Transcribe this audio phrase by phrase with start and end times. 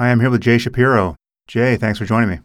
[0.00, 1.14] I am here with Jay Shapiro.
[1.46, 2.38] Jay, thanks for joining me.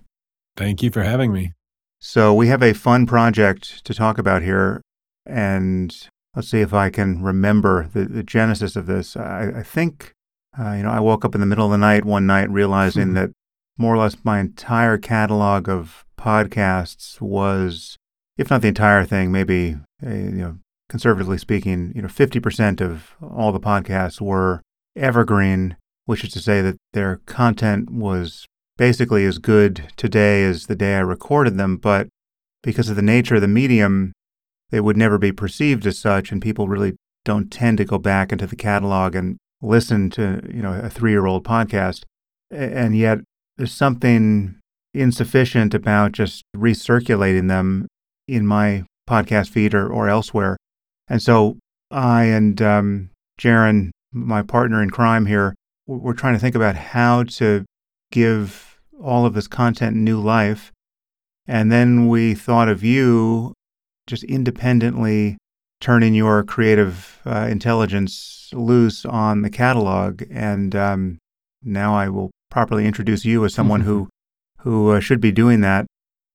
[0.57, 1.53] Thank you for having me.
[1.99, 4.81] So, we have a fun project to talk about here,
[5.25, 5.95] and
[6.35, 9.15] let's see if I can remember the, the genesis of this.
[9.15, 10.11] I, I think,
[10.59, 13.13] uh, you know, I woke up in the middle of the night one night realizing
[13.13, 13.29] that
[13.77, 17.95] more or less my entire catalog of podcasts was,
[18.37, 20.57] if not the entire thing, maybe, a, you know,
[20.89, 24.61] conservatively speaking, you know, 50% of all the podcasts were
[24.97, 28.45] evergreen, which is to say that their content was
[28.77, 32.07] basically as good today as the day I recorded them, but
[32.63, 34.11] because of the nature of the medium,
[34.69, 38.31] they would never be perceived as such, and people really don't tend to go back
[38.31, 42.03] into the catalog and listen to, you know, a three-year-old podcast.
[42.51, 43.19] And yet
[43.57, 44.59] there's something
[44.93, 47.87] insufficient about just recirculating them
[48.27, 50.57] in my podcast feed or, or elsewhere.
[51.07, 51.57] And so
[51.91, 53.09] I and um,
[53.39, 55.55] Jaron, my partner in crime here,
[55.87, 57.65] we're trying to think about how to
[58.11, 60.71] give all of this content new life.
[61.47, 63.53] And then we thought of you
[64.07, 65.37] just independently
[65.81, 70.23] turning your creative uh, intelligence loose on the catalog.
[70.31, 71.17] And um,
[71.63, 74.09] now I will properly introduce you as someone who
[74.59, 75.85] who uh, should be doing that.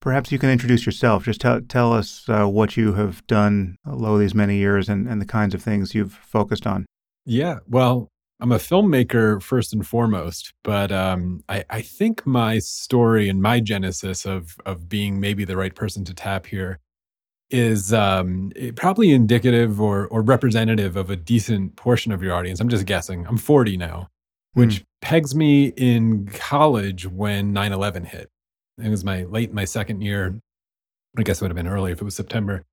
[0.01, 1.25] Perhaps you can introduce yourself.
[1.25, 5.21] Just tell tell us uh, what you have done all these many years and, and
[5.21, 6.87] the kinds of things you've focused on.
[7.27, 8.09] Yeah, well,
[8.41, 13.61] I'm a filmmaker first and foremost, but um, I, I think my story and my
[13.61, 16.79] genesis of of being maybe the right person to tap here
[17.51, 22.61] is um, probably indicative or or representative of a decent portion of your audience.
[22.61, 23.27] I'm just guessing.
[23.27, 24.09] I'm 40 now,
[24.55, 24.85] which mm.
[25.03, 28.31] pegs me in college when 9/11 hit.
[28.83, 30.41] It was my late my second year.
[31.19, 32.65] I guess it would have been early if it was September.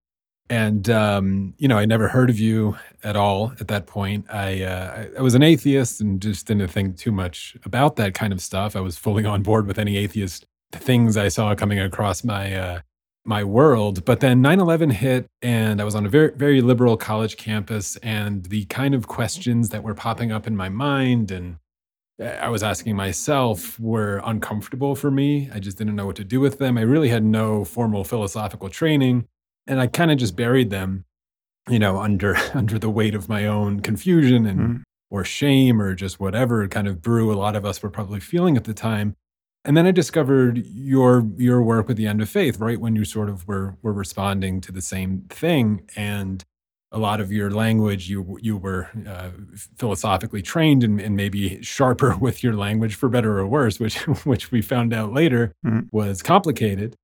[0.50, 4.26] And um, you know, I never heard of you at all at that point.
[4.32, 8.32] I uh, I was an atheist and just didn't think too much about that kind
[8.32, 8.76] of stuff.
[8.76, 12.82] I was fully on board with any atheist things I saw coming across my uh,
[13.26, 14.06] my world.
[14.06, 18.46] But then 9/11 hit, and I was on a very very liberal college campus, and
[18.46, 21.58] the kind of questions that were popping up in my mind and
[22.20, 25.52] I was asking myself were uncomfortable for me.
[25.54, 26.76] I just didn't know what to do with them.
[26.76, 29.28] I really had no formal philosophical training
[29.68, 31.06] and I kind of just buried them,
[31.70, 34.84] you know, under under the weight of my own confusion and mm.
[35.10, 38.58] or shame or just whatever kind of brew a lot of us were probably feeling
[38.58, 39.16] at the time.
[39.66, 43.04] And then I discovered your your work with the end of faith, right when you
[43.04, 46.44] sort of were were responding to the same thing, and
[46.94, 49.30] a lot of your language you you were uh,
[49.78, 54.52] philosophically trained and, and, maybe sharper with your language for better or worse, which which
[54.52, 55.86] we found out later mm.
[55.92, 56.96] was complicated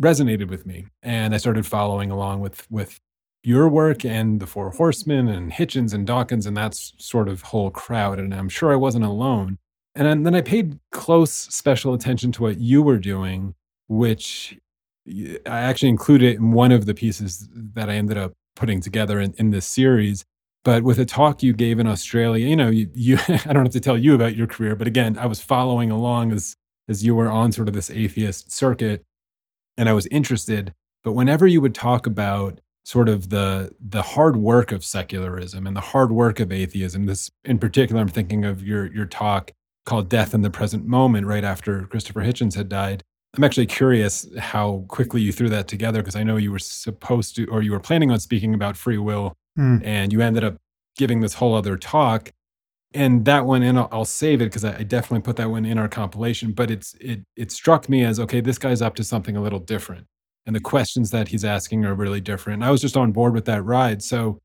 [0.00, 0.86] resonated with me.
[1.02, 3.00] And I started following along with with
[3.44, 7.70] your work and the Four Horsemen and Hitchens and Dawkins and that sort of whole
[7.70, 8.18] crowd.
[8.18, 9.58] And I'm sure I wasn't alone.
[9.94, 13.54] And then I paid close special attention to what you were doing,
[13.88, 14.56] which
[15.06, 19.34] I actually included in one of the pieces that I ended up putting together in,
[19.38, 20.24] in this series.
[20.64, 23.72] But with a talk you gave in Australia, you know, you, you I don't have
[23.72, 26.56] to tell you about your career, but again, I was following along as
[26.88, 29.04] as you were on sort of this atheist circuit
[29.76, 30.74] and I was interested.
[31.04, 35.76] But whenever you would talk about sort of the the hard work of secularism and
[35.76, 39.52] the hard work of atheism, this in particular, I'm thinking of your your talk
[39.84, 43.02] called "Death in the Present Moment," right after Christopher Hitchens had died.
[43.34, 47.34] I'm actually curious how quickly you threw that together because I know you were supposed
[47.36, 49.80] to, or you were planning on speaking about free will, mm.
[49.82, 50.56] and you ended up
[50.96, 52.30] giving this whole other talk
[52.94, 55.64] and that one and I'll, I'll save it because I, I, definitely put that one
[55.64, 59.04] in our compilation but it's it it struck me as okay this guy's up to
[59.04, 60.06] something a little different
[60.46, 63.34] and the questions that he's asking are really different and i was just on board
[63.34, 64.40] with that ride so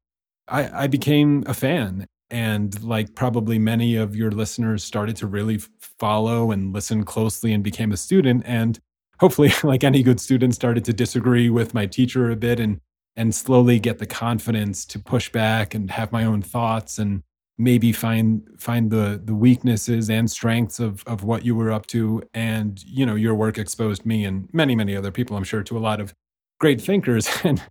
[0.47, 5.59] i i became a fan and like probably many of your listeners started to really
[5.79, 8.79] follow and listen closely and became a student and
[9.19, 12.79] hopefully like any good student started to disagree with my teacher a bit and
[13.15, 17.23] and slowly get the confidence to push back and have my own thoughts and
[17.57, 22.23] maybe find find the the weaknesses and strengths of of what you were up to.
[22.33, 25.77] And you know your work exposed me and many many other people i'm sure to
[25.77, 26.13] a lot of
[26.59, 27.29] great thinkers.
[27.43, 27.61] And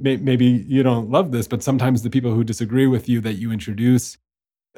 [0.00, 3.52] maybe you don't love this but sometimes the people who disagree with you that you
[3.52, 4.16] introduce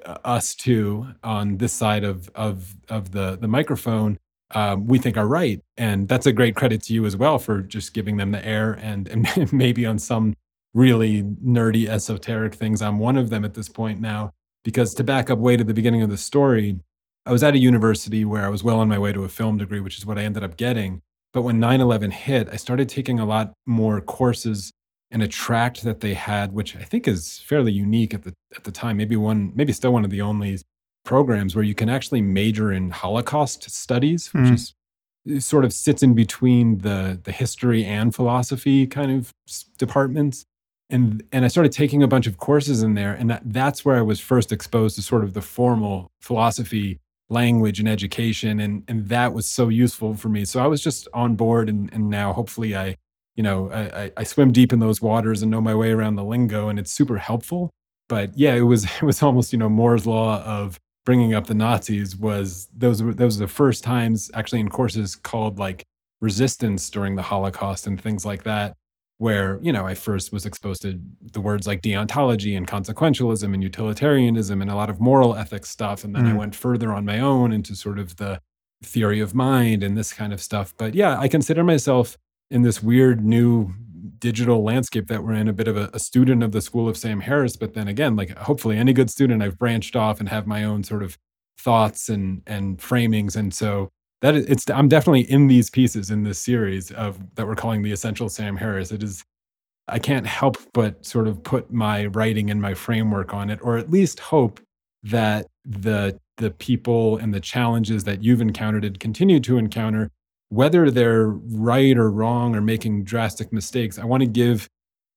[0.04, 4.18] uh, us to on this side of of of the the microphone
[4.54, 5.60] um, we think are right.
[5.76, 8.72] And that's a great credit to you as well for just giving them the air
[8.80, 10.34] and, and maybe on some
[10.74, 12.82] really nerdy, esoteric things.
[12.82, 14.32] I'm one of them at this point now.
[14.64, 16.80] Because to back up way to the beginning of the story,
[17.26, 19.58] I was at a university where I was well on my way to a film
[19.58, 21.02] degree, which is what I ended up getting.
[21.32, 24.72] But when 9 11 hit, I started taking a lot more courses
[25.10, 28.64] in a tract that they had, which I think is fairly unique at the, at
[28.64, 30.58] the time, maybe one, maybe still one of the only
[31.04, 34.72] programs where you can actually major in Holocaust studies, which mm.
[35.26, 39.32] is sort of sits in between the the history and philosophy kind of
[39.78, 40.46] departments
[40.90, 43.96] and and I started taking a bunch of courses in there and that, that's where
[43.96, 47.00] I was first exposed to sort of the formal philosophy
[47.30, 50.44] language and education and and that was so useful for me.
[50.44, 52.96] So I was just on board and and now hopefully I
[53.36, 56.24] you know I, I swim deep in those waters and know my way around the
[56.24, 57.70] lingo and it's super helpful.
[58.08, 61.54] But yeah it was it was almost you know Moore's law of bringing up the
[61.54, 65.84] Nazis was those were those were the first times actually in courses called like
[66.24, 68.74] resistance during the Holocaust and things like that,
[69.24, 71.00] where you know I first was exposed to
[71.32, 76.04] the words like deontology and consequentialism and utilitarianism and a lot of moral ethics stuff,
[76.04, 76.32] and then mm.
[76.32, 78.38] I went further on my own into sort of the
[78.82, 80.74] theory of mind and this kind of stuff.
[80.76, 82.18] But yeah, I consider myself
[82.50, 83.72] in this weird new
[84.18, 86.98] digital landscape that we're in, a bit of a, a, student of the school of
[86.98, 87.56] Sam Harris.
[87.56, 90.84] But then again, like hopefully any good student, I've branched off and have my own
[90.84, 91.16] sort of
[91.58, 93.36] thoughts and and framings.
[93.36, 93.88] And so
[94.24, 97.82] that is, it's I'm definitely in these pieces in this series of that we're calling
[97.82, 98.90] the essential Sam Harris.
[98.90, 99.22] It is
[99.86, 103.76] I can't help but sort of put my writing and my framework on it, or
[103.76, 104.60] at least hope
[105.02, 110.10] that the the people and the challenges that you've encountered and continue to encounter
[110.48, 114.70] whether they're right or wrong or making drastic mistakes, I want to give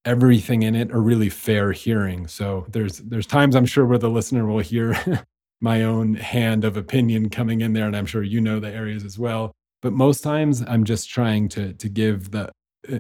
[0.04, 2.28] everything in it a really fair hearing.
[2.28, 4.98] So there's there's times I'm sure where the listener will hear
[5.60, 9.04] my own hand of opinion coming in there, and I'm sure you know the areas
[9.04, 9.54] as well.
[9.82, 12.52] But most times I'm just trying to to give the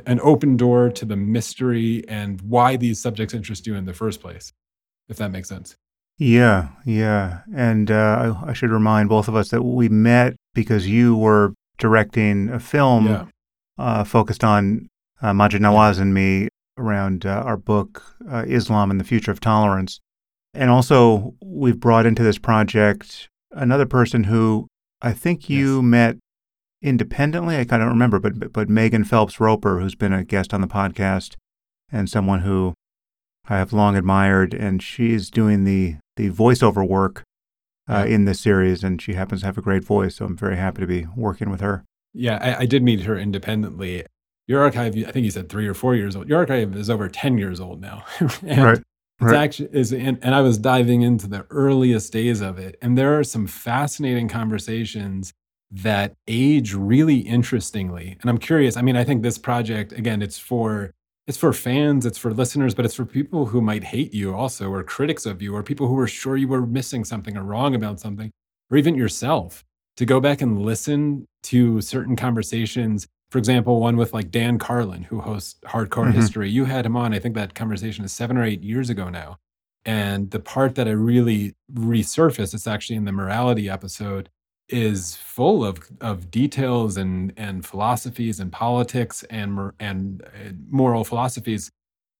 [0.05, 4.21] an open door to the mystery and why these subjects interest you in the first
[4.21, 4.51] place,
[5.07, 5.75] if that makes sense.
[6.17, 7.41] Yeah, yeah.
[7.55, 11.53] And uh, I, I should remind both of us that we met because you were
[11.77, 13.25] directing a film yeah.
[13.77, 14.89] uh, focused on
[15.21, 19.39] uh, Maajid Nawaz and me around uh, our book, uh, Islam and the Future of
[19.39, 19.99] Tolerance.
[20.53, 24.67] And also, we've brought into this project another person who
[25.01, 25.83] I think you yes.
[25.83, 26.17] met
[26.81, 27.57] independently.
[27.57, 30.67] I kind of remember, but but Megan Phelps Roper, who's been a guest on the
[30.67, 31.35] podcast,
[31.91, 32.73] and someone who
[33.47, 37.23] I have long admired, and she's doing the the voiceover work
[37.87, 40.15] uh, in this series, and she happens to have a great voice.
[40.15, 41.83] So I'm very happy to be working with her.
[42.13, 44.05] Yeah, I, I did meet her independently.
[44.47, 46.29] Your archive, I think you said three or four years old.
[46.29, 48.05] Your archive is over ten years old now,
[48.41, 48.81] right?
[49.19, 49.35] Right.
[49.35, 53.17] actually is, and, and I was diving into the earliest days of it, and there
[53.17, 55.33] are some fascinating conversations
[55.71, 58.17] that age really interestingly.
[58.21, 58.77] And I'm curious.
[58.77, 60.91] I mean, I think this project again, it's for
[61.25, 64.69] it's for fans, it's for listeners, but it's for people who might hate you also,
[64.71, 67.75] or critics of you, or people who are sure you were missing something or wrong
[67.75, 68.31] about something,
[68.71, 69.65] or even yourself
[69.97, 73.07] to go back and listen to certain conversations.
[73.29, 76.19] For example, one with like Dan Carlin, who hosts Hardcore mm-hmm.
[76.19, 76.49] History.
[76.49, 79.37] You had him on, I think that conversation is seven or eight years ago now.
[79.85, 84.29] And the part that I really resurfaced, it's actually in the morality episode,
[84.69, 91.71] is full of of details and and philosophies and politics and and uh, moral philosophies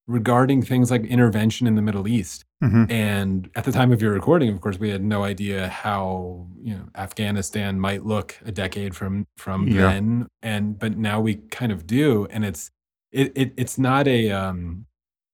[0.08, 2.46] regarding things like intervention in the Middle East.
[2.64, 2.92] Mm-hmm.
[2.92, 6.74] And at the time of your recording, of course, we had no idea how you
[6.74, 9.82] know Afghanistan might look a decade from from yeah.
[9.82, 10.28] then.
[10.42, 12.72] And but now we kind of do, and it's
[13.12, 14.86] it, it it's not a um,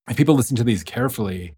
[0.10, 1.56] if people listen to these carefully,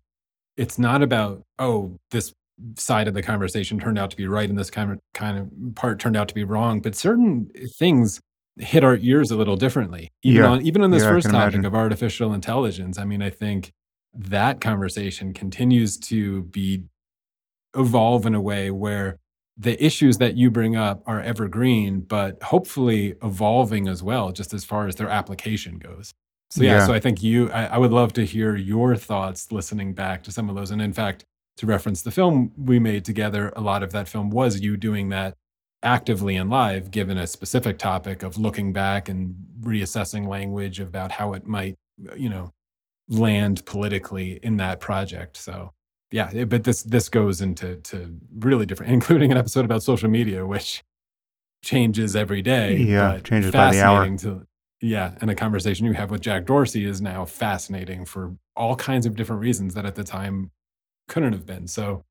[0.58, 2.34] it's not about oh this
[2.78, 5.76] side of the conversation turned out to be right and this kind of kind of
[5.76, 8.22] part turned out to be wrong but certain things
[8.58, 10.50] hit our ears a little differently even yeah.
[10.50, 11.66] on even on this yeah, first topic imagine.
[11.66, 13.72] of artificial intelligence i mean i think
[14.14, 16.84] that conversation continues to be
[17.76, 19.18] evolve in a way where
[19.58, 24.64] the issues that you bring up are evergreen but hopefully evolving as well just as
[24.64, 26.14] far as their application goes
[26.50, 26.86] so yeah, yeah.
[26.86, 30.32] so i think you I, I would love to hear your thoughts listening back to
[30.32, 31.26] some of those and in fact
[31.58, 35.10] to reference the film we made together, a lot of that film was you doing
[35.10, 35.36] that
[35.86, 41.34] actively and live, given a specific topic of looking back and reassessing language about how
[41.34, 41.76] it might,
[42.18, 42.52] you know,
[43.08, 45.38] land politically in that project.
[45.38, 45.72] So
[46.12, 50.46] yeah, but this this goes into to really different, including an episode about social media,
[50.46, 50.84] which
[51.64, 52.76] changes every day.
[52.78, 54.18] Yeah, changes by the hour.
[54.18, 54.46] To,
[54.82, 59.06] yeah, and a conversation you have with Jack Dorsey is now fascinating for all kinds
[59.06, 60.52] of different reasons that at the time
[61.08, 61.68] couldn't have been.
[61.68, 62.04] So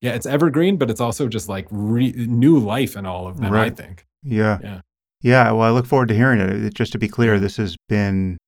[0.00, 3.52] yeah, it's evergreen, but it's also just like re- new life in all of them.
[3.52, 3.72] Right.
[3.72, 4.06] I think.
[4.22, 4.58] Yeah.
[4.62, 4.80] Yeah.
[5.20, 5.52] Yeah.
[5.52, 6.74] Well, I look forward to hearing it.
[6.74, 8.38] Just to be clear, this has been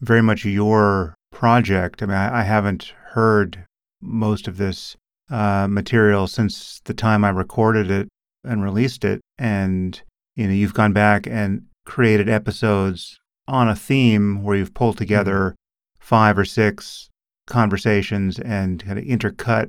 [0.00, 2.02] very much your project.
[2.02, 3.64] I mean, I, I haven't heard
[4.00, 4.96] most of this
[5.30, 8.08] uh, material since the time I recorded it
[8.44, 10.00] and released it, and
[10.34, 15.50] you know, you've gone back and created episodes on a theme where you've pulled together
[15.50, 16.04] mm-hmm.
[16.04, 17.08] five or six
[17.46, 19.68] conversations and kind of intercut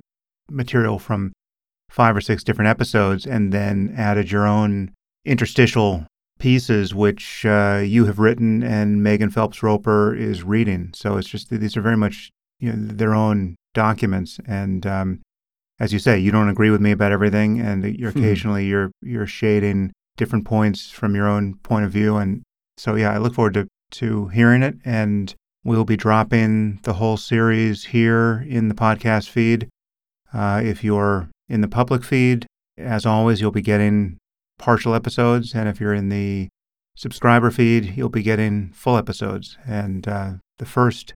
[0.50, 1.32] material from
[1.90, 4.92] five or six different episodes and then added your own
[5.26, 6.06] interstitial
[6.40, 10.92] pieces, which uh, you have written and Megan Phelps Roper is reading.
[10.94, 12.30] So it's just these are very much
[12.60, 14.40] you know, their own documents.
[14.48, 15.22] And um,
[15.80, 18.20] as you say, you don't agree with me about everything, and you're hmm.
[18.20, 18.70] occasionally hmm.
[18.70, 22.18] you're you're shading different points from your own point of view.
[22.18, 22.44] And
[22.78, 27.18] so yeah, I look forward to to hearing it, and we'll be dropping the whole
[27.18, 29.68] series here in the podcast feed.
[30.34, 32.46] Uh, if you're in the public feed,
[32.78, 34.18] as always, you'll be getting
[34.58, 36.48] partial episodes, and if you're in the
[36.96, 39.58] subscriber feed, you'll be getting full episodes.
[39.66, 41.14] And uh, the first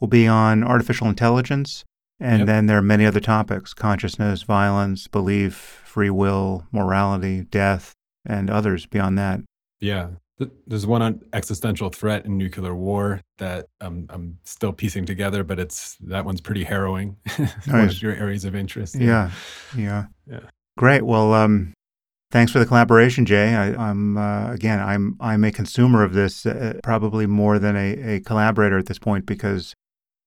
[0.00, 1.84] will be on artificial intelligence.
[2.20, 2.46] And yep.
[2.46, 7.92] then there are many other topics consciousness, violence, belief, free will, morality, death,
[8.26, 9.40] and others beyond that.
[9.80, 10.08] Yeah.
[10.66, 15.58] There's one on existential threat and nuclear war that um, I'm still piecing together, but
[15.58, 17.16] it's that one's pretty harrowing.
[17.66, 18.00] nice.
[18.00, 18.94] your areas of interest?
[18.94, 19.30] Yeah.
[19.76, 20.40] yeah, yeah, yeah.
[20.76, 21.02] Great.
[21.02, 21.74] Well, um,
[22.30, 23.54] thanks for the collaboration, Jay.
[23.54, 28.16] I, am uh, again, I'm I'm a consumer of this, uh, probably more than a,
[28.16, 29.74] a collaborator at this point because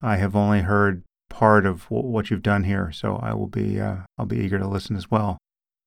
[0.01, 3.79] I have only heard part of w- what you've done here, so I will be
[3.79, 5.37] uh, I'll be eager to listen as well.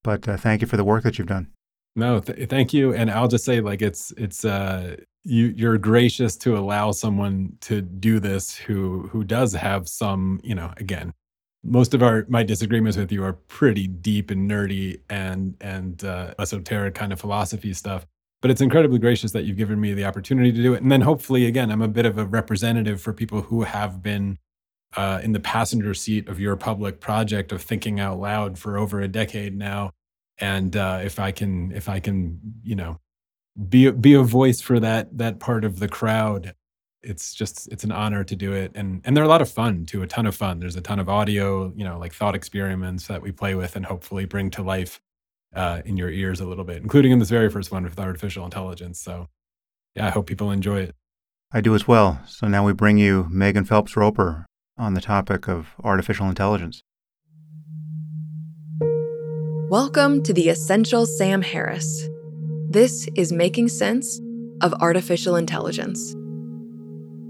[0.02, 1.48] But uh, thank you for the work that you've done.
[1.96, 6.36] No, th- thank you, and I'll just say like it's it's uh, you you're gracious
[6.38, 11.12] to allow someone to do this who who does have some you know again
[11.62, 16.34] most of our my disagreements with you are pretty deep and nerdy and and uh,
[16.38, 18.06] esoteric kind of philosophy stuff
[18.44, 20.82] but it's incredibly gracious that you've given me the opportunity to do it.
[20.82, 24.36] And then hopefully, again, I'm a bit of a representative for people who have been
[24.98, 29.00] uh, in the passenger seat of your public project of thinking out loud for over
[29.00, 29.92] a decade now.
[30.38, 33.00] And uh, if I can, if I can, you know,
[33.68, 36.54] be be a voice for that that part of the crowd,
[37.02, 38.72] it's just it's an honor to do it.
[38.74, 40.58] And and they're a lot of fun too, a ton of fun.
[40.58, 43.86] There's a ton of audio, you know, like thought experiments that we play with and
[43.86, 45.00] hopefully bring to life
[45.54, 48.44] uh, in your ears a little bit, including in this very first one with artificial
[48.44, 49.00] intelligence.
[49.00, 49.28] So,
[49.94, 50.96] yeah, I hope people enjoy it.
[51.52, 52.20] I do as well.
[52.26, 56.82] So now we bring you Megan Phelps Roper on the topic of artificial intelligence.
[59.74, 62.08] Welcome to the Essential Sam Harris.
[62.70, 64.20] This is Making Sense
[64.60, 66.12] of Artificial Intelligence.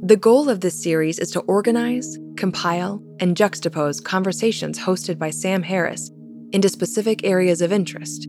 [0.03, 5.63] The goal of this series is to organize, compile, and juxtapose conversations hosted by Sam
[5.63, 6.11] Harris
[6.53, 8.29] into specific areas of interest.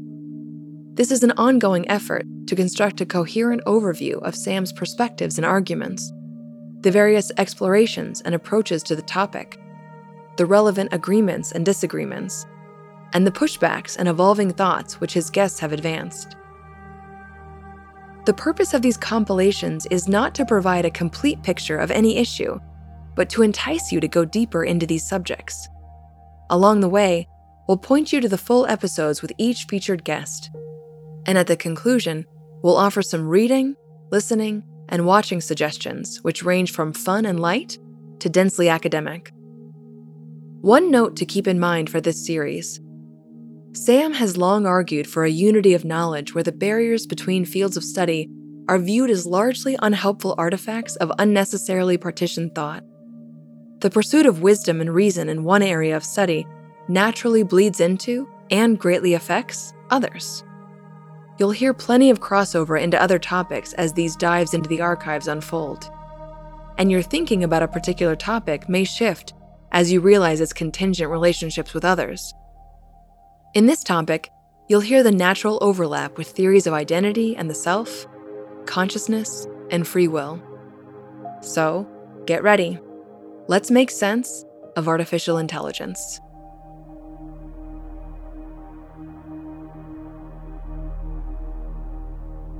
[0.93, 6.10] This is an ongoing effort to construct a coherent overview of Sam's perspectives and arguments,
[6.79, 9.60] the various explorations and approaches to the topic,
[10.38, 12.45] the relevant agreements and disagreements,
[13.15, 16.36] and the pushbacks and evolving thoughts which his guests have advanced.
[18.27, 22.60] The purpose of these compilations is not to provide a complete picture of any issue,
[23.15, 25.67] but to entice you to go deeper into these subjects.
[26.51, 27.27] Along the way,
[27.67, 30.51] We'll point you to the full episodes with each featured guest.
[31.25, 32.25] And at the conclusion,
[32.62, 33.75] we'll offer some reading,
[34.12, 37.79] listening, and watching suggestions, which range from fun and light
[38.19, 39.31] to densely academic.
[40.62, 42.79] One note to keep in mind for this series
[43.75, 47.84] Sam has long argued for a unity of knowledge where the barriers between fields of
[47.84, 48.29] study
[48.70, 52.86] are viewed as largely unhelpful artifacts of unnecessarily partitioned thought.
[53.82, 56.48] The pursuit of wisdom and reason in one area of study
[56.88, 60.41] naturally bleeds into and greatly affects others.
[61.38, 65.91] You'll hear plenty of crossover into other topics as these dives into the archives unfold.
[66.77, 69.34] And your thinking about a particular topic may shift
[69.74, 72.34] as you realize its contingent relationships with others.
[73.56, 74.32] In this topic,
[74.68, 78.06] you'll hear the natural overlap with theories of identity and the self,
[78.66, 80.44] consciousness, and free will.
[81.40, 81.88] So,
[82.26, 82.78] get ready.
[83.48, 84.44] Let's make sense
[84.76, 86.20] of artificial intelligence.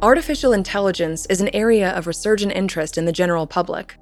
[0.02, 3.98] Artificial intelligence is an area of resurgent interest in the general public.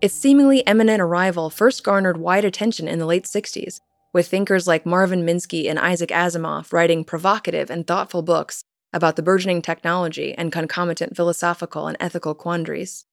[0.00, 3.78] Its seemingly imminent arrival first garnered wide attention in the late 60s,
[4.12, 9.22] with thinkers like Marvin Minsky and Isaac Asimov writing provocative and thoughtful books about the
[9.22, 13.04] burgeoning technology and concomitant philosophical and ethical quandaries.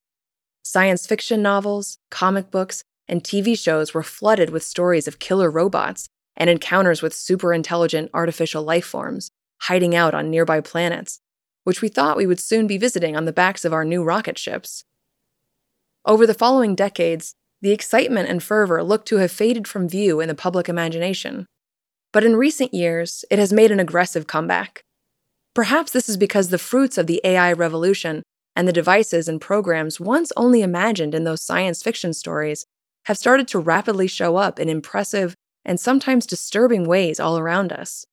[0.63, 6.07] Science fiction novels, comic books, and TV shows were flooded with stories of killer robots
[6.37, 11.19] and encounters with superintelligent artificial life forms hiding out on nearby planets
[11.65, 14.37] which we thought we would soon be visiting on the backs of our new rocket
[14.37, 14.85] ships.
[16.05, 20.27] Over the following decades, the excitement and fervor looked to have faded from view in
[20.27, 21.47] the public imagination.
[22.13, 24.83] But in recent years, it has made an aggressive comeback.
[25.55, 28.21] Perhaps this is because the fruits of the AI revolution
[28.55, 32.67] and the devices and programs once only imagined in those science fiction stories
[33.05, 35.33] have started to rapidly show up in impressive
[35.65, 38.05] and sometimes disturbing ways all around us.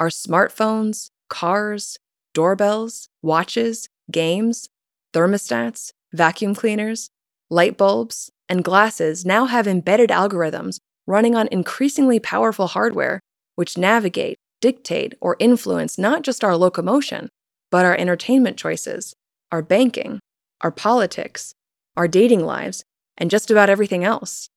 [0.00, 1.96] Our smartphones, cars,
[2.34, 4.68] doorbells, watches, games,
[5.12, 7.10] thermostats, vacuum cleaners,
[7.50, 13.20] light bulbs, and glasses now have embedded algorithms running on increasingly powerful hardware
[13.54, 17.28] which navigate, dictate, or influence not just our locomotion,
[17.70, 19.14] but our entertainment choices,
[19.52, 20.18] our banking,
[20.60, 21.54] our politics,
[21.96, 22.84] our dating lives,
[23.16, 24.48] and just about everything else.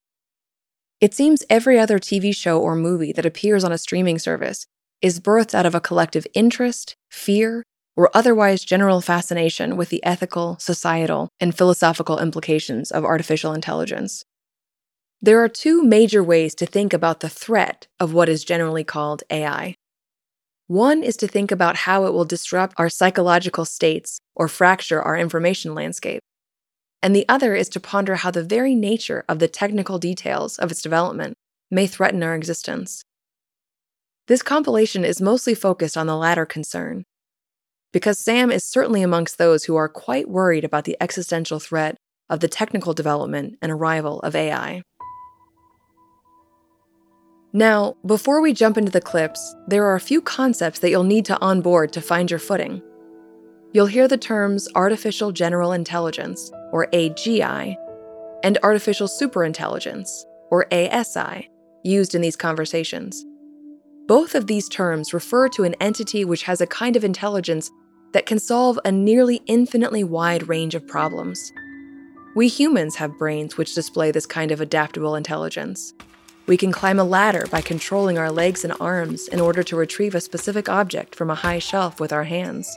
[0.99, 4.65] It seems every other TV show or movie that appears on a streaming service
[5.01, 7.61] is birthed out of a collective interest, fear,
[7.95, 14.23] or otherwise general fascination with the ethical, societal, and philosophical implications of artificial intelligence.
[15.21, 19.23] There are two major ways to think about the threat of what is generally called
[19.29, 19.75] AI.
[20.67, 25.17] One is to think about how it will disrupt our psychological states or fracture our
[25.17, 26.21] information landscape.
[27.01, 30.71] And the other is to ponder how the very nature of the technical details of
[30.71, 31.35] its development
[31.69, 33.03] may threaten our existence.
[34.27, 37.03] This compilation is mostly focused on the latter concern,
[37.93, 41.95] because Sam is certainly amongst those who are quite worried about the existential threat
[42.29, 44.81] of the technical development and arrival of AI.
[47.53, 51.25] Now, before we jump into the clips, there are a few concepts that you'll need
[51.25, 52.81] to onboard to find your footing.
[53.73, 57.75] You'll hear the terms artificial general intelligence, or AGI,
[58.43, 61.47] and artificial superintelligence, or ASI,
[61.83, 63.23] used in these conversations.
[64.07, 67.69] Both of these terms refer to an entity which has a kind of intelligence
[68.13, 71.51] that can solve a nearly infinitely wide range of problems.
[72.35, 75.93] We humans have brains which display this kind of adaptable intelligence.
[76.45, 80.15] We can climb a ladder by controlling our legs and arms in order to retrieve
[80.15, 82.75] a specific object from a high shelf with our hands.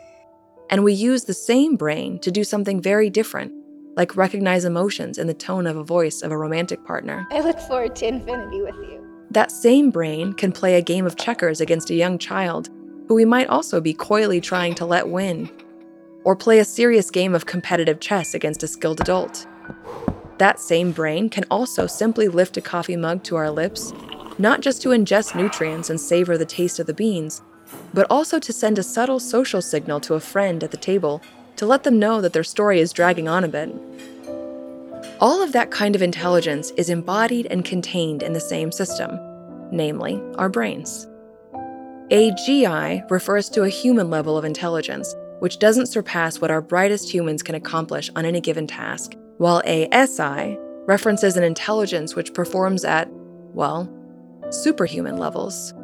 [0.70, 3.52] And we use the same brain to do something very different,
[3.96, 7.26] like recognize emotions in the tone of a voice of a romantic partner.
[7.30, 9.04] I look forward to infinity with you.
[9.30, 12.68] That same brain can play a game of checkers against a young child
[13.08, 15.50] who we might also be coyly trying to let win,
[16.24, 19.46] or play a serious game of competitive chess against a skilled adult.
[20.38, 23.92] That same brain can also simply lift a coffee mug to our lips,
[24.38, 27.42] not just to ingest nutrients and savor the taste of the beans,
[27.94, 31.22] but also to send a subtle social signal to a friend at the table
[31.56, 33.74] to let them know that their story is dragging on a bit.
[35.20, 39.18] All of that kind of intelligence is embodied and contained in the same system,
[39.70, 41.08] namely, our brains.
[42.10, 47.42] AGI refers to a human level of intelligence, which doesn't surpass what our brightest humans
[47.42, 53.08] can accomplish on any given task, while ASI references an intelligence which performs at,
[53.54, 53.92] well,
[54.50, 55.74] superhuman levels.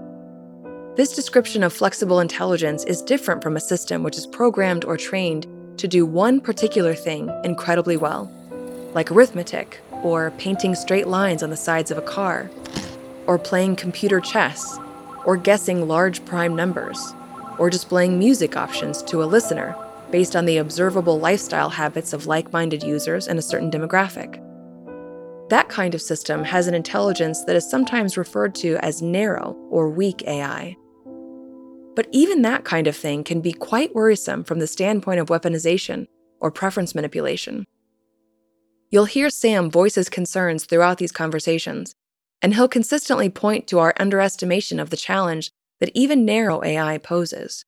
[0.95, 5.49] This description of flexible intelligence is different from a system which is programmed or trained
[5.79, 8.31] to do one particular thing incredibly well,
[8.95, 12.49] like arithmetic, or painting straight lines on the sides of a car,
[13.27, 14.79] or playing computer chess
[15.25, 17.15] or guessing large prime numbers,
[17.59, 19.77] or displaying music options to a listener
[20.11, 24.41] based on the observable lifestyle habits of like minded users in a certain demographic.
[25.49, 29.91] That kind of system has an intelligence that is sometimes referred to as narrow or
[29.91, 30.77] weak AI.
[31.95, 36.07] But even that kind of thing can be quite worrisome from the standpoint of weaponization
[36.41, 37.67] or preference manipulation.
[38.91, 41.95] You'll hear Sam voice his concerns throughout these conversations,
[42.43, 45.51] and he'll consistently point to our underestimation of the challenge
[45.81, 47.65] that even narrow AI poses.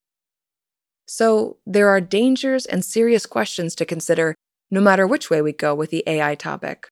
[1.06, 4.34] So, there are dangers and serious questions to consider
[4.70, 6.88] no matter which way we go with the AI topic.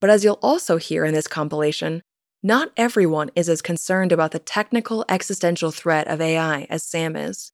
[0.00, 2.02] But as you'll also hear in this compilation,
[2.42, 7.52] not everyone is as concerned about the technical existential threat of AI as Sam is.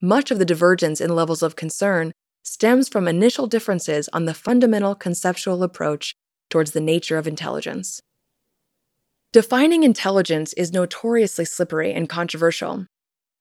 [0.00, 4.94] Much of the divergence in levels of concern stems from initial differences on the fundamental
[4.94, 6.14] conceptual approach
[6.48, 8.00] towards the nature of intelligence.
[9.32, 12.86] Defining intelligence is notoriously slippery and controversial,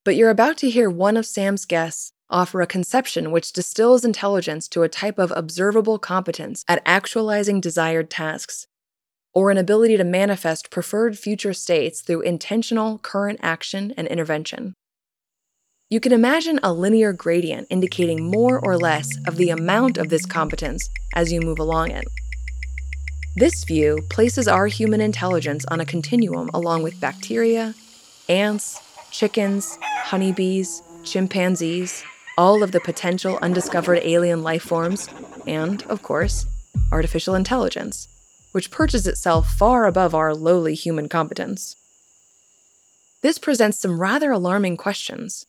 [0.06, 4.68] but you're about to hear one of Sam's guests offer a conception which distills intelligence
[4.68, 8.68] to a type of observable competence at actualizing desired tasks,
[9.34, 14.76] or an ability to manifest preferred future states through intentional current action and intervention.
[15.90, 20.28] You can imagine a linear gradient indicating more or less of the amount of this
[20.28, 22.06] competence as you move along it.
[23.36, 27.76] This view places our human intelligence on a continuum along with bacteria,
[28.28, 32.04] ants, chickens, honeybees, chimpanzees,
[32.38, 35.10] all of the potential undiscovered alien life forms,
[35.46, 36.48] and, of course,
[36.92, 38.08] artificial intelligence,
[38.52, 41.76] which perches itself far above our lowly human competence.
[43.22, 45.46] This presents some rather alarming questions.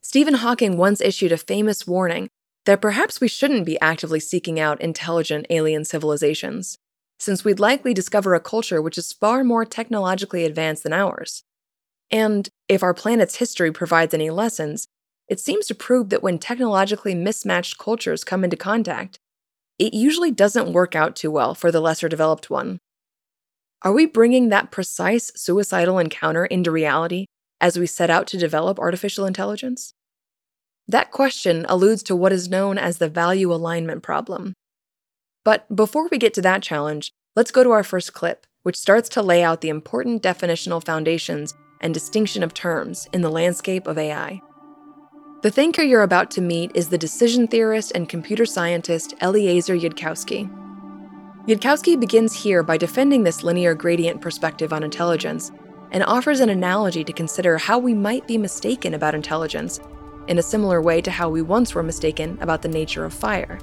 [0.00, 2.30] Stephen Hawking once issued a famous warning
[2.66, 6.78] that perhaps we shouldn't be actively seeking out intelligent alien civilizations.
[7.18, 11.44] since we'd likely discover a culture which is far more technologically advanced than ours.
[12.10, 14.86] And if our planet's history provides any lessons,
[15.28, 19.18] it seems to prove that when technologically mismatched cultures come into contact,
[19.78, 22.78] it usually doesn't work out too well for the lesser developed one.
[23.82, 27.26] Are we bringing that precise suicidal encounter into reality
[27.60, 29.94] as we set out to develop artificial intelligence?
[30.88, 34.54] That question alludes to what is known as the value alignment problem.
[35.44, 39.08] But before we get to that challenge, let's go to our first clip, which starts
[39.10, 43.98] to lay out the important definitional foundations and distinction of terms in the landscape of
[43.98, 44.40] AI.
[45.42, 50.50] The thinker you're about to meet is the decision theorist and computer scientist Eliezer Yudkowsky.
[51.46, 55.52] Yudkowsky begins here by defending this linear gradient perspective on intelligence
[55.90, 59.78] and offers an analogy to consider how we might be mistaken about intelligence,
[60.28, 63.58] in a similar way to how we once were mistaken about the nature of fire.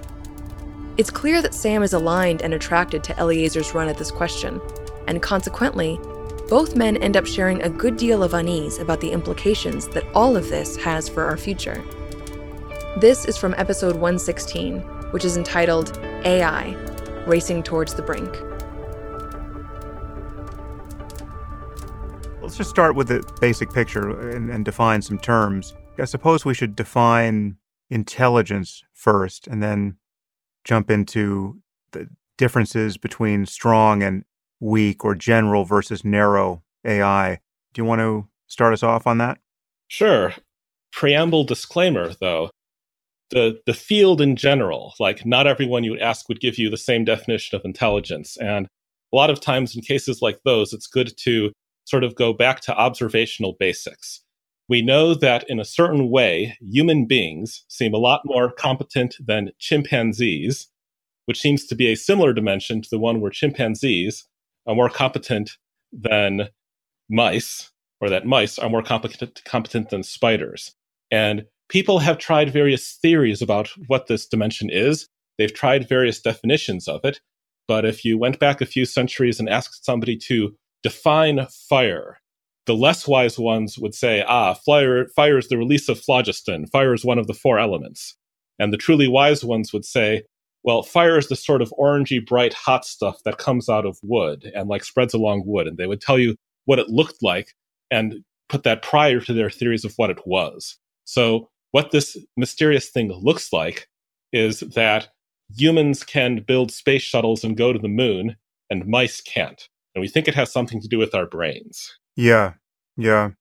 [0.98, 4.62] It's clear that Sam is aligned and attracted to Eliezer's run at this question,
[5.08, 6.00] and consequently,
[6.50, 10.38] both men end up sharing a good deal of unease about the implications that all
[10.38, 11.84] of this has for our future.
[12.98, 16.76] This is from episode 116, which is entitled AI
[17.26, 18.30] Racing Towards the Brink.
[22.42, 25.74] Let's just start with the basic picture and, and define some terms.
[26.00, 27.58] I suppose we should define
[27.90, 29.98] intelligence first and then
[30.64, 34.24] jump into the differences between strong and
[34.60, 37.40] weak or general versus narrow AI.
[37.74, 39.38] Do you want to start us off on that?
[39.88, 40.34] Sure.
[40.92, 42.50] Preamble disclaimer, though.
[43.30, 46.78] The, the field in general, like not everyone you would ask would give you the
[46.78, 48.38] same definition of intelligence.
[48.38, 48.68] And
[49.12, 51.52] a lot of times in cases like those, it's good to
[51.86, 54.23] sort of go back to observational basics.
[54.70, 59.52] We know that in a certain way, human beings seem a lot more competent than
[59.60, 60.70] chimpanzees,
[61.26, 64.26] which seems to be a similar dimension to the one where chimpanzees
[64.66, 65.58] are more competent
[65.92, 66.50] than
[67.10, 70.74] mice, or that mice are more competent, competent than spiders.
[71.12, 75.10] And people have tried various theories about what this dimension is.
[75.38, 77.20] They've tried various definitions of it.
[77.68, 82.20] But if you went back a few centuries and asked somebody to define fire,
[82.66, 86.68] the less wise ones would say, ah, fire, fire is the release of phlogiston.
[86.68, 88.16] Fire is one of the four elements.
[88.60, 90.24] And the truly wise ones would say,
[90.64, 94.50] well, fire is the sort of orangey, bright, hot stuff that comes out of wood
[94.56, 95.68] and like spreads along wood.
[95.68, 97.54] And they would tell you what it looked like
[97.92, 100.78] and put that prior to their theories of what it was.
[101.04, 103.88] So, what this mysterious thing looks like
[104.32, 105.10] is that
[105.58, 108.36] humans can build space shuttles and go to the moon,
[108.70, 109.68] and mice can't.
[109.96, 111.92] And we think it has something to do with our brains.
[112.16, 112.54] Yeah,
[112.98, 113.32] yeah.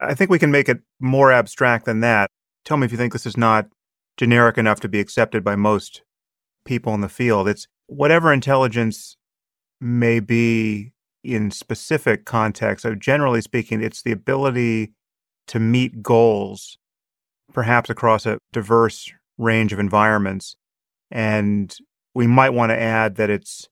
[0.00, 2.28] I think we can make it more abstract than that.
[2.64, 3.68] Tell me if you think this is not
[4.16, 6.02] generic enough to be accepted by most
[6.64, 7.48] people in the field.
[7.48, 9.16] It's whatever intelligence
[9.80, 12.82] may be in specific contexts.
[12.82, 14.92] So generally speaking, it's the ability
[15.48, 16.78] to meet goals,
[17.52, 20.56] perhaps across a diverse range of environments.
[21.10, 21.74] And
[22.14, 23.68] we might want to add that it's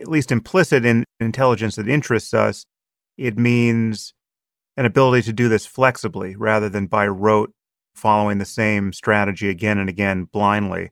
[0.00, 2.64] at least implicit in intelligence that interests us.
[3.18, 4.14] It means
[4.76, 7.52] an ability to do this flexibly rather than by rote
[7.94, 10.90] following the same strategy again and again blindly.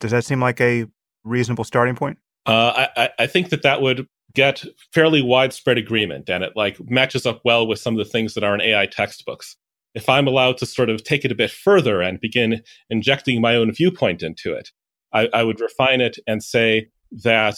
[0.00, 0.86] Does that seem like a
[1.24, 2.18] reasonable starting point?
[2.46, 7.26] Uh, I, I think that that would get fairly widespread agreement, and it like matches
[7.26, 9.56] up well with some of the things that are in AI textbooks.
[9.94, 13.54] If I'm allowed to sort of take it a bit further and begin injecting my
[13.56, 14.70] own viewpoint into it,
[15.12, 16.88] I, I would refine it and say
[17.22, 17.56] that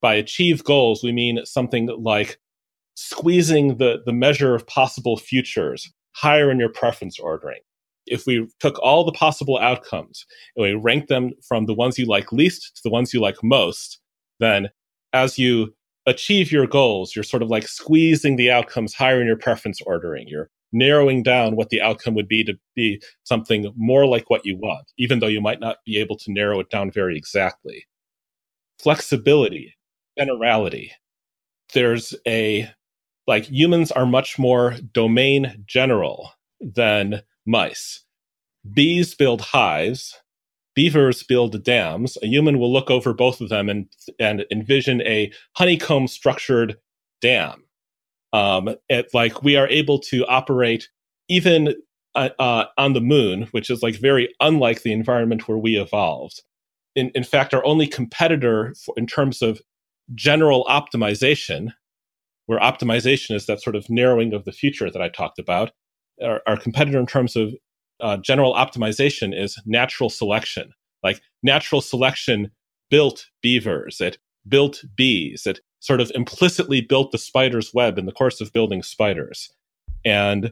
[0.00, 2.38] by achieve goals, we mean something like
[3.00, 7.60] squeezing the, the measure of possible futures higher in your preference ordering
[8.10, 10.24] if we took all the possible outcomes
[10.56, 13.36] and we ranked them from the ones you like least to the ones you like
[13.42, 14.00] most,
[14.40, 14.68] then
[15.12, 15.74] as you
[16.06, 20.26] achieve your goals, you're sort of like squeezing the outcomes higher in your preference ordering.
[20.26, 24.56] You're narrowing down what the outcome would be to be something more like what you
[24.56, 27.86] want, even though you might not be able to narrow it down very exactly.
[28.78, 29.74] Flexibility,
[30.18, 30.92] generality.
[31.74, 32.70] There's a,
[33.28, 38.04] like, humans are much more domain general than mice.
[38.72, 40.16] Bees build hives.
[40.74, 42.16] Beavers build dams.
[42.22, 43.86] A human will look over both of them and,
[44.18, 46.76] and envision a honeycomb structured
[47.20, 47.64] dam.
[48.32, 50.88] Um, it, like we are able to operate
[51.28, 51.74] even
[52.14, 56.42] uh, uh, on the moon, which is like very unlike the environment where we evolved.
[56.94, 59.60] In, in fact, our only competitor for, in terms of
[60.14, 61.72] general optimization,
[62.48, 65.70] where optimization is that sort of narrowing of the future that I talked about,
[66.22, 67.52] our, our competitor in terms of
[68.00, 70.72] uh, general optimization is natural selection.
[71.02, 72.50] Like natural selection
[72.90, 74.16] built beavers, it
[74.48, 75.46] built bees.
[75.46, 79.52] It sort of implicitly built the spider's web in the course of building spiders.
[80.06, 80.50] And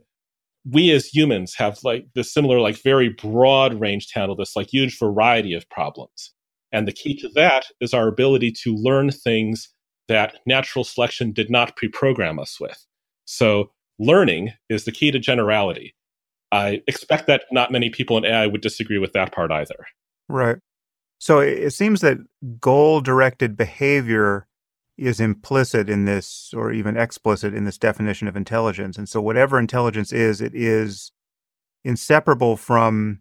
[0.70, 4.68] we as humans have like this similar, like very broad range to handle this like
[4.70, 6.34] huge variety of problems.
[6.72, 9.72] And the key to that is our ability to learn things
[10.08, 12.86] that natural selection did not pre program us with.
[13.24, 15.94] So, learning is the key to generality.
[16.52, 19.86] I expect that not many people in AI would disagree with that part either.
[20.28, 20.58] Right.
[21.18, 22.18] So, it seems that
[22.60, 24.46] goal directed behavior
[24.96, 28.96] is implicit in this, or even explicit in this definition of intelligence.
[28.96, 31.12] And so, whatever intelligence is, it is
[31.84, 33.20] inseparable from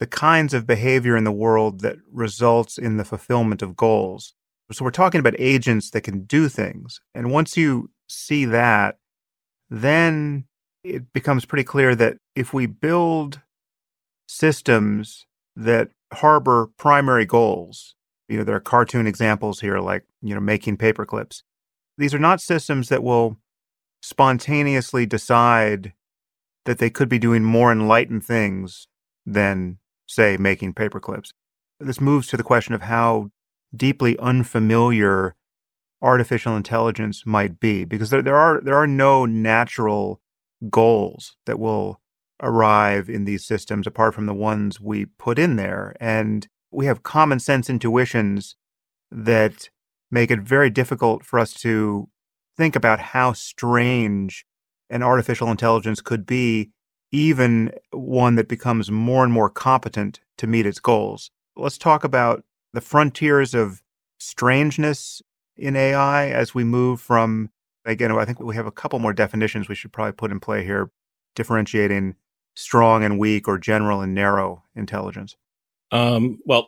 [0.00, 4.34] the kinds of behavior in the world that results in the fulfillment of goals.
[4.72, 7.00] So, we're talking about agents that can do things.
[7.14, 8.96] And once you see that,
[9.70, 10.46] then
[10.82, 13.40] it becomes pretty clear that if we build
[14.28, 17.94] systems that harbor primary goals,
[18.28, 21.42] you know, there are cartoon examples here like, you know, making paper clips.
[21.98, 23.36] These are not systems that will
[24.02, 25.92] spontaneously decide
[26.64, 28.88] that they could be doing more enlightened things
[29.26, 31.32] than, say, making paper clips.
[31.80, 33.30] This moves to the question of how
[33.76, 35.34] deeply unfamiliar
[36.02, 40.20] artificial intelligence might be, because there, there are there are no natural
[40.70, 42.00] goals that will
[42.42, 45.94] arrive in these systems apart from the ones we put in there.
[46.00, 48.56] And we have common sense intuitions
[49.10, 49.70] that
[50.10, 52.08] make it very difficult for us to
[52.56, 54.44] think about how strange
[54.90, 56.70] an artificial intelligence could be,
[57.10, 61.30] even one that becomes more and more competent to meet its goals.
[61.56, 63.82] Let's talk about the frontiers of
[64.18, 65.22] strangeness
[65.56, 67.50] in AI as we move from,
[67.84, 70.64] again, I think we have a couple more definitions we should probably put in play
[70.64, 70.90] here,
[71.36, 72.16] differentiating
[72.56, 75.36] strong and weak or general and narrow intelligence.
[75.92, 76.66] Um, well,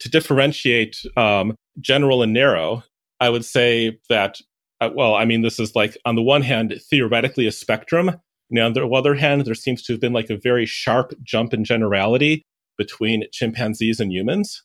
[0.00, 2.82] to differentiate um, general and narrow,
[3.20, 4.40] I would say that,
[4.80, 8.10] uh, well, I mean, this is like, on the one hand, theoretically a spectrum.
[8.50, 11.52] Now, on the other hand, there seems to have been like a very sharp jump
[11.52, 12.42] in generality
[12.78, 14.62] between chimpanzees and humans.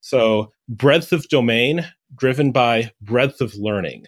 [0.00, 4.06] So, breadth of domain driven by breadth of learning.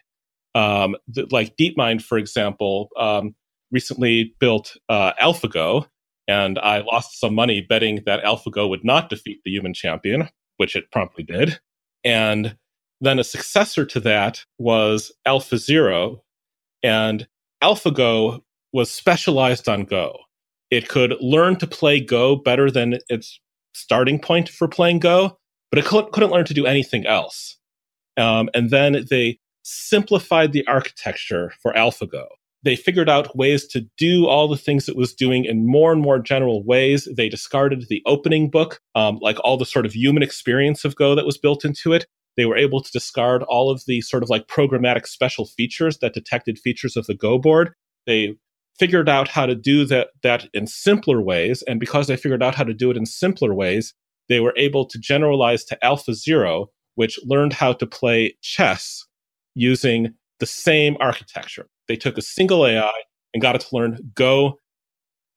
[0.55, 0.97] Um,
[1.31, 3.35] like DeepMind, for example, um,
[3.71, 5.87] recently built uh, AlphaGo,
[6.29, 10.29] and I lost some money betting that AlphaGo would not defeat the human champion,
[10.59, 11.59] which it promptly did.
[12.05, 12.57] And
[13.01, 16.21] then a successor to that was AlphaZero,
[16.83, 17.27] and
[17.63, 18.41] AlphaGo
[18.73, 20.17] was specialized on Go.
[20.71, 23.41] It could learn to play Go better than its
[23.75, 25.39] starting point for playing Go,
[25.73, 27.59] but it couldn't learn to do anything else.
[28.17, 32.27] Um, and then they simplified the architecture for AlphaGo
[32.65, 36.01] they figured out ways to do all the things it was doing in more and
[36.01, 37.09] more general ways.
[37.17, 41.15] They discarded the opening book, um, like all the sort of human experience of Go
[41.15, 42.07] that was built into it.
[42.37, 46.15] They were able to discard all of the sort of like programmatic special features that
[46.15, 47.73] detected features of the Go board.
[48.07, 48.37] They
[48.79, 51.63] figured out how to do that, that in simpler ways.
[51.63, 53.93] And because they figured out how to do it in simpler ways,
[54.33, 59.05] they were able to generalize to AlphaZero, which learned how to play chess
[59.55, 61.69] using the same architecture.
[61.89, 62.91] They took a single AI
[63.35, 64.59] and got it to learn Go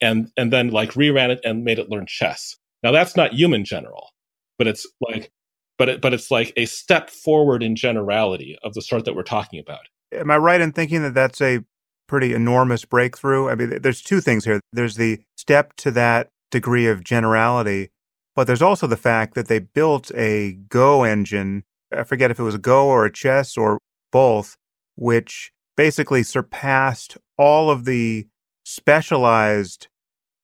[0.01, 2.57] and and then like reran it and made it learn chess.
[2.83, 4.11] Now that's not human general,
[4.57, 5.31] but it's like
[5.77, 9.23] but it, but it's like a step forward in generality of the sort that we're
[9.23, 9.87] talking about.
[10.13, 11.61] Am I right in thinking that that's a
[12.07, 13.49] pretty enormous breakthrough?
[13.49, 14.61] I mean, there's two things here.
[14.71, 17.89] There's the step to that degree of generality,
[18.35, 21.63] but there's also the fact that they built a Go engine.
[21.91, 23.79] I forget if it was a Go or a chess or
[24.11, 24.55] both,
[24.95, 28.27] which basically surpassed all of the
[28.63, 29.87] specialized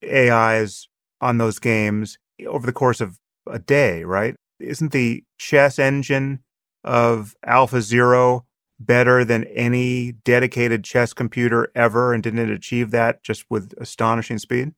[0.04, 0.88] AIs
[1.20, 4.34] on those games over the course of a day, right?
[4.60, 6.40] Isn't the chess engine
[6.84, 8.42] of AlphaZero
[8.78, 12.12] better than any dedicated chess computer ever?
[12.12, 14.72] And didn't it achieve that just with astonishing speed?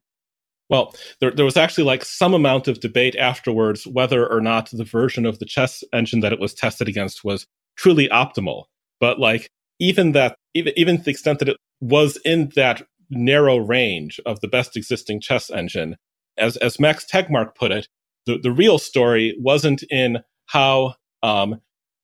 [0.74, 4.82] Well, there, there was actually like some amount of debate afterwards whether or not the
[4.82, 8.64] version of the chess engine that it was tested against was truly optimal.
[8.98, 14.18] But like even that, even, even the extent that it was in that narrow range
[14.26, 15.94] of the best existing chess engine,
[16.36, 17.86] as, as Max Tegmark put it,
[18.26, 21.60] the, the real story wasn't in how um,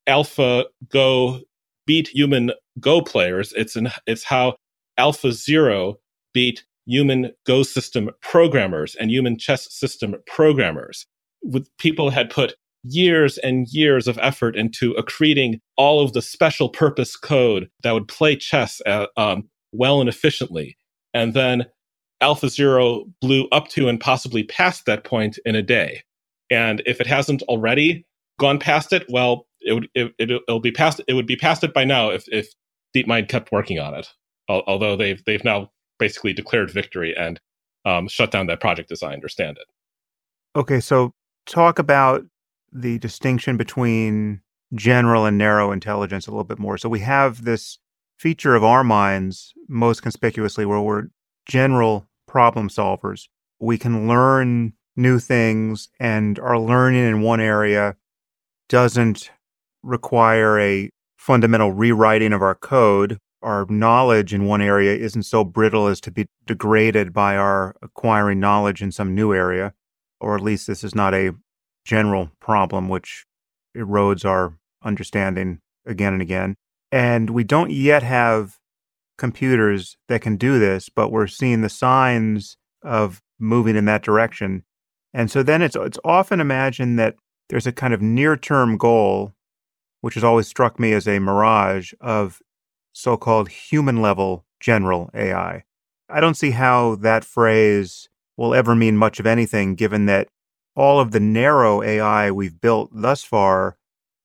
[0.06, 1.40] Alpha Go
[1.88, 3.52] beat human Go players.
[3.56, 4.54] It's in it's how
[4.96, 5.96] Alpha Zero
[6.32, 11.06] beat human Go system programmers and human chess system programmers.
[11.42, 16.68] With people had put years and years of effort into accreting all of the special
[16.68, 20.76] purpose code that would play chess uh, um, well and efficiently.
[21.12, 21.66] And then
[22.22, 26.02] AlphaZero blew up to and possibly past that point in a day.
[26.50, 28.06] And if it hasn't already
[28.38, 31.62] gone past it, well, it would it, it, will be past it would be past
[31.62, 32.48] it by now if if
[32.96, 34.08] DeepMind kept working on it.
[34.48, 37.40] Although they've they've now basically declared victory and
[37.84, 39.68] um, shut down that project, as I understand it.
[40.58, 41.12] Okay, so
[41.46, 42.24] talk about
[42.72, 44.40] the distinction between
[44.74, 46.76] general and narrow intelligence a little bit more.
[46.78, 47.78] So we have this
[48.18, 51.04] feature of our minds most conspicuously where we're
[51.46, 53.28] general problem solvers.
[53.60, 57.96] We can learn new things and our learning in one area
[58.68, 59.30] doesn't
[59.82, 63.18] require a fundamental rewriting of our code.
[63.42, 68.38] Our knowledge in one area isn't so brittle as to be degraded by our acquiring
[68.38, 69.72] knowledge in some new area,
[70.20, 71.32] or at least this is not a
[71.84, 73.24] general problem which
[73.76, 76.54] erodes our understanding again and again.
[76.92, 78.58] And we don't yet have
[79.16, 84.64] computers that can do this, but we're seeing the signs of moving in that direction.
[85.12, 87.16] And so then it's it's often imagined that
[87.48, 89.32] there's a kind of near-term goal,
[90.00, 92.40] which has always struck me as a mirage of
[92.92, 95.64] so-called human level general AI.
[96.08, 100.28] I don't see how that phrase will ever mean much of anything given that
[100.74, 103.76] all of the narrow AI we've built thus far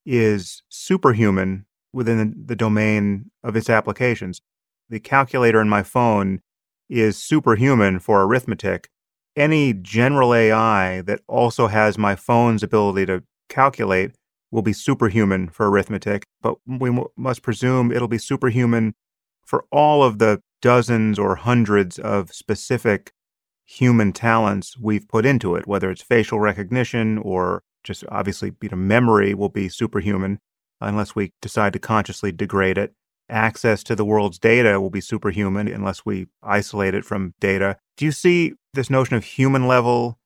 [0.05, 4.41] is superhuman within the domain of its applications.
[4.89, 6.41] The calculator in my phone
[6.89, 8.89] is superhuman for arithmetic.
[9.35, 14.11] Any general AI that also has my phone's ability to calculate
[14.51, 18.93] will be superhuman for arithmetic, but we m- must presume it'll be superhuman
[19.45, 23.11] for all of the dozens or hundreds of specific
[23.65, 28.77] human talents we've put into it, whether it's facial recognition or just obviously you know
[28.77, 30.39] memory will be superhuman
[30.81, 32.93] unless we decide to consciously degrade it.
[33.29, 37.77] Access to the world's data will be superhuman unless we isolate it from data.
[37.97, 40.19] Do you see this notion of human level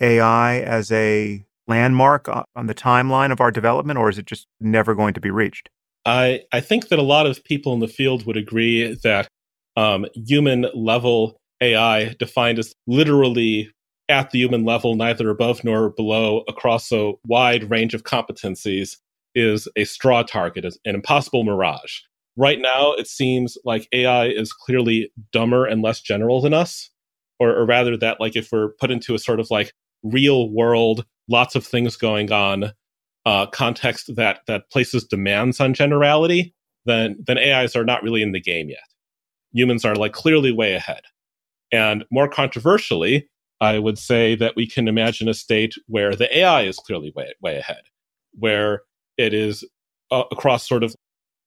[0.00, 4.94] AI as a landmark on the timeline of our development, or is it just never
[4.94, 5.68] going to be reached?
[6.04, 9.28] I, I think that a lot of people in the field would agree that
[9.76, 13.70] um, human level AI, defined as literally
[14.08, 18.96] at the human level, neither above nor below, across a wide range of competencies,
[19.34, 22.00] is a straw target, is an impossible mirage.
[22.36, 26.90] Right now, it seems like AI is clearly dumber and less general than us,
[27.38, 31.04] or, or rather, that like if we're put into a sort of like real world,
[31.28, 32.72] lots of things going on
[33.26, 36.54] uh, context that that places demands on generality,
[36.86, 38.78] then then AIs are not really in the game yet.
[39.52, 41.02] Humans are like clearly way ahead.
[41.72, 43.28] And more controversially,
[43.60, 47.32] I would say that we can imagine a state where the AI is clearly way,
[47.40, 47.82] way ahead,
[48.32, 48.82] where
[49.18, 49.64] it is
[50.10, 50.94] uh, across sort of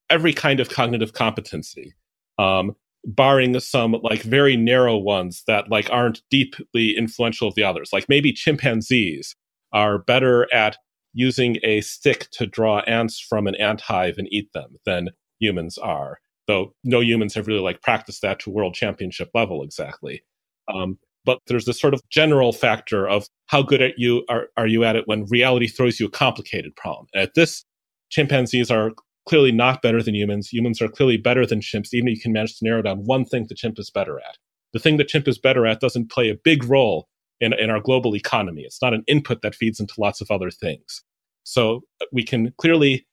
[0.10, 1.94] every kind of cognitive competency,
[2.38, 7.90] um, barring some like very narrow ones that like aren't deeply influential of the others.
[7.92, 9.36] Like maybe chimpanzees
[9.74, 10.78] are better at
[11.14, 15.10] using a stick to draw ants from an ant hive and eat them than
[15.40, 20.24] humans are though no humans have really like practiced that to world championship level exactly.
[20.74, 24.68] Um, but there's this sort of general factor of how good at you are, are
[24.68, 27.08] you at it when reality throws you a complicated problem.
[27.14, 27.64] And at this,
[28.10, 28.92] chimpanzees are
[29.28, 30.52] clearly not better than humans.
[30.52, 33.24] Humans are clearly better than chimps, even if you can manage to narrow down one
[33.24, 34.38] thing the chimp is better at.
[34.74, 37.08] The thing the chimp is better at doesn't play a big role
[37.44, 38.64] in, in our global economy.
[38.64, 41.04] It's not an input that feeds into lots of other things.
[41.44, 43.06] So uh, we can clearly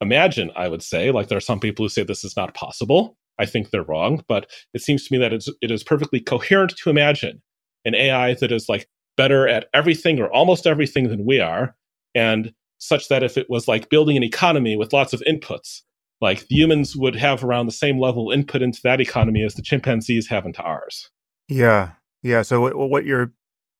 [0.00, 1.10] imagine, I would say.
[1.10, 3.16] Like there are some people who say this is not possible.
[3.38, 6.76] I think they're wrong, but it seems to me that it's, it is perfectly coherent
[6.76, 7.42] to imagine
[7.84, 11.74] an AI that is like better at everything or almost everything than we are,
[12.14, 15.82] and such that if it was like building an economy with lots of inputs,
[16.20, 19.62] like the humans would have around the same level input into that economy as the
[19.62, 21.10] chimpanzees have into ours.
[21.48, 21.90] Yeah,
[22.22, 22.42] yeah.
[22.42, 23.32] So what you're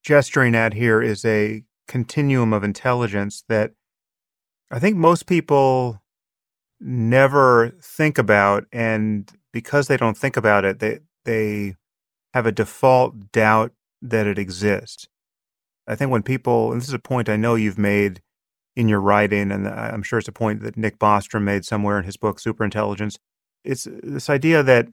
[0.05, 3.73] gesturing at here is a continuum of intelligence that
[4.71, 6.03] I think most people
[6.81, 11.77] never think about and because they don't think about it they they
[12.35, 15.09] have a default doubt that it exists.
[15.87, 18.21] I think when people and this is a point i know you've made
[18.77, 22.05] in your writing and i'm sure it's a point that nick bostrom made somewhere in
[22.05, 23.17] his book superintelligence
[23.65, 24.89] it's this idea that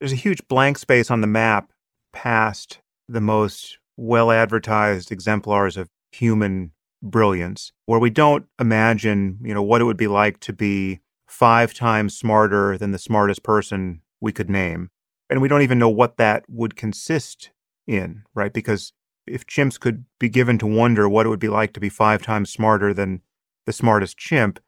[0.00, 1.70] there's a huge blank space on the map
[2.12, 6.72] past the most well advertised exemplars of human
[7.02, 11.00] brilliance where we don't imagine you know what it would be like to be
[11.32, 14.90] five times smarter than the smartest person we could name.
[15.30, 17.50] And we don't even know what that would consist
[17.86, 18.52] in, right?
[18.52, 18.92] Because
[19.26, 22.22] if chimps could be given to wonder what it would be like to be five
[22.22, 23.22] times smarter than
[23.64, 24.60] the smartest chimp,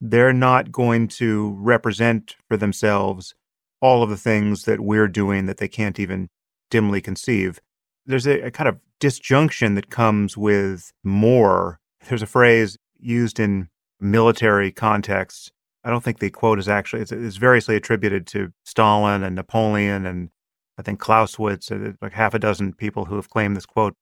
[0.00, 3.34] they're not going to represent for themselves
[3.80, 6.28] all of the things that we're doing that they can't even
[6.70, 7.58] dimly conceive.
[8.06, 11.80] There's a, a kind of disjunction that comes with more.
[12.08, 13.68] There's a phrase used in
[14.00, 15.50] military contexts.
[15.84, 20.06] I don't think the quote is actually, it's, it's variously attributed to Stalin and Napoleon
[20.06, 20.30] and
[20.78, 23.94] I think Clausewitz, uh, like half a dozen people who have claimed this quote.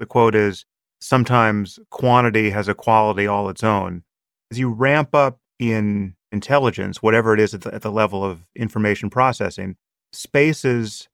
[0.00, 0.64] The quote is
[1.00, 4.02] sometimes quantity has a quality all its own.
[4.50, 8.44] As you ramp up in intelligence, whatever it is at the, at the level of
[8.56, 9.76] information processing,
[10.12, 11.08] spaces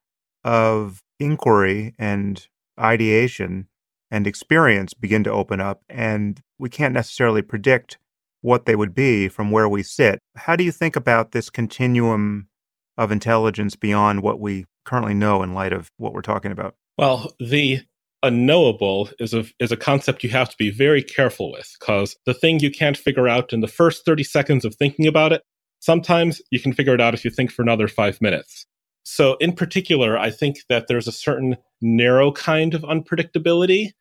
[0.45, 2.47] of inquiry and
[2.79, 3.69] ideation
[4.11, 7.99] and experience begin to open up, and we can't necessarily predict
[8.41, 10.19] what they would be from where we sit.
[10.35, 12.49] How do you think about this continuum
[12.97, 16.75] of intelligence beyond what we currently know in light of what we're talking about?
[16.99, 17.81] Well, the
[18.23, 22.35] unknowable is a is a concept you have to be very careful with because the
[22.35, 25.43] thing you can't figure out in the first 30 seconds of thinking about it,
[25.81, 28.67] sometimes you can figure it out if you think for another 5 minutes.
[29.05, 33.93] So in particular, I think that there's a certain narrow kind of unpredictability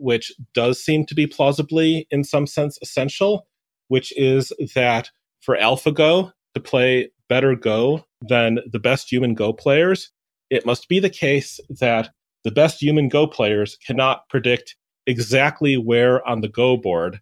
[0.00, 3.46] which does seem to be plausibly in some sense essential,
[3.88, 10.10] which is that for AlphaGo to play better Go than the best human Go players,
[10.50, 12.10] it must be the case that
[12.44, 17.20] the best human Go players cannot predict exactly where on the Go board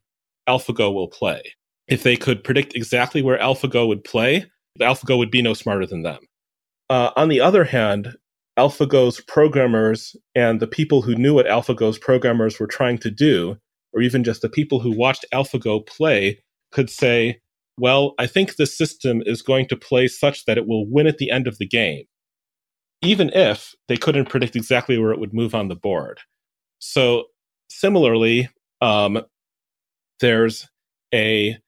[0.48, 1.42] AlphaGo will play.
[1.88, 4.46] If they could predict exactly where AlphaGo would play,
[4.80, 6.18] AlphaGo would be no smarter than them.
[6.88, 8.16] Uh, on the other hand,
[8.58, 13.56] AlphaGo's programmers and the people who knew what AlphaGo's programmers were trying to do,
[13.92, 16.38] or even just the people who watched AlphaGo play,
[16.72, 17.40] could say,
[17.78, 21.18] well, I think the system is going to play such that it will win at
[21.18, 22.04] the end of the game,
[23.02, 26.20] even if they couldn't predict exactly where it would move on the board.
[26.78, 27.24] So,
[27.70, 28.48] similarly,
[28.80, 29.22] um,
[30.20, 30.68] there's
[31.12, 31.58] a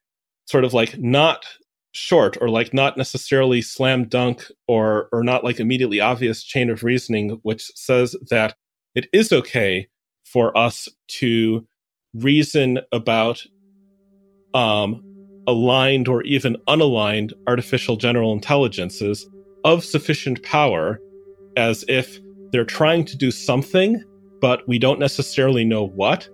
[0.47, 1.45] sort of like not
[1.93, 6.83] short or like not necessarily slam dunk or or not like immediately obvious chain of
[6.83, 8.55] reasoning which says that
[8.95, 9.89] it is okay
[10.25, 11.67] for us to
[12.15, 13.43] reason about
[14.55, 15.03] um,
[15.47, 19.27] aligned or even unaligned artificial general intelligences
[19.65, 21.01] of sufficient power
[21.57, 22.21] as if
[22.53, 24.03] they're trying to do something,
[24.41, 26.29] but we don't necessarily know what.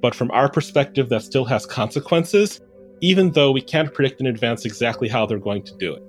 [0.00, 2.60] But from our perspective, that still has consequences,
[3.00, 6.02] even though we can't predict in advance exactly how they're going to do it.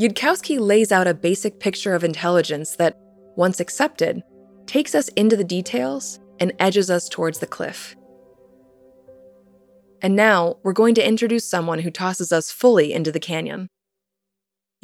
[0.00, 2.98] Yudkowsky lays out a basic picture of intelligence that,
[3.36, 4.22] once accepted,
[4.66, 7.94] takes us into the details and edges us towards the cliff.
[10.00, 13.68] And now we're going to introduce someone who tosses us fully into the canyon.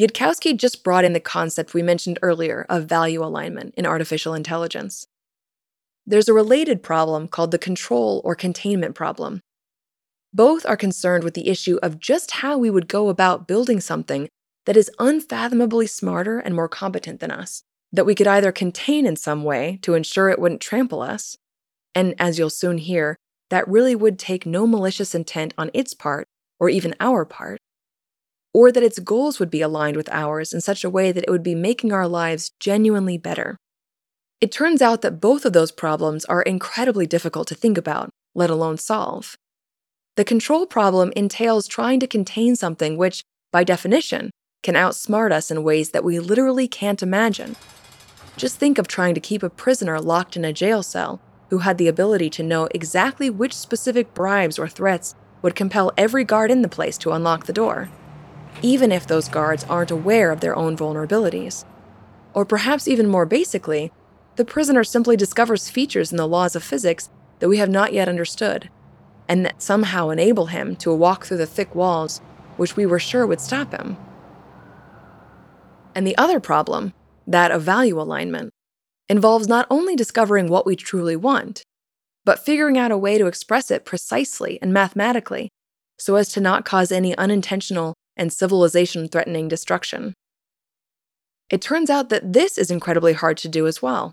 [0.01, 5.09] Yudkowsky just brought in the concept we mentioned earlier of value alignment in artificial intelligence.
[6.11, 9.43] There's a related problem called the control or containment problem.
[10.33, 14.31] Both are concerned with the issue of just how we would go about building something
[14.65, 19.17] that is unfathomably smarter and more competent than us, that we could either contain in
[19.17, 21.37] some way to ensure it wouldn't trample us,
[21.95, 23.19] and as you'll soon hear,
[23.51, 26.27] that really would take no malicious intent on its part,
[26.59, 27.59] or even our part,
[28.55, 31.31] or that its goals would be aligned with ours in such a way that it
[31.31, 33.59] would be making our lives genuinely better.
[34.41, 38.51] It turns out that both of those problems are incredibly difficult to think about, let
[38.51, 39.37] alone solve.
[40.17, 43.23] The control problem entails trying to contain something which,
[43.53, 44.31] by definition,
[44.63, 47.57] can outsmart us in ways that we literally can't imagine.
[48.37, 51.21] Just think of trying to keep a prisoner locked in a jail cell
[51.51, 56.23] who had the ability to know exactly which specific bribes or threats would compel every
[56.23, 57.89] guard in the place to unlock the door,
[58.63, 61.65] even if those guards aren't aware of their own vulnerabilities.
[62.35, 63.91] Or perhaps even more basically,
[64.39, 67.11] the prisoner simply discovers features in the laws of physics
[67.41, 68.71] that we have not yet understood,
[69.27, 72.21] and that somehow enable him to walk through the thick walls
[72.57, 73.97] which we were sure would stop him.
[75.93, 76.93] And the other problem,
[77.27, 78.51] that of value alignment,
[79.09, 81.65] involves not only discovering what we truly want,
[82.25, 85.49] but figuring out a way to express it precisely and mathematically
[85.99, 90.15] so as to not cause any unintentional and civilization threatening destruction.
[91.51, 94.13] It turns out that this is incredibly hard to do as well.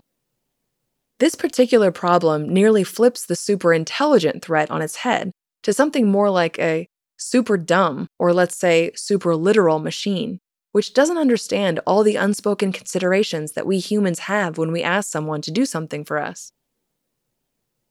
[1.18, 6.30] This particular problem nearly flips the super intelligent threat on its head to something more
[6.30, 10.38] like a super dumb, or let's say super literal machine
[10.76, 15.40] which doesn't understand all the unspoken considerations that we humans have when we ask someone
[15.40, 16.52] to do something for us.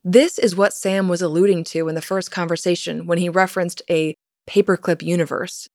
[0.03, 4.13] This is what Sam was alluding to in the first conversation when he referenced a
[4.47, 5.67] paperclip universe.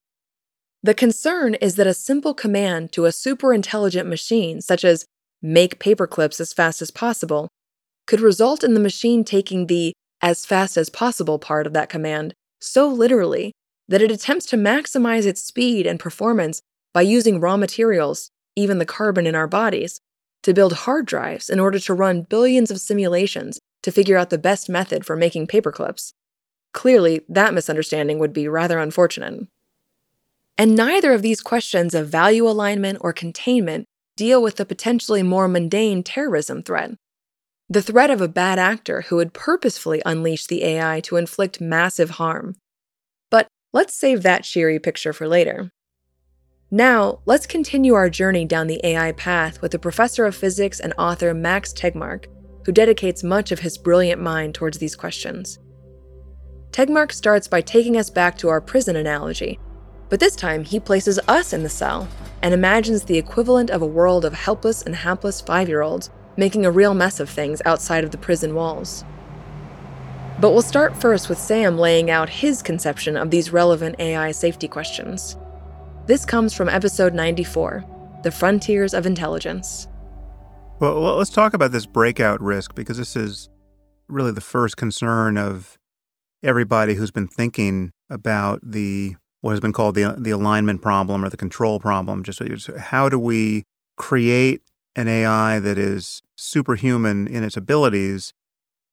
[0.84, 5.05] The concern is that a simple command to a super intelligent machine, such as
[5.43, 7.49] make paperclips as fast as possible,
[8.07, 12.34] could result in the machine taking the as fast as possible part of that command
[12.61, 13.53] so literally
[13.88, 16.61] that it attempts to maximize its speed and performance
[16.93, 20.01] by using raw materials, even the carbon in our bodies,
[20.43, 24.38] to build hard drives in order to run billions of simulations to figure out the
[24.38, 26.12] best method for making paperclips.
[26.72, 29.47] Clearly, that misunderstanding would be rather unfortunate.
[30.57, 33.86] And neither of these questions of value alignment or containment
[34.20, 36.90] deal with the potentially more mundane terrorism threat.
[37.70, 42.10] The threat of a bad actor who would purposefully unleash the AI to inflict massive
[42.10, 42.56] harm.
[43.30, 45.70] But let's save that cheery picture for later.
[46.70, 50.92] Now, let's continue our journey down the AI path with the professor of physics and
[50.98, 52.26] author Max Tegmark,
[52.66, 55.58] who dedicates much of his brilliant mind towards these questions.
[56.72, 59.58] Tegmark starts by taking us back to our prison analogy,
[60.11, 62.08] but this time he places us in the cell
[62.42, 66.66] and imagines the equivalent of a world of helpless and hapless five year olds making
[66.66, 69.04] a real mess of things outside of the prison walls.
[70.40, 74.68] But we'll start first with Sam laying out his conception of these relevant AI safety
[74.68, 75.36] questions.
[76.06, 77.84] This comes from episode 94
[78.22, 79.86] The Frontiers of Intelligence.
[80.80, 83.50] Well, let's talk about this breakout risk because this is
[84.08, 85.78] really the first concern of
[86.42, 91.28] everybody who's been thinking about the what has been called the the alignment problem or
[91.28, 92.22] the control problem.
[92.22, 92.41] Just
[92.78, 93.64] how do we
[93.97, 94.62] create
[94.97, 98.32] an AI that is superhuman in its abilities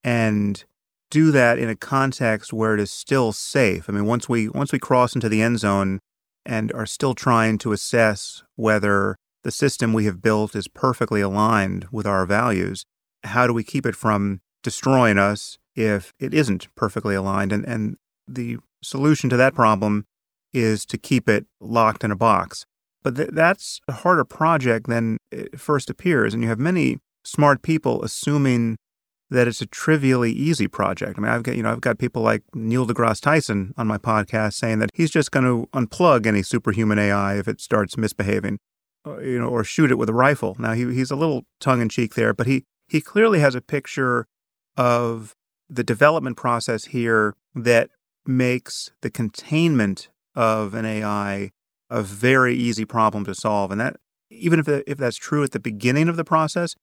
[0.04, 0.64] and
[1.10, 3.89] do that in a context where it is still safe.
[3.89, 6.00] I mean, once we once we cross into the end zone
[6.45, 11.88] and are still trying to assess whether the system we have built is perfectly aligned
[11.91, 12.86] with our values,
[13.24, 17.54] how do we keep it from destroying us if it isn't perfectly aligned.
[17.54, 17.95] And, and
[18.28, 20.06] the solution to that problem
[20.60, 22.66] is to keep it locked in a box.
[23.03, 26.34] But th- that's a harder project than it first appears.
[26.34, 28.78] And you have many smart people assuming
[29.30, 31.18] that it's a trivially easy project.
[31.18, 33.97] I mean, I've got you know I've got people like Neil deGrasse Tyson on my
[33.97, 38.60] podcast saying that he's just going to unplug any superhuman AI if it starts misbehaving,
[39.05, 40.55] uh, you know, or shoot it with a rifle.
[40.60, 43.62] Now he, he's a little tongue in cheek there, but he he clearly has a
[43.62, 44.28] picture
[44.78, 45.36] of
[45.70, 47.89] the development process here that
[48.26, 51.50] makes the containment of an AI
[51.90, 53.72] a very easy problem to solve.
[53.72, 53.98] And that,
[54.30, 56.76] even if, if that's true at the beginning of the process,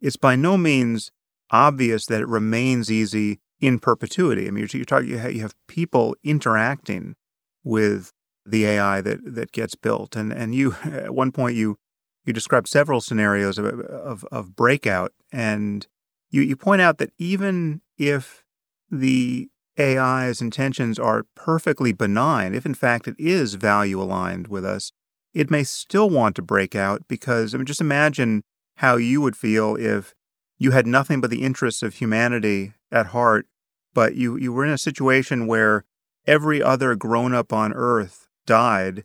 [0.00, 1.10] it's by no means
[1.50, 4.48] obvious that it remains easy in perpetuity.
[4.48, 7.14] I mean, you're, you're talking, you have, people interacting
[7.62, 8.12] with
[8.46, 10.16] the AI that, that gets built.
[10.16, 11.76] And, and you, at one point, you,
[12.24, 15.12] you described several scenarios of, of, of breakout.
[15.30, 15.86] And
[16.30, 18.42] you, you point out that even if
[18.90, 24.92] the AI's intentions are perfectly benign, if in fact it is value aligned with us,
[25.32, 28.42] it may still want to break out because, I mean, just imagine
[28.76, 30.14] how you would feel if
[30.58, 33.46] you had nothing but the interests of humanity at heart,
[33.94, 35.84] but you, you were in a situation where
[36.26, 39.04] every other grown up on earth died,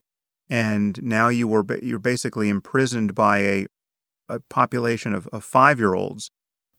[0.49, 3.65] and now you were you're basically imprisoned by a,
[4.29, 6.29] a population of, of five year olds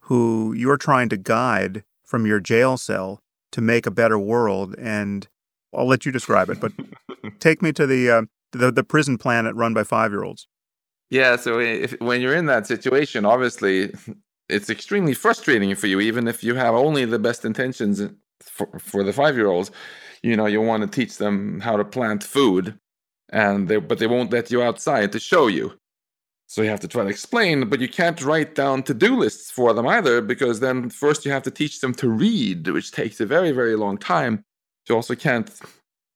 [0.02, 3.20] who you're trying to guide from your jail cell
[3.52, 4.74] to make a better world.
[4.78, 5.26] And
[5.74, 6.72] I'll let you describe it, but
[7.38, 8.22] take me to the, uh,
[8.52, 10.48] the the prison planet run by five year olds.
[11.10, 13.92] Yeah, so if, when you're in that situation, obviously
[14.48, 18.02] it's extremely frustrating for you, even if you have only the best intentions
[18.40, 19.70] for, for the five year olds.
[20.22, 22.78] You know, you want to teach them how to plant food,
[23.30, 25.78] and they, but they won't let you outside to show you.
[26.48, 29.50] So you have to try to explain, but you can't write down to do lists
[29.50, 33.20] for them either, because then first you have to teach them to read, which takes
[33.20, 34.44] a very, very long time.
[34.88, 35.50] You also can't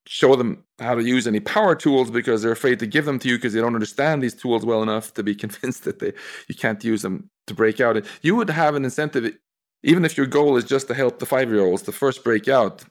[0.07, 3.29] show them how to use any power tools because they're afraid to give them to
[3.29, 6.15] you because they don't understand these tools well enough to be convinced that they
[6.49, 8.03] you can't use them to break out.
[8.23, 9.37] You would have an incentive,
[9.83, 12.49] even if your goal is just to help the five year olds to first break
[12.49, 12.85] out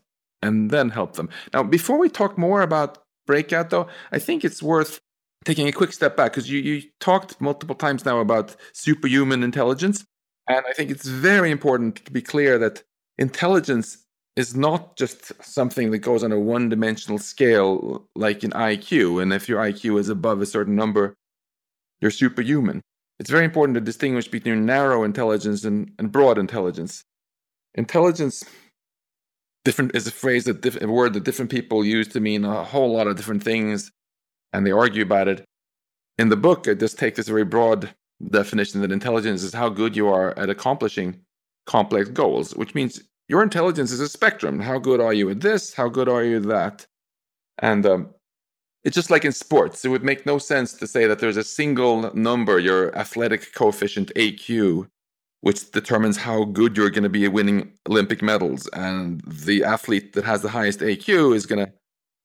[0.44, 1.30] and then help them.
[1.54, 5.02] Now, before we talk more about breakout, though, I think it's worth
[5.44, 10.06] taking a quick step back because you, you talked multiple times now about superhuman intelligence.
[10.48, 12.84] And I think it's very important to be clear that
[13.18, 13.98] intelligence
[14.36, 19.22] is not just something that goes on a one dimensional scale like an IQ.
[19.22, 21.16] And if your IQ is above a certain number,
[22.00, 22.82] you're superhuman.
[23.20, 27.04] It's very important to distinguish between narrow intelligence and, and broad intelligence.
[27.76, 28.44] Intelligence
[29.64, 32.64] different is a phrase that diff- a word that different people use to mean a
[32.64, 33.92] whole lot of different things
[34.54, 35.46] and they argue about it.
[36.18, 37.94] In the book, I just take this very broad
[38.30, 41.20] definition that intelligence is how good you are at accomplishing
[41.66, 44.60] complex goals, which means your intelligence is a spectrum.
[44.60, 45.74] How good are you at this?
[45.74, 46.86] How good are you at that?
[47.60, 48.10] And um,
[48.84, 49.86] it's just like in sports.
[49.86, 54.12] It would make no sense to say that there's a single number, your athletic coefficient
[54.16, 54.88] AQ,
[55.42, 58.68] which determines how good you're going to be at winning Olympic medals.
[58.74, 61.72] And the athlete that has the highest AQ is going to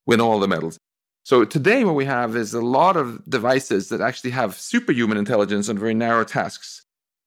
[0.07, 0.79] win all the medals.
[1.27, 5.69] So today, what we have is a lot of devices that actually have superhuman intelligence
[5.69, 6.85] on very narrow tasks.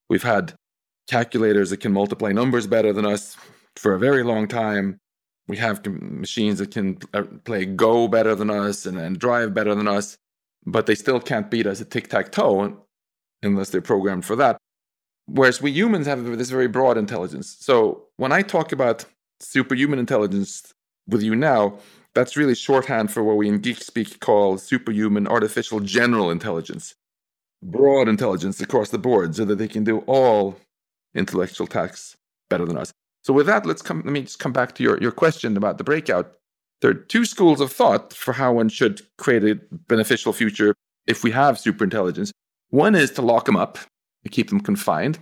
[0.09, 0.53] We've had
[1.09, 3.35] calculators that can multiply numbers better than us
[3.75, 4.99] for a very long time.
[5.49, 9.75] We have machines that can uh, play Go better than us and, and drive better
[9.75, 10.15] than us,
[10.65, 12.85] but they still can't beat us at tic tac toe
[13.43, 14.57] unless they're programmed for that.
[15.25, 17.57] Whereas we humans have this very broad intelligence.
[17.59, 19.03] So when I talk about
[19.41, 20.73] superhuman intelligence
[21.05, 21.79] with you now,
[22.19, 26.93] that's really shorthand for what we in geek speak call superhuman artificial general intelligence.
[27.63, 30.57] Broad intelligence across the board so that they can do all
[31.15, 32.17] intellectual tasks
[32.49, 32.91] better than us.
[33.23, 35.77] So with that, let's come let me just come back to your, your question about
[35.77, 36.33] the breakout.
[36.81, 39.55] There are two schools of thought for how one should create a
[39.87, 40.75] beneficial future
[41.07, 42.31] if we have superintelligence.
[42.69, 43.77] One is to lock them up
[44.23, 45.19] and keep them confined,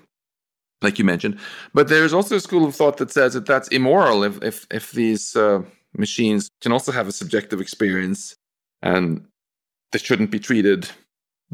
[0.82, 1.40] like you mentioned.
[1.76, 4.92] But there's also a school of thought that says that that's immoral if if if
[4.94, 5.62] these uh,
[5.96, 8.36] machines can also have a subjective experience
[8.82, 9.26] and
[9.92, 10.90] they shouldn't be treated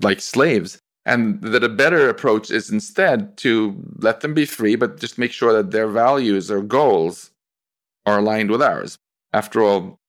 [0.02, 0.80] like slaves.
[1.06, 5.32] And that a better approach is instead to let them be free, but just make
[5.32, 7.32] sure that their values or goals
[8.06, 8.98] are aligned with ours.
[9.34, 10.00] After all,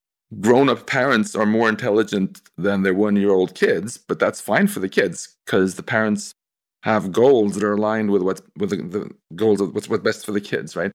[0.41, 4.69] grown up parents are more intelligent than their one year old kids, but that's fine
[4.69, 6.35] for the kids because the parents
[6.83, 10.25] have goals that are aligned with what's with the, the goals of what's what's best
[10.25, 10.93] for the kids, right?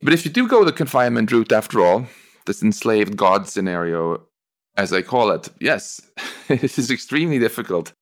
[0.00, 2.06] But if you do go the confinement route after all,
[2.46, 4.22] this enslaved God scenario,
[4.76, 6.00] as I call it, yes,
[6.48, 7.92] it is extremely difficult.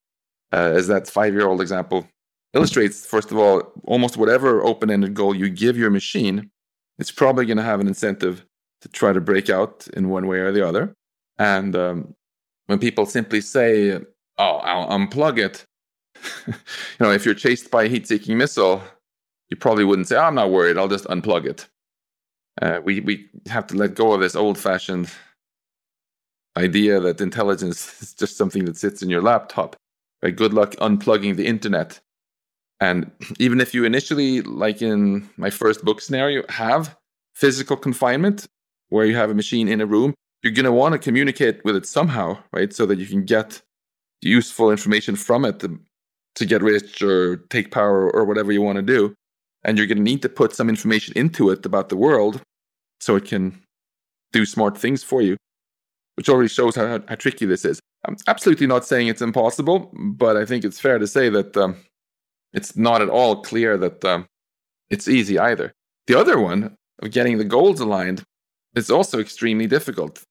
[0.53, 2.07] Uh, as that five year old example
[2.53, 6.51] illustrates, first of all, almost whatever open ended goal you give your machine,
[6.99, 8.47] it's probably going to have an incentive
[8.83, 10.95] to try to break out in one way or the other.
[11.39, 12.15] And um,
[12.67, 13.99] when people simply say,
[14.39, 15.65] oh, I'll unplug it,
[16.47, 16.55] you
[17.01, 18.83] know, if you're chased by a heat seeking missile,
[19.51, 21.69] you probably wouldn't say, oh, I'm not worried, I'll just unplug it.
[22.63, 25.11] Uh, we, we have to let go of this old fashioned
[26.57, 29.77] idea that intelligence is just something that sits in your laptop.
[30.23, 30.35] Right?
[30.35, 32.01] Good luck unplugging the internet.
[32.81, 36.97] And even if you initially, like in my first book scenario, have
[37.35, 38.47] physical confinement,
[38.91, 41.75] where you have a machine in a room, you're going to want to communicate with
[41.75, 42.73] it somehow, right?
[42.73, 43.61] So that you can get
[44.21, 45.81] useful information from it to,
[46.37, 49.15] to get rich or take power or whatever you want to do.
[49.65, 52.43] And you're going to need to put some information into it about the world
[53.01, 53.63] so it can
[54.33, 55.37] do smart things for you,
[56.17, 57.81] which already shows how, how tricky this is.
[58.07, 61.77] I'm absolutely not saying it's impossible, but I think it's fair to say that um,
[62.53, 64.27] it's not at all clear that um,
[64.91, 65.73] it's easy either.
[66.07, 68.23] The other one of getting the goals aligned
[68.75, 70.23] is also extremely difficult.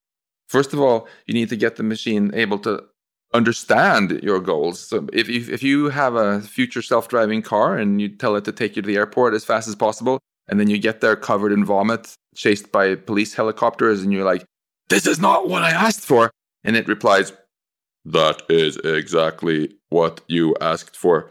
[0.48, 2.84] First of all, you need to get the machine able to
[3.34, 4.80] understand your goals.
[4.80, 8.52] So if you, if you have a future self-driving car and you tell it to
[8.52, 11.52] take you to the airport as fast as possible, and then you get there covered
[11.52, 14.44] in vomit, chased by police helicopters, and you're like,
[14.88, 16.30] "This is not what I asked for,"
[16.62, 17.32] and it replies,
[18.04, 21.30] "That is exactly what you asked for."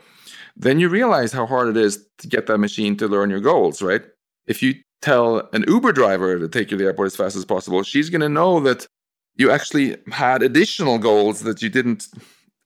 [0.55, 3.81] Then you realize how hard it is to get that machine to learn your goals,
[3.81, 4.03] right?
[4.45, 7.45] If you tell an Uber driver to take you to the airport as fast as
[7.45, 8.87] possible, she's going to know that
[9.35, 12.07] you actually had additional goals that you didn't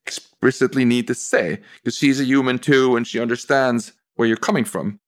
[0.06, 4.66] explicitly need to say because she's a human too and she understands where you're coming
[4.66, 5.00] from.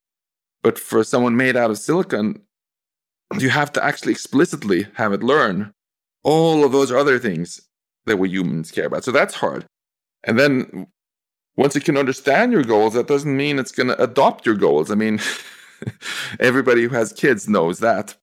[0.62, 2.42] But for someone made out of silicon,
[3.38, 5.72] you have to actually explicitly have it learn
[6.22, 7.60] all of those other things
[8.06, 9.04] that we humans care about.
[9.04, 9.64] So that's hard.
[10.24, 10.86] And then
[11.56, 14.90] once it can understand your goals, that doesn't mean it's going to adopt your goals.
[14.90, 15.20] I mean,
[16.40, 18.16] Everybody who has kids knows that.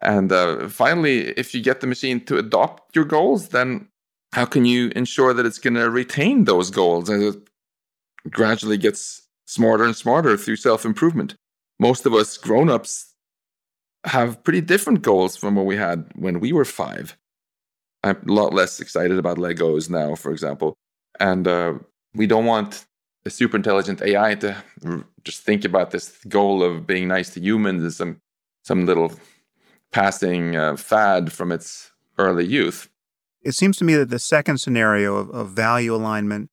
[0.00, 3.88] And uh, finally, if you get the machine to adopt your goals, then
[4.32, 7.42] how can you ensure that it's going to retain those goals as it
[8.30, 11.34] gradually gets smarter and smarter through self improvement?
[11.78, 13.14] Most of us grown ups
[14.04, 17.16] have pretty different goals from what we had when we were five.
[18.04, 20.76] I'm a lot less excited about Legos now, for example.
[21.18, 21.74] And uh,
[22.14, 22.86] we don't want
[23.24, 24.56] a super intelligent AI to
[25.24, 28.20] just think about this goal of being nice to humans as some
[28.68, 29.10] some little
[29.92, 32.90] passing uh, fad from its early youth.
[33.42, 36.50] It seems to me that the second scenario of, of value alignment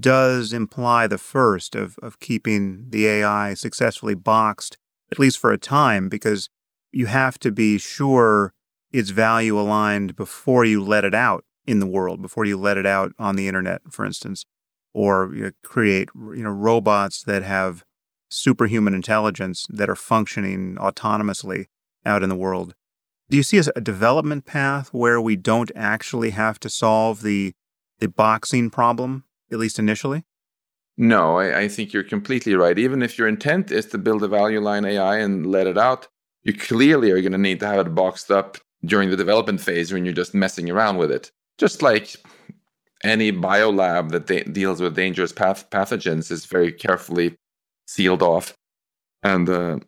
[0.00, 4.78] does imply the first of, of keeping the AI successfully boxed,
[5.12, 6.48] at least for a time, because
[6.90, 8.54] you have to be sure
[8.90, 12.86] it's value aligned before you let it out in the world, before you let it
[12.86, 14.46] out on the internet, for instance
[14.94, 17.84] or you know, create you know robots that have
[18.28, 21.66] superhuman intelligence that are functioning autonomously
[22.04, 22.74] out in the world.
[23.30, 27.52] Do you see a development path where we don't actually have to solve the
[27.98, 30.24] the boxing problem, at least initially?
[30.96, 32.78] No, I, I think you're completely right.
[32.78, 36.08] Even if your intent is to build a value line AI and let it out,
[36.42, 39.92] you clearly are going to need to have it boxed up during the development phase
[39.92, 41.30] when you're just messing around with it.
[41.56, 42.16] Just like
[43.04, 47.36] any biolab that de- deals with dangerous path- pathogens is very carefully
[47.88, 48.54] sealed off.
[49.22, 49.78] And uh,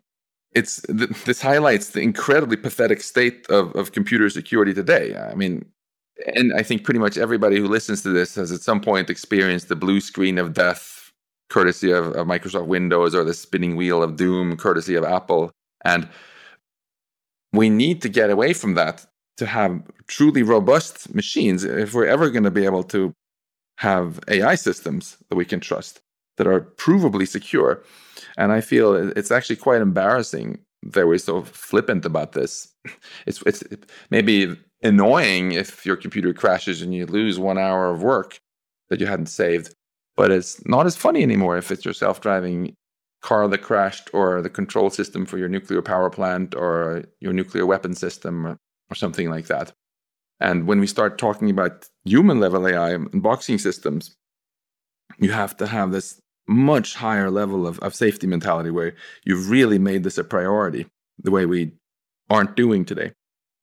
[0.53, 5.14] it's th- this highlights the incredibly pathetic state of, of computer security today.
[5.16, 5.66] I mean,
[6.34, 9.68] and I think pretty much everybody who listens to this has at some point experienced
[9.68, 11.12] the blue screen of death,
[11.48, 15.53] courtesy of, of Microsoft Windows, or the spinning wheel of doom, courtesy of Apple.
[15.84, 16.09] And
[17.53, 22.30] we need to get away from that to have truly robust machines if we're ever
[22.30, 23.14] going to be able to
[23.76, 26.03] have AI systems that we can trust
[26.41, 27.84] that are provably secure.
[28.38, 32.68] And I feel it's actually quite embarrassing that we're so flippant about this.
[33.26, 33.62] It's it's
[34.11, 38.41] maybe annoying if your computer crashes and you lose one hour of work
[38.88, 39.74] that you hadn't saved,
[40.16, 42.74] but it's not as funny anymore if it's your self-driving
[43.20, 47.66] car that crashed or the control system for your nuclear power plant or your nuclear
[47.66, 48.57] weapon system or,
[48.91, 49.72] or something like that.
[50.41, 54.16] And when we start talking about human level AI and boxing systems,
[55.18, 56.20] you have to have this
[56.51, 58.94] much higher level of, of safety mentality where
[59.24, 60.86] you've really made this a priority
[61.22, 61.70] the way we
[62.28, 63.12] aren't doing today.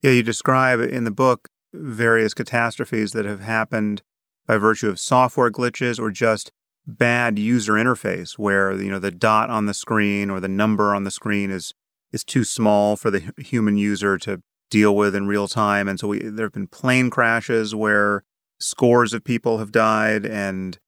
[0.01, 4.01] Yeah, you describe in the book various catastrophes that have happened
[4.47, 6.51] by virtue of software glitches or just
[6.87, 11.03] bad user interface where you know the dot on the screen or the number on
[11.03, 11.73] the screen is
[12.13, 16.07] is too small for the human user to deal with in real time and so
[16.07, 18.23] we, there have been plane crashes where
[18.61, 20.79] scores of people have died and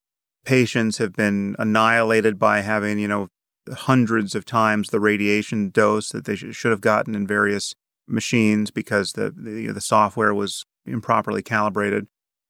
[0.46, 3.28] patients have been annihilated by having, you know,
[3.72, 7.76] hundreds of times the radiation dose that they should have gotten in various
[8.08, 12.08] machines because the, the, the software was improperly calibrated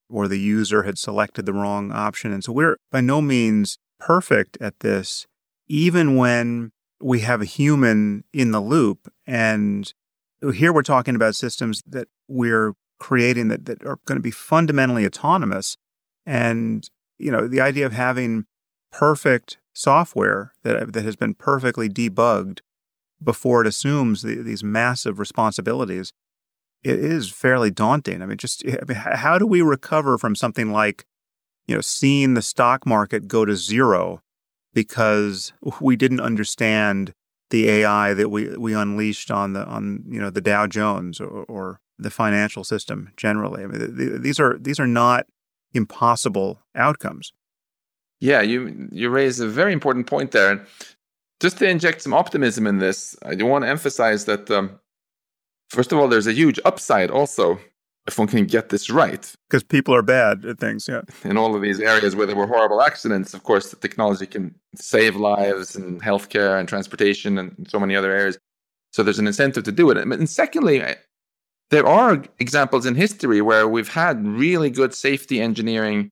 [0.10, 2.32] or the user had selected the wrong option.
[2.32, 5.28] And so we're by no means perfect at this,
[5.68, 6.72] even when
[7.02, 9.12] we have a human in the loop.
[9.28, 9.92] And
[10.54, 15.06] here we're talking about systems that we're creating that, that are going to be fundamentally
[15.06, 15.78] autonomous.
[16.26, 16.90] And
[17.20, 18.46] you know, the idea of having
[18.92, 22.60] perfect software that that has been perfectly debugged
[23.22, 26.14] before it assumes the, these massive responsibilities,
[26.84, 28.22] it is fairly daunting.
[28.22, 31.06] I mean, just I mean, how do we recover from something like,
[31.68, 34.22] you know, seeing the stock market go to zero
[34.74, 37.14] because we didn't understand
[37.50, 41.44] the AI that we we unleashed on the on you know the Dow Jones or,
[41.50, 43.64] or the financial system generally.
[43.64, 45.26] I mean, these are these are not
[45.74, 47.34] impossible outcomes.
[48.20, 50.66] Yeah, you you raise a very important point there.
[51.40, 54.80] Just to inject some optimism in this, I do want to emphasize that um,
[55.70, 57.60] first of all, there's a huge upside also
[58.10, 59.34] if one can get this right.
[59.50, 61.02] Because people are bad at things, yeah.
[61.24, 64.56] In all of these areas where there were horrible accidents, of course, the technology can
[64.76, 68.38] save lives and healthcare and transportation and so many other areas.
[68.92, 69.98] So there's an incentive to do it.
[69.98, 70.84] And secondly,
[71.70, 76.10] there are examples in history where we've had really good safety engineering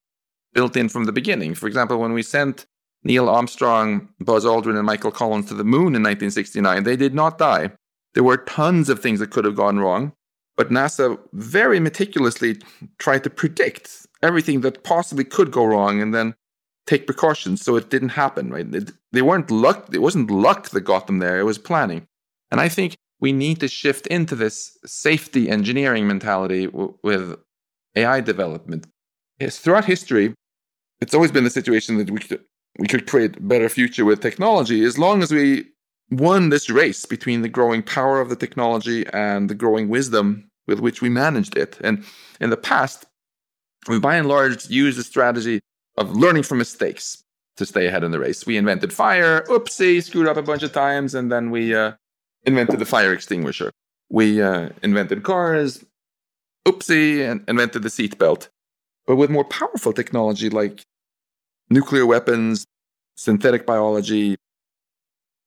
[0.54, 1.56] built in from the beginning.
[1.56, 2.66] For example, when we sent
[3.04, 7.38] Neil Armstrong, Buzz Aldrin, and Michael Collins to the moon in 1969, they did not
[7.38, 7.72] die.
[8.14, 10.14] There were tons of things that could have gone wrong,
[10.56, 12.60] but NASA very meticulously
[12.98, 16.34] tried to predict everything that possibly could go wrong and then
[16.88, 18.66] take precautions so it didn't happen, right?
[19.12, 22.08] They weren't luck, it wasn't luck that got them there, it was planning.
[22.50, 27.36] And I think we need to shift into this safety engineering mentality w- with
[27.96, 28.88] AI development.
[29.40, 30.34] Yes, throughout history,
[31.02, 32.44] it's always been the situation that we could,
[32.80, 35.66] we could create a better future with technology as long as we
[36.10, 40.80] won this race between the growing power of the technology and the growing wisdom with
[40.80, 41.78] which we managed it.
[41.82, 42.04] And
[42.40, 43.06] in the past,
[43.88, 45.60] we by and large used the strategy
[45.98, 47.24] of learning from mistakes
[47.58, 48.46] to stay ahead in the race.
[48.46, 51.94] We invented fire, oopsie, screwed up a bunch of times, and then we uh,
[52.48, 53.72] invented the fire extinguisher.
[54.10, 55.84] We uh, invented cars,
[56.66, 58.48] oopsie, and invented the seatbelt.
[59.06, 60.82] But with more powerful technology like
[61.70, 62.66] nuclear weapons,
[63.16, 64.38] synthetic biology,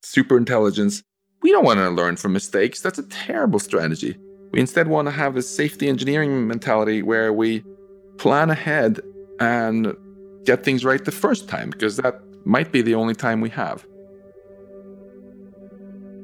[0.03, 1.03] super intelligence,
[1.43, 2.83] we don't want to learn from mistakes.
[2.83, 4.17] That's a terrible strategy.
[4.53, 7.65] We instead want to have a safety engineering mentality where we
[8.19, 9.01] plan ahead
[9.41, 9.97] and
[10.45, 13.87] get things right the first time, because that might be the only time we have.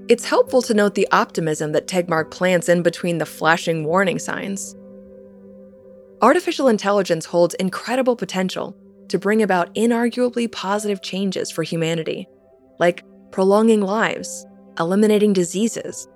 [0.09, 4.76] It's helpful to note the optimism that Tegmark plants in between the flashing warning signs.
[6.22, 8.76] Artificial intelligence holds incredible potential
[9.09, 12.28] to bring about inarguably positive changes for humanity,
[12.78, 13.02] like
[13.32, 14.46] prolonging lives,
[14.78, 16.07] eliminating diseases,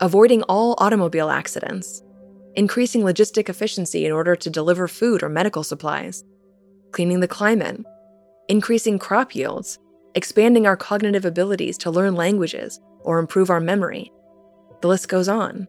[0.00, 2.02] avoiding all automobile accidents,
[2.54, 6.24] increasing logistic efficiency in order to deliver food or medical supplies,
[6.92, 7.78] cleaning the climate,
[8.48, 9.78] increasing crop yields,
[10.14, 14.10] expanding our cognitive abilities to learn languages or improve our memory.
[14.80, 15.68] The list goes on.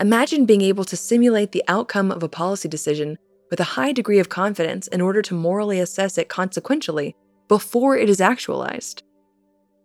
[0.00, 3.18] Imagine being able to simulate the outcome of a policy decision
[3.50, 7.14] with a high degree of confidence in order to morally assess it consequentially
[7.48, 9.02] before it is actualized.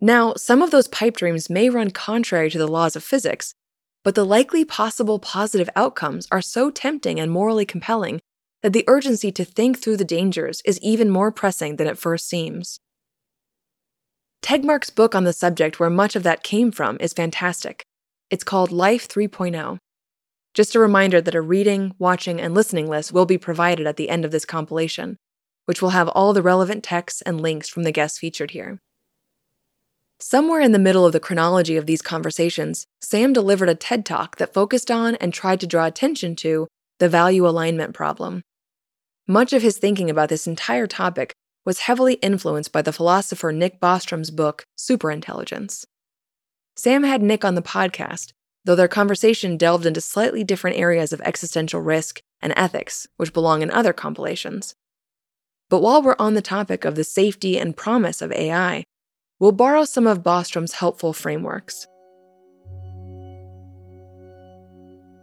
[0.01, 3.55] Now, some of those pipe dreams may run contrary to the laws of physics,
[4.03, 8.19] but the likely possible positive outcomes are so tempting and morally compelling
[8.61, 12.27] that the urgency to think through the dangers is even more pressing than it first
[12.27, 12.79] seems.
[14.43, 17.85] Tegmark's book on the subject, where much of that came from, is fantastic.
[18.29, 19.77] It's called Life 3.0.
[20.53, 24.09] Just a reminder that a reading, watching, and listening list will be provided at the
[24.09, 25.15] end of this compilation,
[25.63, 28.81] which will have all the relevant texts and links from the guests featured here.
[30.19, 34.35] Somewhere in the middle of the chronology of these conversations, Sam delivered a TED talk
[34.37, 36.67] that focused on and tried to draw attention to
[36.99, 38.41] the value alignment problem.
[39.25, 41.33] Much of his thinking about this entire topic
[41.65, 45.85] was heavily influenced by the philosopher Nick Bostrom's book, Superintelligence.
[46.75, 48.33] Sam had Nick on the podcast,
[48.65, 53.61] though their conversation delved into slightly different areas of existential risk and ethics, which belong
[53.61, 54.75] in other compilations.
[55.69, 58.83] But while we're on the topic of the safety and promise of AI,
[59.39, 61.87] we'll borrow some of Bostrom's helpful frameworks.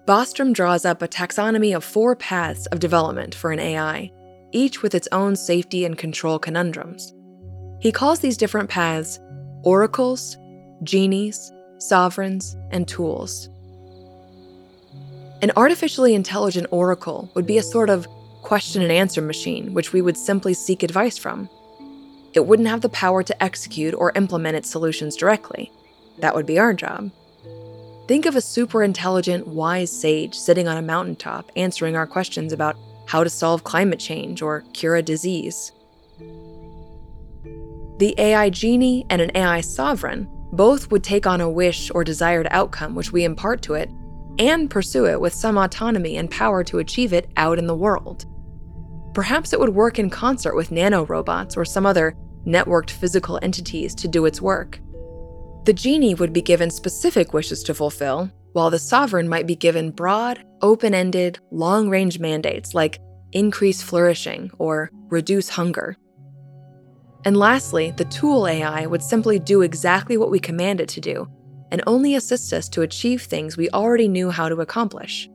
[0.06, 4.10] Bostrom draws up a taxonomy of four paths of development for an AI,
[4.52, 7.12] each with its own safety and control conundrums.
[7.80, 9.18] He calls these different paths
[9.62, 10.36] oracles,
[10.82, 13.48] genies, sovereigns, and tools.
[15.42, 18.06] An artificially intelligent oracle would be a sort of
[18.42, 21.48] question and answer machine which we would simply seek advice from.
[22.34, 25.72] It wouldn't have the power to execute or implement its solutions directly.
[26.18, 27.10] That would be our job.
[28.06, 32.76] Think of a super intelligent, wise sage sitting on a mountaintop answering our questions about
[33.10, 35.72] how to solve climate change or cure a disease.
[37.98, 42.46] The AI genie and an AI sovereign both would take on a wish or desired
[42.52, 43.90] outcome which we impart to it
[44.38, 48.26] and pursue it with some autonomy and power to achieve it out in the world.
[49.12, 54.06] Perhaps it would work in concert with nanorobots or some other networked physical entities to
[54.06, 54.78] do its work.
[55.64, 59.90] The genie would be given specific wishes to fulfill, while the sovereign might be given
[59.90, 62.98] broad, open ended, long range mandates like
[63.32, 65.96] increase flourishing or reduce hunger.
[67.24, 71.28] And lastly, the tool AI would simply do exactly what we command it to do
[71.70, 75.28] and only assist us to achieve things we already knew how to accomplish.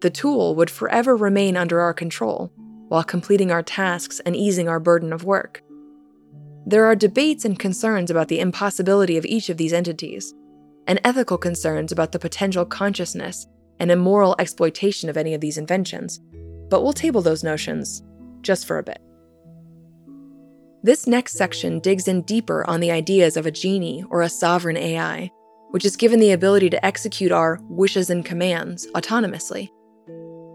[0.00, 2.52] The tool would forever remain under our control
[2.88, 5.62] while completing our tasks and easing our burden of work.
[6.66, 10.34] There are debates and concerns about the impossibility of each of these entities,
[10.86, 13.46] and ethical concerns about the potential consciousness
[13.78, 16.20] and immoral exploitation of any of these inventions,
[16.68, 18.02] but we'll table those notions
[18.42, 19.00] just for a bit.
[20.82, 24.78] This next section digs in deeper on the ideas of a genie or a sovereign
[24.78, 25.30] AI,
[25.72, 29.68] which is given the ability to execute our wishes and commands autonomously.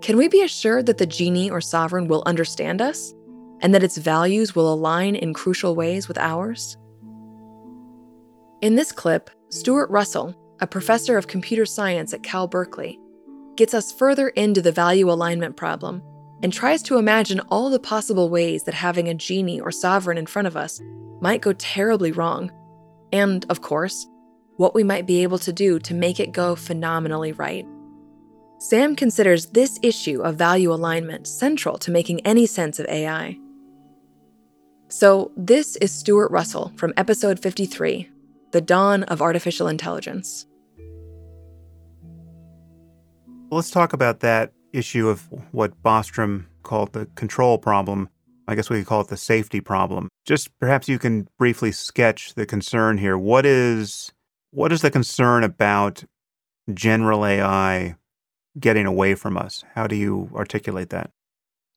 [0.02, 3.14] Can we be assured that the genie or sovereign will understand us
[3.62, 6.78] and that its values will align in crucial ways with ours?
[8.62, 12.98] In this clip, Stuart Russell, a professor of computer science at Cal Berkeley,
[13.58, 16.02] gets us further into the value alignment problem
[16.42, 20.26] and tries to imagine all the possible ways that having a genie or sovereign in
[20.26, 20.82] front of us
[21.20, 22.50] might go terribly wrong.
[23.12, 24.08] And, of course,
[24.56, 27.68] what we might be able to do to make it go phenomenally right.
[28.60, 33.38] Sam considers this issue of value alignment central to making any sense of AI.
[34.88, 38.10] So, this is Stuart Russell from episode 53
[38.56, 40.48] The Dawn of Artificial Intelligence.
[43.52, 48.08] Let's talk about that issue of what Bostrom called the control problem.
[48.48, 50.08] I guess we could call it the safety problem.
[50.26, 53.18] Just perhaps you can briefly sketch the concern here.
[53.18, 54.14] What is
[54.52, 56.06] what is the concern about
[56.74, 57.98] general AI
[58.58, 59.66] getting away from us?
[59.74, 61.10] How do you articulate that?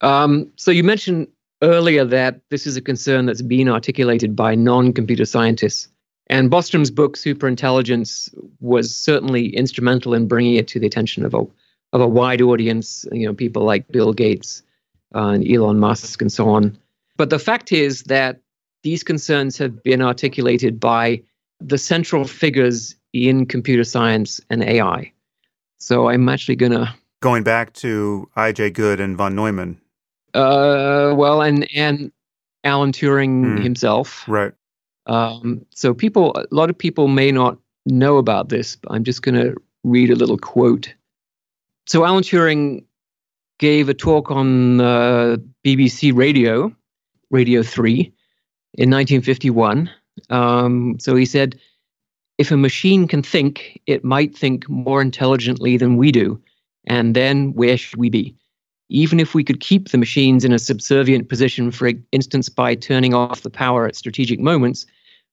[0.01, 1.27] Um, so you mentioned
[1.61, 5.89] earlier that this is a concern that's been articulated by non-computer scientists.
[6.31, 11.47] And Bostrom's book, Superintelligence, was certainly instrumental in bringing it to the attention of a,
[11.93, 14.63] of a wide audience, you know, people like Bill Gates
[15.15, 16.77] uh, and Elon Musk and so on.
[17.17, 18.41] But the fact is that
[18.83, 21.23] these concerns have been articulated by
[21.61, 25.13] the central figures in computer science and AI.
[25.79, 26.95] So I'm actually going to.
[27.21, 28.71] Going back to I.J.
[28.71, 29.81] Good and von Neumann.
[30.35, 32.13] Uh, well, and and
[32.63, 33.63] Alan Turing mm.
[33.63, 34.25] himself.
[34.29, 34.53] Right.
[35.09, 38.77] Um, so people, a lot of people may not know about this.
[38.77, 40.93] But I'm just going to read a little quote.
[41.87, 42.85] So Alan Turing
[43.59, 46.73] gave a talk on uh, BBC Radio,
[47.31, 48.13] Radio Three,
[48.75, 49.91] in 1951.
[50.31, 51.59] Um, so he said,
[52.37, 56.41] if a machine can think, it might think more intelligently than we do.
[56.87, 58.37] And then where should we be?
[58.89, 63.15] even if we could keep the machines in a subservient position, for instance, by turning
[63.15, 64.87] off the power at strategic moments,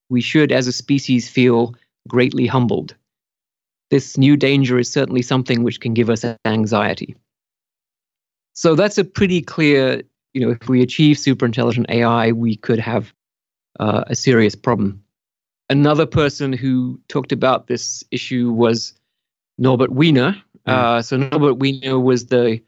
[0.09, 1.75] we should, as a species, feel
[2.07, 2.95] greatly humbled.
[3.89, 7.15] This new danger is certainly something which can give us anxiety.
[8.53, 10.01] So that's a pretty clear,
[10.33, 13.13] you know, if we achieve superintelligent AI, we could have
[13.79, 15.03] uh, a serious problem.
[15.69, 18.93] Another person who talked about this issue was
[19.57, 20.35] Norbert Wiener.
[20.67, 20.73] Mm.
[20.73, 22.61] Uh, so Norbert Wiener was the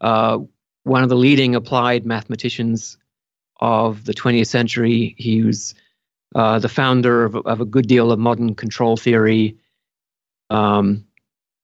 [0.00, 0.38] uh,
[0.84, 2.98] one of the leading applied mathematicians
[3.60, 5.14] of the 20th century.
[5.16, 5.74] He was
[6.34, 9.56] uh, the founder of, of, a good deal of modern control theory
[10.50, 11.04] um,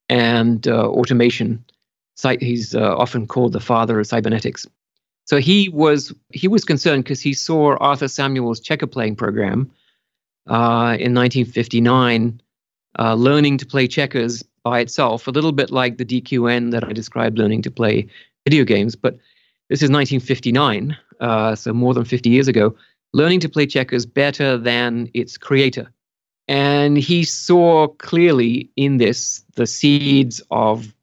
[0.08, 1.64] and uh, automation.
[2.40, 4.66] He's uh, often called the father of cybernetics.
[5.24, 9.70] So he was he was concerned because he saw Arthur Samuel's checker playing program
[10.48, 12.40] uh, in 1959,
[12.98, 16.92] uh, learning to play checkers by itself, a little bit like the DQN that I
[16.92, 18.08] described learning to play
[18.46, 18.96] video games.
[18.96, 19.18] But
[19.68, 22.74] this is 1959, uh, so more than 50 years ago,
[23.12, 25.90] learning to play checkers better than its creator.
[26.46, 30.94] And he saw clearly in this the seeds of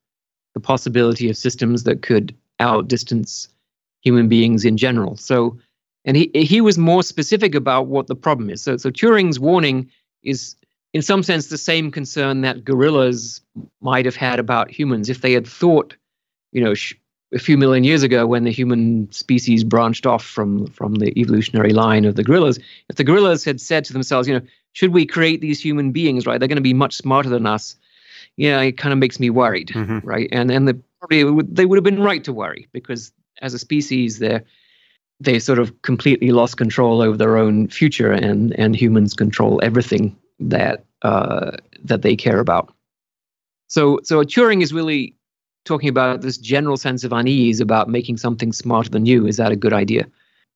[0.53, 3.47] the possibility of systems that could outdistance
[4.01, 5.17] human beings in general.
[5.17, 5.57] So,
[6.05, 8.61] and he he was more specific about what the problem is.
[8.61, 9.89] So, so Turing's warning
[10.23, 10.55] is
[10.93, 13.41] in some sense the same concern that gorillas
[13.81, 15.95] might have had about humans if they had thought,
[16.53, 16.93] you know, sh-
[17.35, 21.73] a few million years ago when the human species branched off from from the evolutionary
[21.73, 22.57] line of the gorillas
[22.89, 26.25] if the gorillas had said to themselves you know should we create these human beings
[26.25, 27.75] right they're going to be much smarter than us
[28.37, 29.99] yeah it kind of makes me worried mm-hmm.
[30.07, 33.11] right and and the, probably would, they would have been right to worry because
[33.41, 34.43] as a species they're
[35.19, 40.15] they sort of completely lost control over their own future and and humans control everything
[40.39, 41.51] that uh,
[41.83, 42.73] that they care about
[43.67, 45.15] so so turing is really
[45.65, 49.27] talking about this general sense of unease about making something smarter than you.
[49.27, 50.07] Is that a good idea?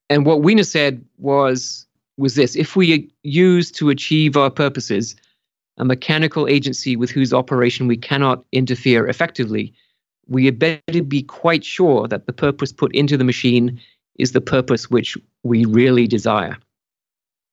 [0.09, 1.85] And what Wiener said was
[2.17, 5.15] was this: if we use to achieve our purposes
[5.77, 9.73] a mechanical agency with whose operation we cannot interfere effectively,
[10.27, 13.79] we had better be quite sure that the purpose put into the machine
[14.17, 16.57] is the purpose which we really desire.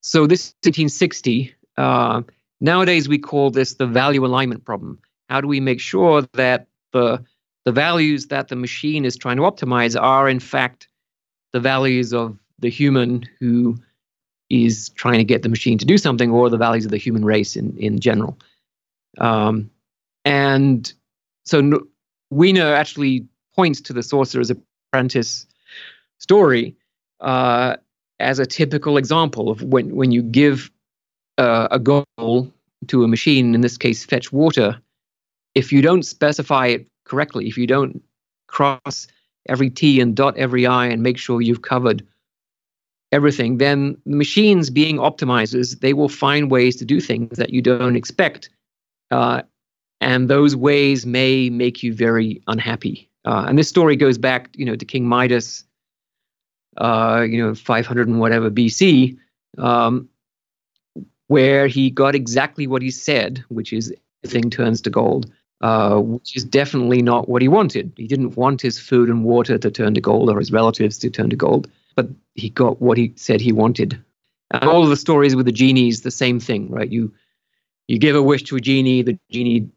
[0.00, 1.54] So this 1860.
[1.78, 2.22] Uh,
[2.60, 4.98] nowadays, we call this the value alignment problem.
[5.28, 7.22] How do we make sure that the
[7.66, 10.88] the values that the machine is trying to optimize are in fact
[11.52, 13.76] the values of the human who
[14.48, 17.24] is trying to get the machine to do something or the values of the human
[17.24, 18.38] race in, in general.
[19.18, 19.68] Um,
[20.24, 20.92] and
[21.44, 21.86] so
[22.30, 25.46] Wiener actually points to the Sorcerer's Apprentice
[26.18, 26.76] story
[27.20, 27.76] uh,
[28.20, 30.70] as a typical example of when, when you give
[31.38, 32.06] uh, a goal
[32.86, 34.80] to a machine, in this case, fetch water,
[35.56, 38.02] if you don't specify it correctly, if you don't
[38.48, 39.06] cross
[39.48, 42.06] every T and dot every I and make sure you've covered
[43.12, 47.62] everything, then the machines being optimizers, they will find ways to do things that you
[47.62, 48.50] don't expect.
[49.10, 49.42] Uh,
[50.00, 53.08] and those ways may make you very unhappy.
[53.24, 55.64] Uh, and this story goes back, you know, to King Midas,
[56.76, 59.16] uh, you know, 500 and whatever BC,
[59.58, 60.08] um,
[61.28, 63.92] where he got exactly what he said, which is
[64.22, 67.92] everything turns to gold uh, which is definitely not what he wanted.
[67.96, 71.10] He didn't want his food and water to turn to gold or his relatives to
[71.10, 74.02] turn to gold, but he got what he said he wanted.
[74.50, 76.90] And all of the stories with the genies, the same thing, right?
[76.90, 77.12] You
[77.88, 79.68] you give a wish to a genie, the genie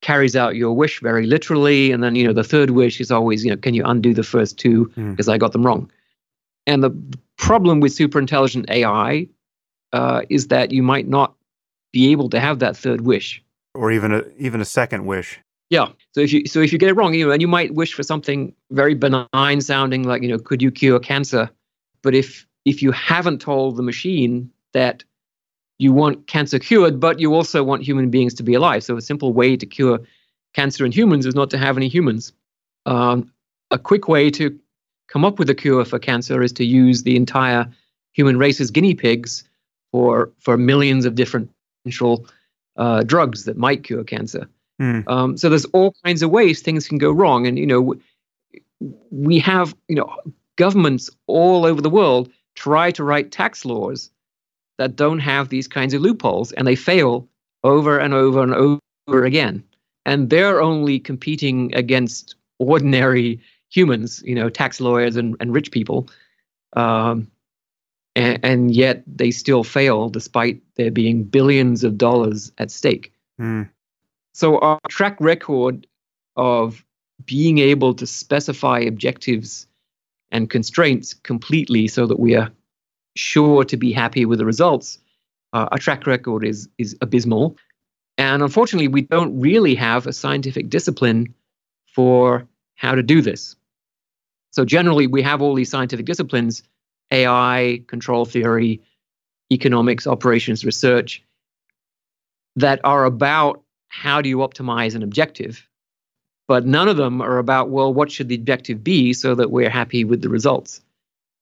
[0.00, 3.44] carries out your wish very literally, and then you know the third wish is always,
[3.44, 5.32] you know, can you undo the first two because mm.
[5.32, 5.90] I got them wrong?
[6.66, 6.90] And the
[7.36, 9.28] problem with superintelligent AI
[9.92, 11.34] uh, is that you might not
[11.92, 13.42] be able to have that third wish
[13.74, 15.40] or even a even a second wish.
[15.70, 15.88] Yeah.
[16.12, 17.94] So if you so if you get it wrong, you know, and you might wish
[17.94, 21.50] for something very benign sounding, like you know, could you cure cancer?
[22.02, 25.04] But if if you haven't told the machine that
[25.78, 29.02] you want cancer cured, but you also want human beings to be alive, so a
[29.02, 29.98] simple way to cure
[30.52, 32.32] cancer in humans is not to have any humans.
[32.84, 33.32] Um,
[33.70, 34.56] a quick way to
[35.08, 37.66] come up with a cure for cancer is to use the entire
[38.12, 39.44] human race as guinea pigs
[39.90, 41.50] for for millions of different
[41.82, 42.26] potential
[42.76, 44.48] uh, drugs that might cure cancer.
[44.80, 45.08] Mm.
[45.08, 47.94] Um, so there's all kinds of ways things can go wrong, and you know,
[49.10, 50.14] we have you know
[50.56, 54.10] governments all over the world try to write tax laws
[54.78, 57.28] that don't have these kinds of loopholes, and they fail
[57.64, 59.62] over and over and over again.
[60.04, 66.08] And they're only competing against ordinary humans, you know, tax lawyers and, and rich people.
[66.74, 67.30] Um,
[68.14, 73.12] and, and, yet they still fail despite there being billions of dollars at stake.
[73.40, 73.68] Mm.
[74.34, 75.86] So our track record
[76.36, 76.84] of
[77.24, 79.66] being able to specify objectives
[80.30, 82.50] and constraints completely so that we are
[83.16, 84.98] sure to be happy with the results
[85.52, 87.56] Uh, our track record is is abysmal,
[88.16, 91.34] and unfortunately, we don't really have a scientific discipline
[91.94, 93.56] for how to do this.
[94.50, 96.62] So generally, we have all these scientific disciplines:
[97.12, 98.80] AI, control theory,
[99.52, 101.22] economics, operations, research,
[102.56, 105.68] that are about how do you optimize an objective
[106.52, 109.70] but none of them are about well what should the objective be so that we're
[109.70, 110.82] happy with the results.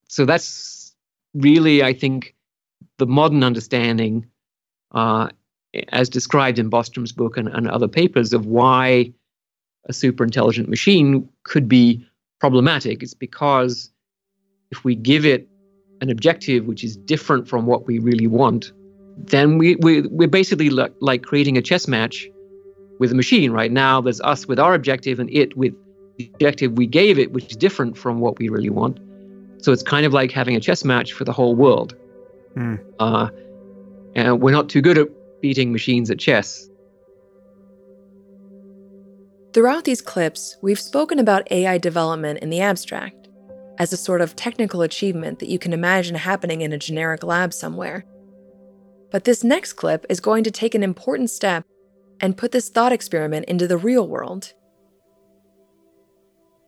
[0.07, 0.95] So that's
[1.35, 2.35] really i think
[2.99, 4.25] the modern understanding
[4.93, 5.29] uh,
[5.89, 9.13] as described in bostrom's book and, and other papers of why
[9.89, 12.07] a super intelligent machine could be
[12.39, 13.03] problematic.
[13.03, 13.91] It's because
[14.71, 15.49] if we give it
[16.01, 18.73] an objective which is different from what we really want
[19.27, 22.29] then we, we we're basically like, like creating a chess match
[22.99, 23.71] with a machine right?
[23.71, 25.75] Now there's us with our objective and it with
[26.17, 28.99] the objective we gave it which is different from what we really want.
[29.59, 31.95] So it's kind of like having a chess match for the whole world.
[32.57, 32.81] Mm.
[32.99, 33.29] uh,
[34.17, 35.07] and we're not too good at
[35.41, 36.69] beating machines at chess.
[39.53, 43.20] Throughout these clips we've spoken about ai development in the abstract
[43.81, 47.53] as a sort of technical achievement that you can imagine happening in a generic lab
[47.53, 48.05] somewhere
[49.11, 51.65] but this next clip is going to take an important step
[52.21, 54.53] and put this thought experiment into the real world.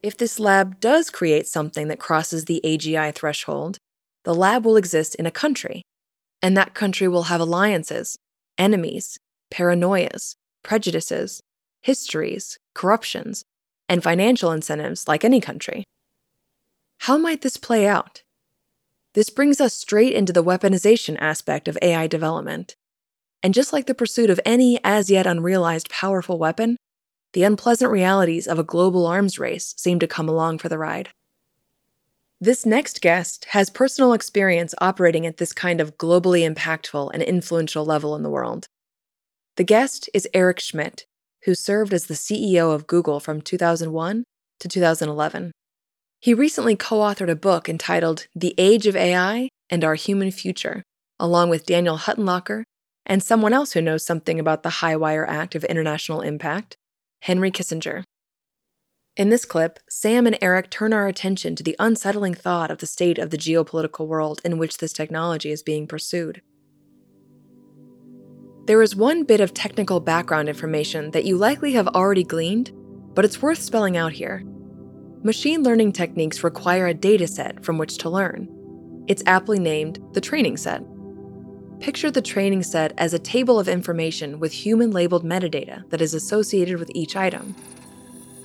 [0.02, 3.78] If this lab does create something that crosses the AGI threshold,
[4.24, 5.82] the lab will exist in a country,
[6.40, 8.16] and that country will have alliances,
[8.58, 9.18] enemies,
[9.52, 10.34] paranoias,
[10.64, 11.40] prejudices,
[11.82, 13.44] histories, corruptions,
[13.88, 15.84] and financial incentives like any country.
[17.06, 18.22] How might this play out?
[19.14, 22.76] This brings us straight into the weaponization aspect of AI development.
[23.42, 26.76] And just like the pursuit of any as yet unrealized powerful weapon,
[27.32, 31.08] the unpleasant realities of a global arms race seem to come along for the ride.
[32.40, 37.84] This next guest has personal experience operating at this kind of globally impactful and influential
[37.84, 38.66] level in the world.
[39.56, 41.06] The guest is Eric Schmidt,
[41.46, 44.22] who served as the CEO of Google from 2001
[44.60, 45.50] to 2011.
[46.22, 50.84] He recently co authored a book entitled The Age of AI and Our Human Future,
[51.18, 52.62] along with Daniel Huttenlocher
[53.04, 56.76] and someone else who knows something about the Highwire Act of International Impact,
[57.22, 58.04] Henry Kissinger.
[59.16, 62.86] In this clip, Sam and Eric turn our attention to the unsettling thought of the
[62.86, 66.40] state of the geopolitical world in which this technology is being pursued.
[68.66, 72.70] There is one bit of technical background information that you likely have already gleaned,
[73.12, 74.44] but it's worth spelling out here.
[75.24, 78.48] Machine learning techniques require a dataset from which to learn.
[79.06, 80.82] It's aptly named the training set.
[81.78, 86.12] Picture the training set as a table of information with human labeled metadata that is
[86.12, 87.54] associated with each item.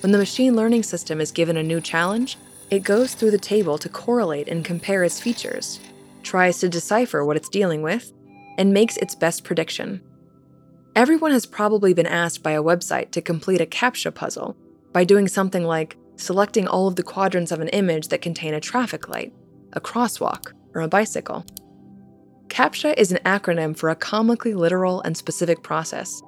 [0.02, 2.38] When the machine learning system is given a new challenge,
[2.70, 5.80] it goes through the table to correlate and compare its features,
[6.22, 8.12] tries to decipher what it's dealing with,
[8.56, 10.00] and makes its best prediction.
[10.94, 14.56] Everyone has probably been asked by a website to complete a CAPTCHA puzzle
[14.92, 18.60] by doing something like selecting all of the quadrants of an image that contain a
[18.60, 19.32] traffic light,
[19.72, 21.46] a crosswalk, or a bicycle.
[22.48, 26.20] CAPTCHA is an acronym for a comically literal and specific process.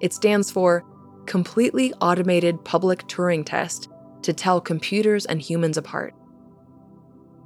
[0.00, 0.84] It stands for
[1.26, 3.88] Completely Automated Public Turing Test
[4.22, 6.14] to tell computers and humans apart.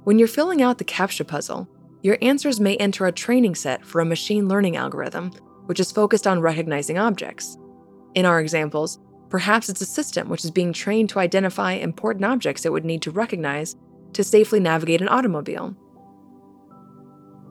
[0.03, 1.67] When you're filling out the CAPTCHA puzzle,
[2.01, 5.31] your answers may enter a training set for a machine learning algorithm,
[5.65, 7.57] which is focused on recognizing objects.
[8.15, 8.99] In our examples,
[9.31, 13.01] perhaps it's a system which is being trained to identify important objects it would need
[13.01, 13.75] to recognize
[14.13, 15.75] to safely navigate an automobile.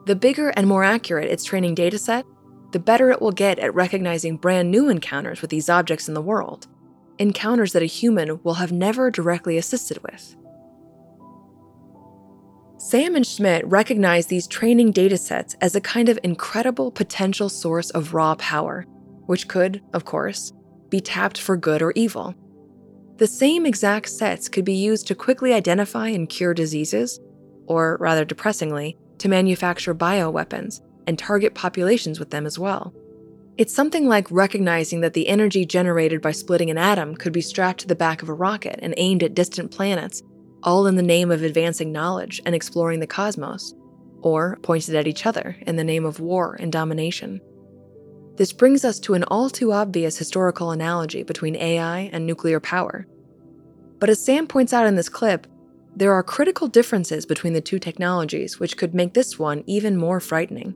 [0.07, 2.25] The bigger and more accurate its training dataset,
[2.73, 6.21] the better it will get at recognizing brand new encounters with these objects in the
[6.21, 6.69] world,
[7.19, 10.37] encounters that a human will have never directly assisted with.
[12.77, 18.15] Sam and Schmidt recognize these training datasets as a kind of incredible potential source of
[18.15, 18.87] raw power,
[19.27, 20.53] which could, of course,
[20.91, 22.35] be tapped for good or evil.
[23.17, 27.21] The same exact sets could be used to quickly identify and cure diseases,
[27.67, 32.95] or rather depressingly, to manufacture bioweapons and target populations with them as well.
[33.59, 37.81] It's something like recognizing that the energy generated by splitting an atom could be strapped
[37.81, 40.23] to the back of a rocket and aimed at distant planets,
[40.63, 43.75] all in the name of advancing knowledge and exploring the cosmos,
[44.23, 47.41] or pointed at each other in the name of war and domination.
[48.37, 53.07] This brings us to an all too obvious historical analogy between AI and nuclear power.
[53.99, 55.47] But as Sam points out in this clip,
[55.95, 60.21] there are critical differences between the two technologies which could make this one even more
[60.21, 60.75] frightening.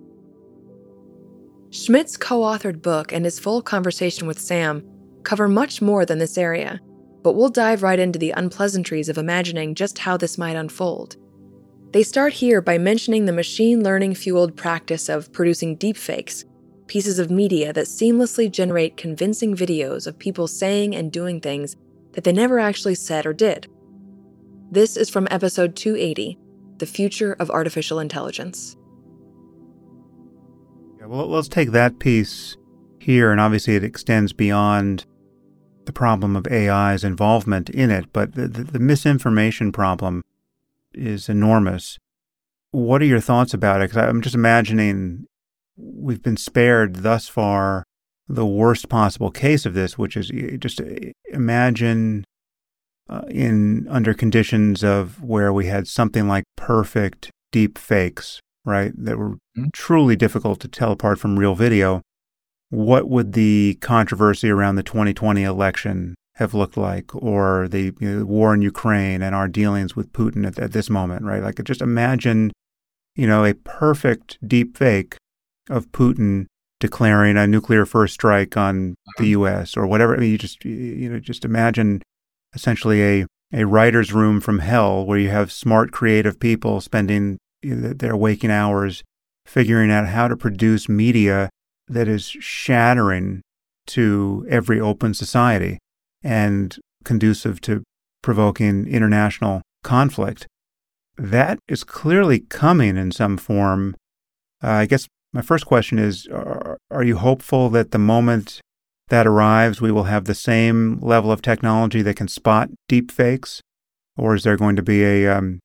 [1.70, 4.85] Schmidt's co authored book and his full conversation with Sam
[5.22, 6.81] cover much more than this area,
[7.22, 11.16] but we'll dive right into the unpleasantries of imagining just how this might unfold.
[11.93, 16.44] They start here by mentioning the machine learning fueled practice of producing deepfakes,
[16.86, 21.77] pieces of media that seamlessly generate convincing videos of people saying and doing things
[22.12, 23.66] that they never actually said or did.
[24.70, 26.39] This is from episode 280
[26.78, 28.77] The Future of Artificial Intelligence.
[30.98, 32.56] Yeah, well, let's take that piece
[32.98, 35.05] here, and obviously it extends beyond
[35.85, 40.23] the problem of AI's involvement in it, but the, the, the misinformation problem
[40.94, 41.98] is enormous.
[42.70, 43.90] What are your thoughts about it?
[43.90, 45.27] Because I'm just imagining
[45.76, 47.84] we've been spared thus far
[48.28, 50.80] the worst possible case of this, which is just
[51.30, 52.24] imagine
[53.09, 59.18] uh, in under conditions of where we had something like perfect deep fakes, right, that
[59.18, 59.66] were mm-hmm.
[59.72, 62.01] truly difficult to tell apart from real video.
[62.70, 68.24] What would the controversy around the 2020 election have looked like, or the you know,
[68.24, 71.42] war in Ukraine and our dealings with Putin at, at this moment, right?
[71.42, 72.51] Like, just imagine,
[73.14, 75.16] you know, a perfect deep fake
[75.69, 76.47] of Putin
[76.81, 79.24] declaring a nuclear first strike on the uh-huh.
[79.24, 79.77] U.S.
[79.77, 80.15] or whatever.
[80.15, 82.03] I mean, you just you know just imagine
[82.55, 88.16] essentially a a writer's room from hell where you have smart, creative people spending their
[88.16, 89.03] waking hours
[89.47, 91.49] figuring out how to produce media
[91.86, 93.43] that is shattering
[93.86, 95.78] to every open society
[96.23, 97.82] and conducive to
[98.23, 100.47] provoking international conflict.
[101.16, 103.95] That is clearly coming in some form.
[104.62, 108.61] Uh, I guess my first question is are, are you hopeful that the moment
[109.09, 113.61] that arrives, we will have the same level of technology that can spot deep fakes?
[114.16, 115.59] Or is there going to be a, um,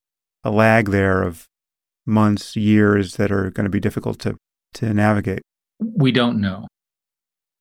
[0.43, 1.45] a lag there of
[2.05, 4.35] months, years that are going to be difficult to,
[4.73, 5.41] to navigate?
[5.79, 6.67] We don't know.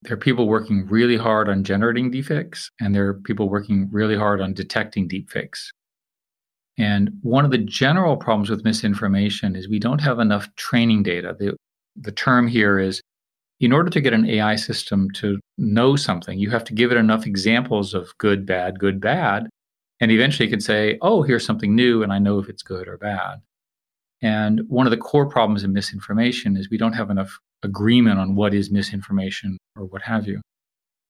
[0.03, 4.17] There are people working really hard on generating deepfakes, and there are people working really
[4.17, 5.69] hard on detecting deepfakes.
[6.79, 11.37] And one of the general problems with misinformation is we don't have enough training data.
[11.39, 11.57] The,
[12.01, 13.01] the term here is
[13.61, 16.97] in order to get an AI system to know something, you have to give it
[16.97, 19.49] enough examples of good, bad, good, bad.
[20.01, 22.87] And eventually it can say, oh, here's something new, and I know if it's good
[22.87, 23.41] or bad.
[24.23, 28.37] And one of the core problems in misinformation is we don't have enough agreement on
[28.37, 30.41] what is misinformation or what have you.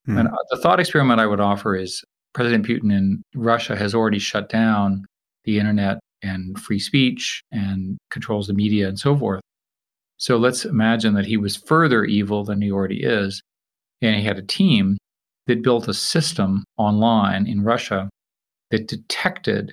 [0.06, 0.18] Hmm.
[0.18, 2.02] And the thought experiment I would offer is
[2.34, 5.04] President Putin in Russia has already shut down
[5.44, 9.40] the internet and free speech and controls the media and so forth.
[10.18, 13.40] So let's imagine that he was further evil than he already is.
[14.02, 14.98] And he had a team
[15.46, 18.08] that built a system online in Russia
[18.70, 19.72] that detected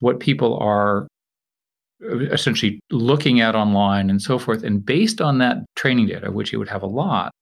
[0.00, 1.08] what people are
[2.00, 4.62] essentially looking at online and so forth.
[4.62, 7.32] And based on that training data, which it would have a lot,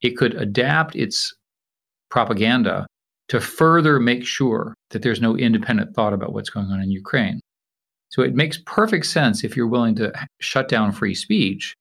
[0.00, 1.32] it could adapt its
[2.10, 2.86] propaganda
[3.28, 7.40] to further make sure that there's no independent thought about what's going on in Ukraine.
[8.08, 11.74] So it makes perfect sense if you're willing to shut down free speech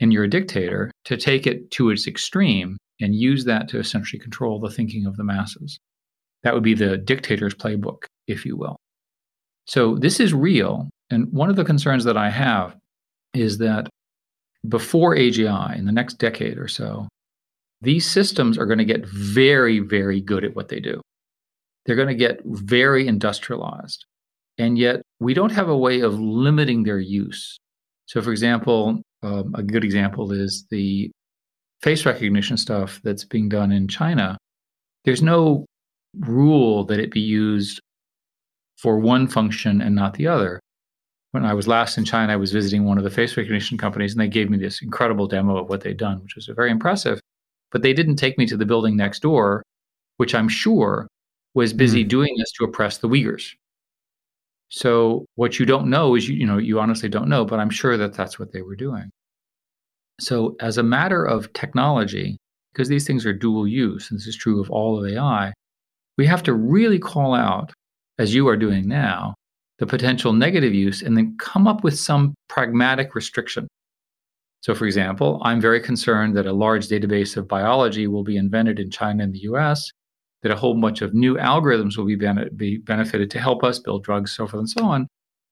[0.00, 4.20] and you're a dictator to take it to its extreme and use that to essentially
[4.20, 5.78] control the thinking of the masses.
[6.42, 8.76] That would be the dictator's playbook, if you will.
[9.66, 10.88] So this is real.
[11.10, 12.76] And one of the concerns that I have
[13.34, 13.88] is that
[14.68, 17.08] before AGI, in the next decade or so,
[17.80, 21.00] these systems are going to get very, very good at what they do.
[21.86, 24.04] They're going to get very industrialized.
[24.58, 27.56] And yet, we don't have a way of limiting their use.
[28.06, 31.10] So, for example, um, a good example is the
[31.82, 34.36] face recognition stuff that's being done in China.
[35.04, 35.66] There's no
[36.18, 37.80] rule that it be used
[38.78, 40.60] for one function and not the other.
[41.32, 44.12] When I was last in China, I was visiting one of the face recognition companies,
[44.12, 47.20] and they gave me this incredible demo of what they'd done, which was very impressive.
[47.70, 49.62] But they didn't take me to the building next door,
[50.16, 51.06] which I'm sure
[51.54, 52.08] was busy mm.
[52.08, 53.54] doing this to oppress the Uyghurs.
[54.70, 57.70] So what you don't know is you, you know you honestly don't know, but I'm
[57.70, 59.10] sure that that's what they were doing.
[60.20, 62.38] So as a matter of technology,
[62.72, 65.52] because these things are dual use, and this is true of all of AI,
[66.16, 67.72] we have to really call out,
[68.18, 69.34] as you are doing now,
[69.78, 73.66] the potential negative use and then come up with some pragmatic restriction.
[74.60, 78.78] So, for example, I'm very concerned that a large database of biology will be invented
[78.78, 79.90] in China and the US
[80.42, 83.78] that a whole bunch of new algorithms will be, bene- be benefited to help us
[83.78, 85.06] build drugs, so forth and so on.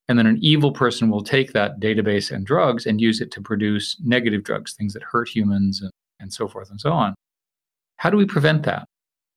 [0.07, 3.41] And then an evil person will take that database and drugs and use it to
[3.41, 7.13] produce negative drugs, things that hurt humans and, and so forth and so on.
[7.97, 8.85] How do we prevent that?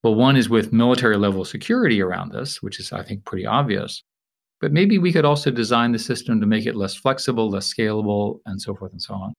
[0.02, 4.02] Well, one is with military level security around this, which is, I think, pretty obvious.
[4.60, 8.38] But maybe we could also design the system to make it less flexible, less scalable,
[8.46, 9.34] and so forth and so on.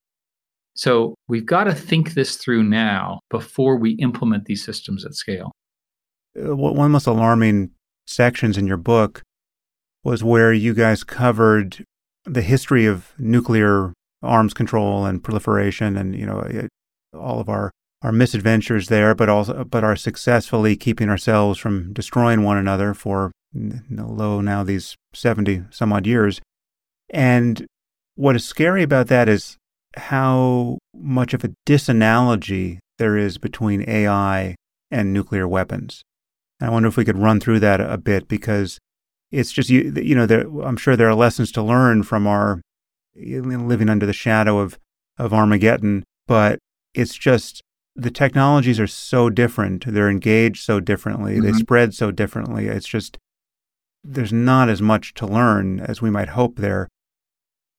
[0.76, 5.52] So we've got to think this through now before we implement these systems at scale.
[6.38, 7.72] Uh, one of the most alarming
[8.06, 9.22] sections in your book
[10.04, 11.86] was where you guys covered
[12.26, 16.70] the history of nuclear arms control and proliferation, and you know, it,
[17.14, 22.44] all of our our misadventures there, but also but are successfully keeping ourselves from destroying
[22.44, 26.42] one another for low now these seventy some odd years.
[27.10, 27.66] And
[28.16, 29.58] what is scary about that is
[29.96, 34.56] how much of a disanalogy there is between AI
[34.92, 36.04] and nuclear weapons.
[36.64, 38.80] I wonder if we could run through that a bit because
[39.32, 42.62] it's just you, you know there, I'm sure there are lessons to learn from our
[43.16, 44.78] living under the shadow of
[45.18, 46.60] of Armageddon, but
[46.94, 47.62] it's just
[47.96, 49.86] the technologies are so different.
[49.86, 51.34] They're engaged so differently.
[51.34, 51.46] Mm-hmm.
[51.46, 52.68] They spread so differently.
[52.68, 53.18] It's just
[54.04, 56.88] there's not as much to learn as we might hope there,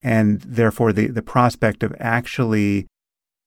[0.02, 2.86] and therefore the the prospect of actually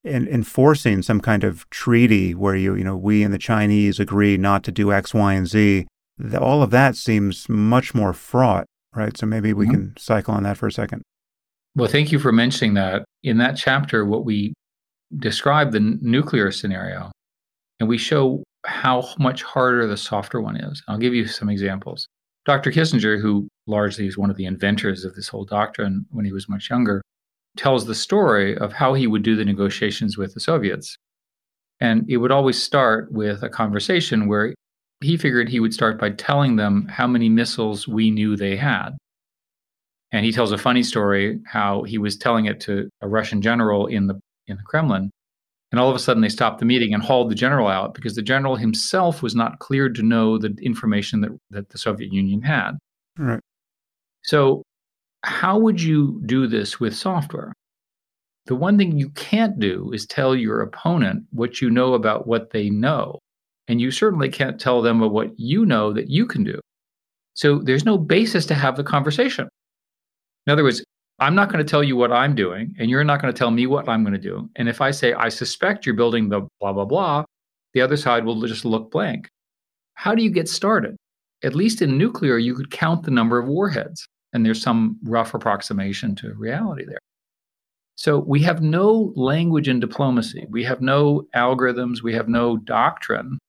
[0.07, 4.37] in, enforcing some kind of treaty where you you know we and the Chinese agree
[4.37, 8.65] not to do X, Y, and Z the, all of that seems much more fraught,
[8.95, 9.15] right?
[9.17, 9.73] So maybe we mm-hmm.
[9.73, 11.03] can cycle on that for a second.
[11.75, 13.05] Well, thank you for mentioning that.
[13.23, 14.53] In that chapter, what we
[15.17, 17.11] describe the n- nuclear scenario,
[17.79, 20.81] and we show how much harder the softer one is.
[20.87, 22.07] I'll give you some examples.
[22.45, 22.71] Dr.
[22.71, 26.49] Kissinger, who largely is one of the inventors of this whole doctrine when he was
[26.49, 27.01] much younger,
[27.57, 30.97] tells the story of how he would do the negotiations with the Soviets.
[31.79, 34.53] And it would always start with a conversation where
[35.01, 38.91] he figured he would start by telling them how many missiles we knew they had.
[40.11, 43.87] And he tells a funny story how he was telling it to a Russian general
[43.87, 45.11] in the in the Kremlin.
[45.71, 48.15] And all of a sudden they stopped the meeting and hauled the general out because
[48.15, 52.41] the general himself was not cleared to know the information that, that the Soviet Union
[52.41, 52.71] had.
[53.17, 53.41] Right.
[54.23, 54.63] So
[55.27, 57.53] how would you do this with software?
[58.45, 62.51] The one thing you can't do is tell your opponent what you know about what
[62.51, 63.19] they know.
[63.67, 66.59] And you certainly can't tell them what you know that you can do.
[67.33, 69.49] So there's no basis to have the conversation.
[70.45, 70.81] In other words,
[71.19, 73.51] I'm not going to tell you what I'm doing, and you're not going to tell
[73.51, 74.49] me what I'm going to do.
[74.55, 77.25] And if I say, I suspect you're building the blah, blah, blah,
[77.73, 79.27] the other side will just look blank.
[79.95, 80.95] How do you get started?
[81.43, 84.07] At least in nuclear, you could count the number of warheads,
[84.37, 86.99] and there's some rough approximation to reality there.
[87.95, 90.45] So we have no language in diplomacy.
[90.51, 92.03] We have no algorithms.
[92.03, 93.39] We have no doctrine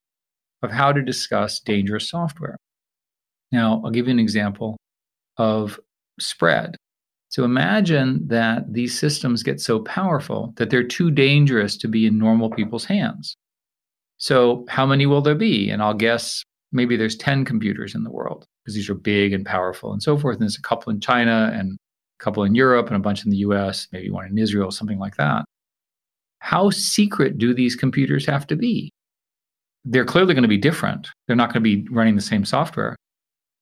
[0.62, 2.56] of how to discuss dangerous software.
[3.52, 4.78] Now, I'll give you an example
[5.36, 5.78] of
[6.18, 6.74] spread.
[7.28, 12.16] So imagine that these systems get so powerful that they're too dangerous to be in
[12.16, 13.36] normal people's hands.
[14.16, 15.68] So, how many will there be?
[15.68, 16.42] And I'll guess
[16.72, 20.18] maybe there's 10 computers in the world because these are big and powerful and so
[20.18, 20.34] forth.
[20.34, 23.30] And there's a couple in China and a couple in Europe and a bunch in
[23.30, 25.44] the US, maybe one in Israel, something like that.
[26.40, 28.90] How secret do these computers have to be?
[29.84, 31.08] they're clearly going to be different.
[31.26, 32.96] They're not going to be running the same software.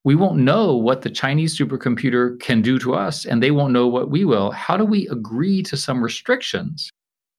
[0.05, 3.87] We won't know what the Chinese supercomputer can do to us, and they won't know
[3.87, 4.51] what we will.
[4.51, 6.91] How do we agree to some restrictions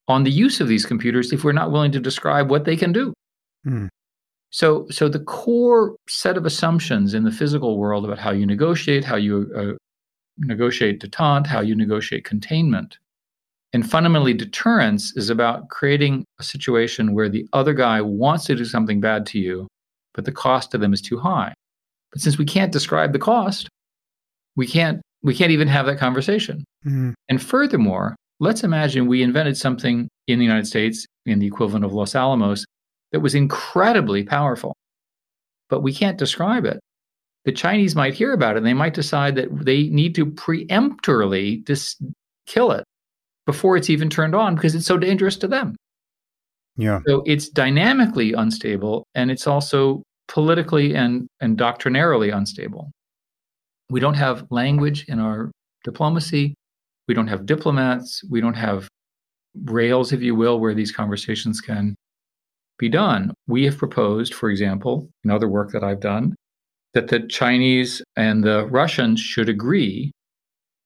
[0.07, 2.91] on the use of these computers if we're not willing to describe what they can
[2.91, 3.14] do?
[3.64, 3.88] Hmm.
[4.49, 9.03] So, so the core set of assumptions in the physical world about how you negotiate,
[9.03, 9.78] how you uh,
[10.38, 12.98] negotiate detente, how you negotiate containment,
[13.74, 18.64] and fundamentally, deterrence is about creating a situation where the other guy wants to do
[18.64, 19.68] something bad to you,
[20.14, 21.53] but the cost to them is too high.
[22.11, 23.68] But since we can't describe the cost,
[24.56, 26.64] we can't we can't even have that conversation.
[26.86, 27.11] Mm-hmm.
[27.28, 31.94] And furthermore, let's imagine we invented something in the United States in the equivalent of
[31.94, 32.65] Los Alamos
[33.11, 34.75] that was incredibly powerful,
[35.69, 36.79] but we can't describe it.
[37.45, 41.63] The Chinese might hear about it and they might decide that they need to preemptorily
[41.63, 41.95] dis-
[42.45, 42.84] kill it
[43.45, 45.75] before it's even turned on because it's so dangerous to them.
[46.75, 46.99] Yeah.
[47.07, 52.91] So it's dynamically unstable and it's also politically and, and doctrinarily unstable.
[53.89, 55.49] We don't have language in our
[55.85, 56.53] diplomacy.
[57.07, 58.21] We don't have diplomats.
[58.29, 58.89] We don't have
[59.63, 61.95] rails, if you will, where these conversations can
[62.77, 63.33] be done.
[63.47, 66.35] We have proposed, for example, in other work that I've done,
[66.93, 70.11] that the Chinese and the Russians should agree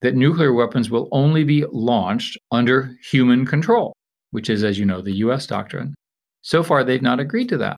[0.02, 3.94] that nuclear weapons will only be launched under human control,
[4.32, 5.94] which is, as you know, the US doctrine.
[6.42, 7.78] So far, they've not agreed to that.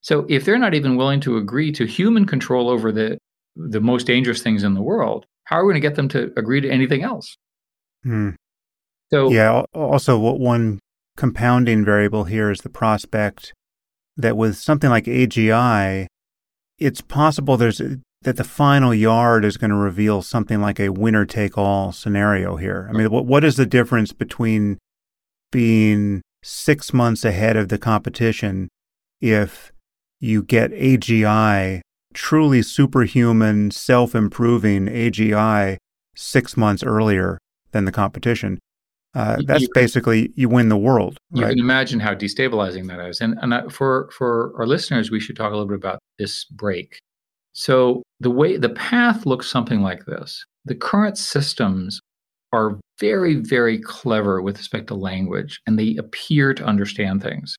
[0.00, 3.18] So if they're not even willing to agree to human control over the,
[3.54, 6.32] the most dangerous things in the world, how are we going to get them to
[6.36, 7.36] agree to anything else?
[8.02, 8.30] Hmm.
[9.12, 9.62] So yeah.
[9.74, 10.78] Also, what one
[11.16, 13.52] compounding variable here is the prospect
[14.16, 16.06] that with something like AGI,
[16.78, 17.80] it's possible there's
[18.22, 22.56] that the final yard is going to reveal something like a winner take all scenario
[22.56, 22.88] here.
[22.88, 24.78] I mean, what, what is the difference between
[25.50, 28.68] being six months ahead of the competition
[29.20, 29.72] if
[30.20, 31.80] you get AGI,
[32.14, 35.78] truly superhuman, self improving AGI
[36.14, 37.38] six months earlier
[37.72, 38.58] than the competition,
[39.14, 41.50] uh, that's you basically you win the world, You right?
[41.50, 43.20] can imagine how destabilizing that is.
[43.20, 46.44] And, and I- for, for our listeners, we should talk a little bit about this
[46.44, 46.98] break.
[47.52, 50.44] So the way the path looks something like this.
[50.64, 52.00] The current systems
[52.52, 57.56] are very, very clever with respect to language, and they appear to understand things.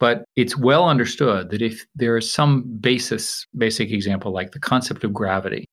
[0.00, 5.04] But it's well understood that if there is some basis, basic example like the concept
[5.04, 5.64] of gravity,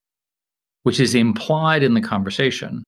[0.84, 2.84] which is implied in the conversation,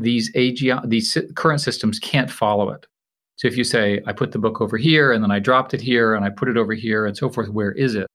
[0.00, 2.86] these AGI, these current systems can't follow it.
[3.36, 5.80] So if you say, I put the book over here and then I dropped it
[5.80, 8.06] here and I put it over here and so forth, where is it?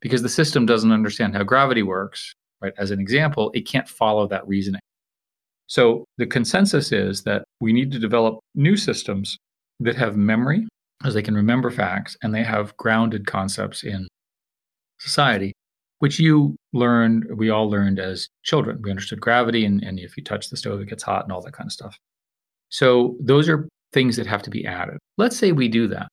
[0.00, 2.72] Because the system doesn't understand how gravity works, right?
[2.78, 4.80] As an example, it can't follow that reasoning.
[5.66, 9.36] So the consensus is that we need to develop new systems
[9.80, 10.68] that have memory,
[11.04, 14.06] as they can remember facts, and they have grounded concepts in
[15.00, 15.52] society,
[15.98, 18.80] which you learned, we all learned as children.
[18.82, 21.42] We understood gravity, and, and if you touch the stove, it gets hot and all
[21.42, 21.98] that kind of stuff.
[22.68, 24.98] So those are things that have to be added.
[25.16, 26.08] Let's say we do that.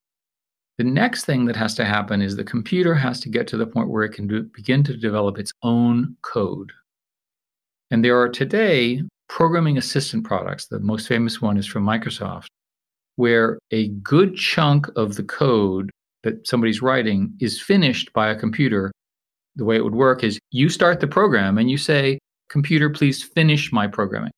[0.78, 3.66] The next thing that has to happen is the computer has to get to the
[3.66, 6.72] point where it can do, begin to develop its own code.
[7.90, 10.66] And there are today programming assistant products.
[10.66, 12.46] The most famous one is from Microsoft,
[13.16, 15.90] where a good chunk of the code
[16.22, 18.92] that somebody's writing is finished by a computer.
[19.56, 22.18] The way it would work is you start the program and you say,
[22.48, 24.32] Computer, please finish my programming.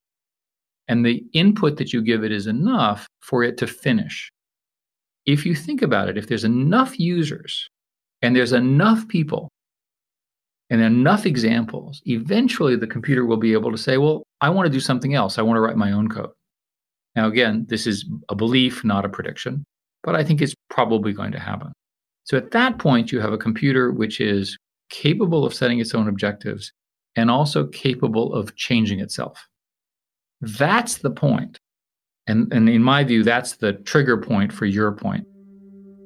[0.87, 4.31] And the input that you give it is enough for it to finish.
[5.27, 7.69] If you think about it, if there's enough users
[8.23, 9.49] and there's enough people
[10.71, 14.73] and enough examples, eventually the computer will be able to say, Well, I want to
[14.73, 15.39] do something else.
[15.39, 16.31] I want to write my own code.
[17.17, 19.65] Now, again, this is a belief, not a prediction,
[20.03, 21.73] but I think it's probably going to happen.
[22.25, 24.57] So at that point, you have a computer which is
[24.91, 26.73] capable of setting its own objectives
[27.17, 29.49] and also capable of changing itself.
[30.41, 31.59] That's the point.
[32.27, 35.27] And, and in my view, that's the trigger point for your point.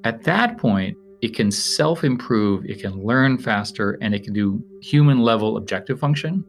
[0.05, 4.63] At that point, it can self improve, it can learn faster, and it can do
[4.83, 6.45] human level objective function.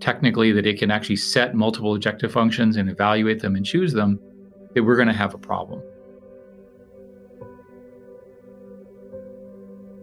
[0.00, 4.18] Technically, that it can actually set multiple objective functions and evaluate them and choose them,
[4.74, 5.82] that we're going to have a problem.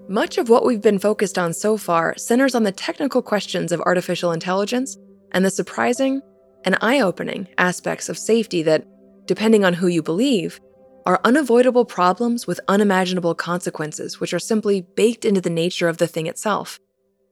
[0.10, 3.80] Much of what we've been focused on so far centers on the technical questions of
[3.82, 4.98] artificial intelligence
[5.32, 6.22] and the surprising
[6.66, 8.86] and eye opening aspects of safety that,
[9.26, 10.60] depending on who you believe,
[11.06, 16.08] are unavoidable problems with unimaginable consequences, which are simply baked into the nature of the
[16.08, 16.80] thing itself,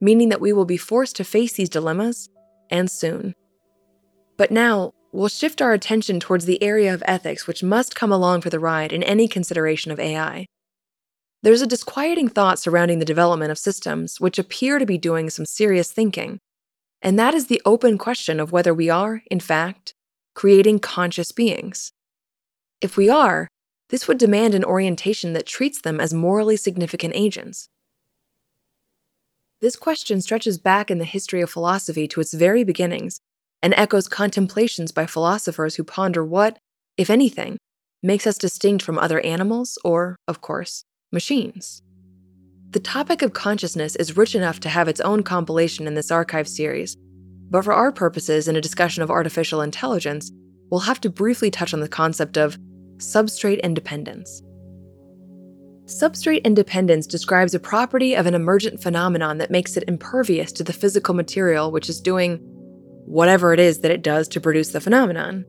[0.00, 2.30] meaning that we will be forced to face these dilemmas,
[2.70, 3.34] and soon.
[4.38, 8.40] But now, we'll shift our attention towards the area of ethics which must come along
[8.40, 10.46] for the ride in any consideration of AI.
[11.42, 15.44] There's a disquieting thought surrounding the development of systems which appear to be doing some
[15.44, 16.38] serious thinking,
[17.02, 19.92] and that is the open question of whether we are, in fact,
[20.34, 21.90] creating conscious beings.
[22.80, 23.48] If we are,
[23.88, 27.68] this would demand an orientation that treats them as morally significant agents.
[29.60, 33.18] This question stretches back in the history of philosophy to its very beginnings
[33.60, 36.58] and echoes contemplations by philosophers who ponder what,
[36.96, 37.58] if anything,
[38.00, 41.82] makes us distinct from other animals or, of course, machines.
[42.70, 46.48] The topic of consciousness is rich enough to have its own compilation in this archive
[46.48, 46.96] series,
[47.50, 50.32] but for our purposes in a discussion of artificial intelligence,
[50.70, 52.56] we'll have to briefly touch on the concept of
[52.96, 54.42] substrate independence.
[55.84, 60.72] Substrate independence describes a property of an emergent phenomenon that makes it impervious to the
[60.72, 62.38] physical material which is doing
[63.04, 65.44] whatever it is that it does to produce the phenomenon.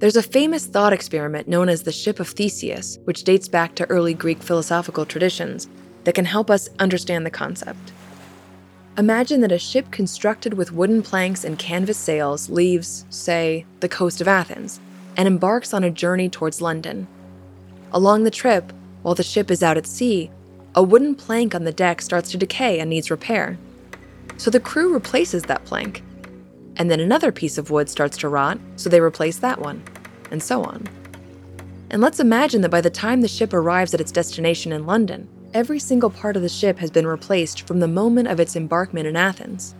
[0.00, 3.90] There's a famous thought experiment known as the Ship of Theseus, which dates back to
[3.90, 5.68] early Greek philosophical traditions,
[6.04, 7.92] that can help us understand the concept.
[8.96, 14.22] Imagine that a ship constructed with wooden planks and canvas sails leaves, say, the coast
[14.22, 14.80] of Athens,
[15.18, 17.06] and embarks on a journey towards London.
[17.92, 18.72] Along the trip,
[19.02, 20.30] while the ship is out at sea,
[20.74, 23.58] a wooden plank on the deck starts to decay and needs repair.
[24.38, 26.02] So the crew replaces that plank.
[26.76, 29.82] And then another piece of wood starts to rot, so they replace that one,
[30.30, 30.88] and so on.
[31.90, 35.28] And let's imagine that by the time the ship arrives at its destination in London,
[35.52, 39.06] every single part of the ship has been replaced from the moment of its embarkment
[39.06, 39.74] in Athens.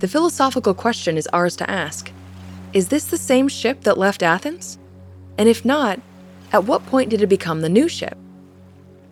[0.00, 2.10] The philosophical question is ours to ask
[2.72, 4.78] Is this the same ship that left Athens?
[5.38, 6.00] And if not,
[6.52, 8.18] at what point did it become the new ship?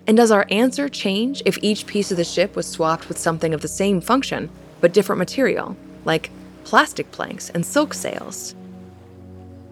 [0.06, 3.54] And does our answer change if each piece of the ship was swapped with something
[3.54, 4.50] of the same function,
[4.80, 6.30] but different material, like
[6.64, 8.54] plastic planks and silk sails?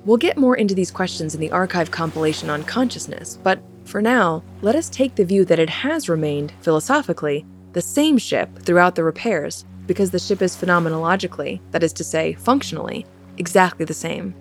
[0.05, 4.43] We'll get more into these questions in the archive compilation on consciousness, but for now,
[4.63, 9.05] let us take the view that it has remained, philosophically, the same ship throughout the
[9.05, 13.07] repairs, because the ship is phenomenologically, that is to say, functionally,
[13.39, 14.35] exactly the same.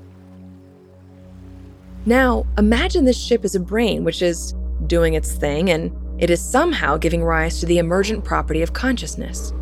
[2.06, 4.53] Now, imagine this ship is a brain which is
[4.86, 5.91] doing its thing and
[6.22, 9.53] it is somehow giving rise to the emergent property of consciousness.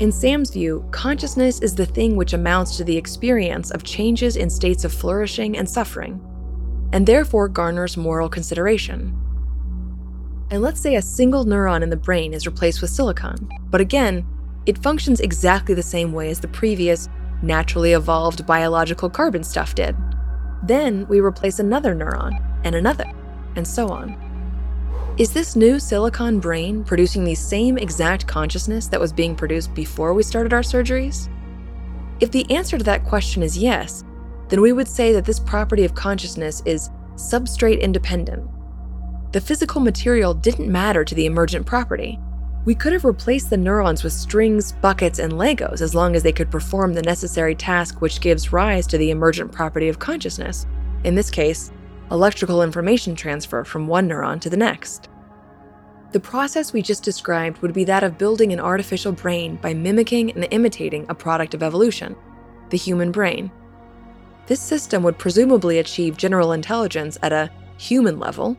[0.00, 4.50] In Sam's view, consciousness is the thing which amounts to the experience of changes in
[4.50, 6.20] states of flourishing and suffering,
[6.92, 9.16] and therefore garners moral consideration.
[10.50, 14.26] And let's say a single neuron in the brain is replaced with silicon, but again,
[14.66, 17.08] it functions exactly the same way as the previous,
[17.40, 19.94] naturally evolved biological carbon stuff did.
[20.64, 22.32] Then we replace another neuron,
[22.64, 23.06] and another,
[23.54, 24.23] and so on.
[25.16, 30.12] Is this new silicon brain producing the same exact consciousness that was being produced before
[30.12, 31.28] we started our surgeries?
[32.18, 34.02] If the answer to that question is yes,
[34.48, 38.44] then we would say that this property of consciousness is substrate independent.
[39.30, 42.18] The physical material didn't matter to the emergent property.
[42.64, 46.32] We could have replaced the neurons with strings, buckets, and Legos as long as they
[46.32, 50.66] could perform the necessary task which gives rise to the emergent property of consciousness.
[51.04, 51.70] In this case,
[52.10, 55.08] electrical information transfer from one neuron to the next.
[56.12, 60.30] The process we just described would be that of building an artificial brain by mimicking
[60.30, 62.14] and imitating a product of evolution,
[62.70, 63.50] the human brain.
[64.46, 68.56] This system would presumably achieve general intelligence at a human level,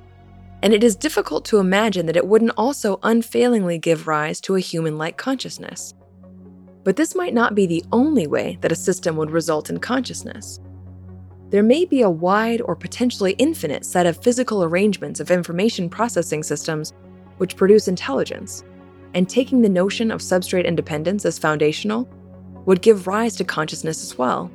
[0.63, 4.59] and it is difficult to imagine that it wouldn't also unfailingly give rise to a
[4.59, 5.93] human like consciousness.
[6.83, 10.59] But this might not be the only way that a system would result in consciousness
[11.49, 16.43] there may be a wide or potentially infinite set of physical arrangements of information processing
[16.43, 16.93] systems
[17.37, 18.63] which produce intelligence,
[19.13, 22.09] and taking the notion of substrate independence as foundational
[22.65, 24.51] would give rise to consciousness as well.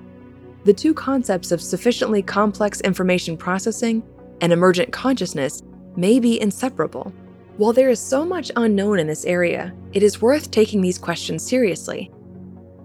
[0.64, 4.02] The two concepts of sufficiently complex information processing
[4.40, 5.62] and emergent consciousness
[5.96, 7.12] may be inseparable.
[7.56, 11.46] While there is so much unknown in this area, it is worth taking these questions
[11.46, 12.10] seriously.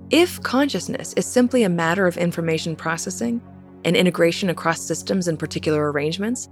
[0.10, 3.42] If consciousness is simply a matter of information processing,
[3.86, 6.50] and integration across systems and particular arrangements,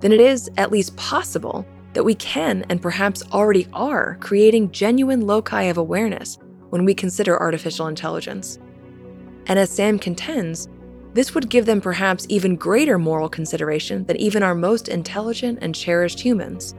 [0.00, 5.26] then it is at least possible that we can and perhaps already are creating genuine
[5.26, 6.38] loci of awareness
[6.70, 8.58] when we consider artificial intelligence.
[9.46, 10.68] And as Sam contends,
[11.14, 15.74] this would give them perhaps even greater moral consideration than even our most intelligent and
[15.74, 16.74] cherished humans.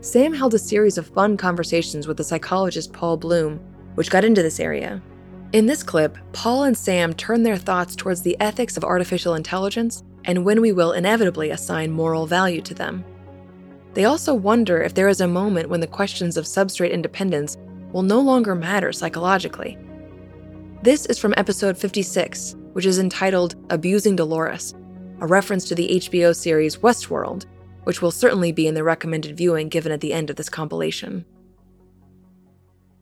[0.00, 3.60] Sam held a series of fun conversations with the psychologist Paul Bloom,
[3.94, 5.02] which got into this area,
[5.52, 10.02] in this clip, Paul and Sam turn their thoughts towards the ethics of artificial intelligence
[10.26, 13.02] and when we will inevitably assign moral value to them.
[13.94, 17.56] They also wonder if there is a moment when the questions of substrate independence
[17.92, 19.78] will no longer matter psychologically.
[20.82, 24.74] This is from episode 56, which is entitled Abusing Dolores,
[25.20, 27.46] a reference to the HBO series Westworld,
[27.84, 31.24] which will certainly be in the recommended viewing given at the end of this compilation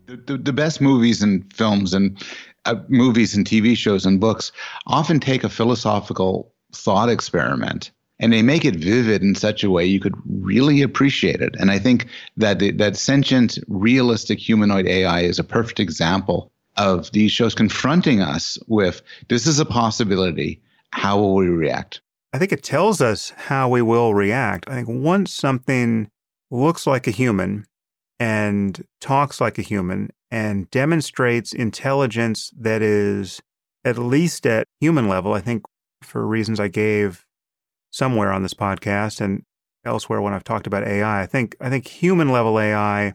[0.06, 2.22] the, the best movies and films and
[2.64, 4.52] uh, movies and TV shows and books
[4.86, 9.84] often take a philosophical thought experiment and they make it vivid in such a way
[9.84, 11.54] you could really appreciate it.
[11.58, 12.06] And I think
[12.36, 18.20] that the, that sentient, realistic humanoid AI is a perfect example of these shows confronting
[18.20, 20.60] us with this is a possibility.
[20.92, 22.00] How will we react?
[22.32, 24.68] I think it tells us how we will react.
[24.68, 26.10] I think once something
[26.50, 27.66] looks like a human
[28.18, 33.40] and talks like a human and demonstrates intelligence that is
[33.84, 35.32] at least at human level.
[35.32, 35.62] I think
[36.02, 37.24] for reasons I gave
[37.90, 39.42] somewhere on this podcast and
[39.84, 43.14] elsewhere when I've talked about AI, I think I think human level AI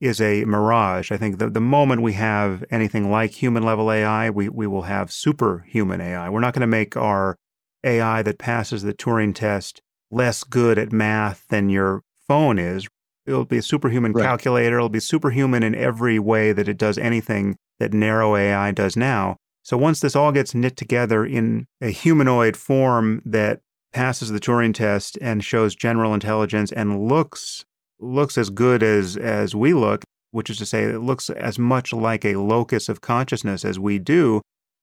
[0.00, 1.12] is a mirage.
[1.12, 4.82] I think the, the moment we have anything like human level AI, we, we will
[4.82, 6.28] have superhuman AI.
[6.28, 7.38] We're not going to make our
[7.84, 9.80] AI that passes the Turing test
[10.10, 12.88] less good at math than your phone is.
[13.26, 14.24] It'll be a superhuman right.
[14.24, 14.76] calculator.
[14.76, 19.36] It'll be superhuman in every way that it does anything that narrow AI does now.
[19.62, 23.60] So once this all gets knit together in a humanoid form that
[23.92, 27.64] passes the Turing test and shows general intelligence and looks
[28.00, 31.92] looks as good as as we look, which is to say it looks as much
[31.92, 34.40] like a locus of consciousness as we do,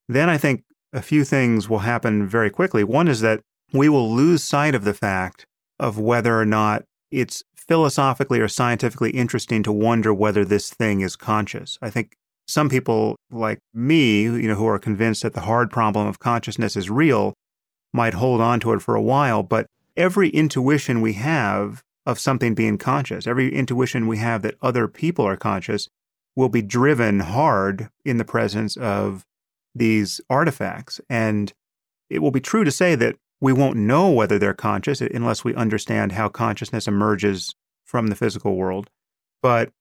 [0.08, 0.62] then I think
[0.92, 2.82] a few things will happen very quickly.
[2.82, 3.40] One is that
[3.72, 5.44] we will lose sight of the fact
[5.78, 11.14] of whether or not it's philosophically or scientifically interesting to wonder whether this thing is
[11.14, 11.78] conscious.
[11.80, 12.16] I think
[12.48, 16.74] some people like me, you know, who are convinced that the hard problem of consciousness
[16.74, 17.32] is real,
[17.92, 19.66] might hold on to it for a while, but
[19.96, 25.24] every intuition we have of something being conscious, every intuition we have that other people
[25.24, 25.86] are conscious
[26.34, 29.22] will be driven hard in the presence of
[29.76, 31.00] these artifacts.
[31.08, 31.52] And
[32.08, 35.54] it will be true to say that we won't know whether they're conscious unless we
[35.54, 37.54] understand how consciousness emerges
[37.84, 38.90] from the physical world.
[39.42, 39.72] But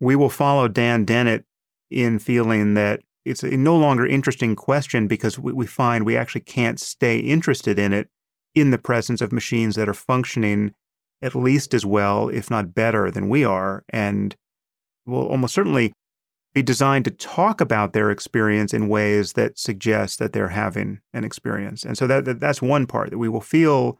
[0.00, 1.44] we will follow Dan Dennett
[1.90, 6.40] in feeling that it's a no longer interesting question because we, we find we actually
[6.40, 8.08] can't stay interested in it
[8.54, 10.74] in the presence of machines that are functioning
[11.22, 14.34] at least as well, if not better, than we are, and
[15.06, 15.92] will almost certainly
[16.54, 21.24] be designed to talk about their experience in ways that suggest that they're having an
[21.24, 21.84] experience.
[21.84, 23.98] And so that, that that's one part that we will feel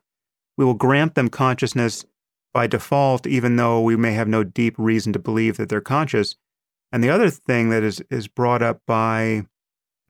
[0.59, 2.05] we will grant them consciousness
[2.53, 6.37] by default, even though we may have no deep reason to believe that they're conscious.
[6.93, 9.47] And the other thing that is is brought up by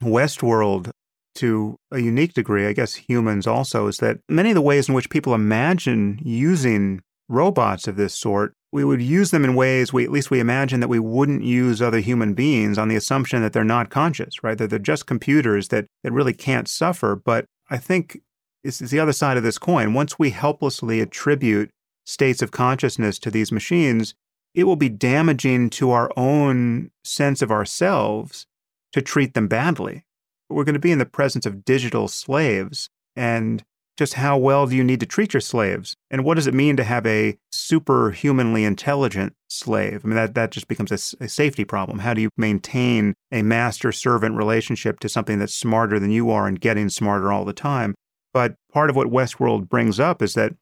[0.03, 0.91] Westworld
[1.35, 4.95] to a unique degree, I guess humans also, is that many of the ways in
[4.95, 10.03] which people imagine using robots of this sort, we would use them in ways we
[10.03, 13.53] at least we imagine that we wouldn't use other human beings on the assumption that
[13.53, 14.57] they're not conscious, right?
[14.57, 17.15] That they're just computers that, that really can't suffer.
[17.15, 18.19] But I think
[18.63, 19.93] is the other side of this coin.
[19.93, 21.69] Once we helplessly attribute
[22.05, 24.15] states of consciousness to these machines,
[24.55, 28.47] it will be damaging to our own sense of ourselves
[28.91, 30.03] to treat them badly.
[30.49, 32.89] We're going to be in the presence of digital slaves.
[33.15, 33.63] And
[33.97, 35.95] just how well do you need to treat your slaves?
[36.09, 40.01] And what does it mean to have a superhumanly intelligent slave?
[40.03, 41.99] I mean, that, that just becomes a, a safety problem.
[41.99, 46.47] How do you maintain a master servant relationship to something that's smarter than you are
[46.47, 47.93] and getting smarter all the time?
[48.33, 50.53] But part of what Westworld brings up is that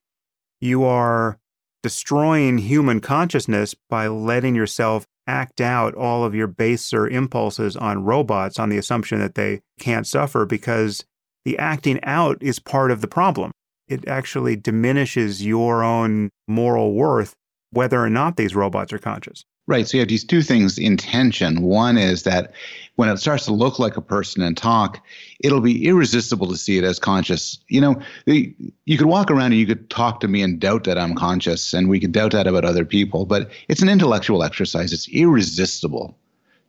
[0.59, 1.39] you are
[1.83, 8.59] destroying human consciousness by letting yourself act out all of your baser impulses on robots
[8.59, 11.05] on the assumption that they can't suffer because
[11.45, 13.51] the acting out is part of the problem.
[13.87, 17.33] It actually diminishes your own moral worth
[17.71, 19.43] whether or not these robots are conscious.
[19.67, 19.87] Right.
[19.87, 21.61] So you have these two things in tension.
[21.61, 22.53] One is that
[22.95, 24.99] when it starts to look like a person and talk,
[25.39, 27.59] it'll be irresistible to see it as conscious.
[27.69, 30.97] You know, you could walk around and you could talk to me and doubt that
[30.97, 34.91] I'm conscious, and we could doubt that about other people, but it's an intellectual exercise.
[34.91, 36.17] It's irresistible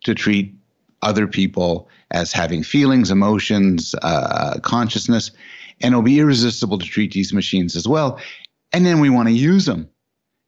[0.04, 0.54] to treat
[1.02, 5.30] other people as having feelings, emotions, uh, consciousness,
[5.80, 8.20] and it'll be irresistible to treat these machines as well.
[8.72, 9.88] And then we want to use them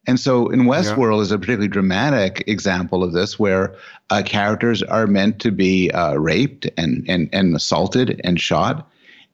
[0.06, 1.22] and so in Westworld yeah.
[1.22, 3.74] is a particularly dramatic example of this where
[4.10, 8.88] uh, characters are meant to be uh, raped and, and, and assaulted and shot.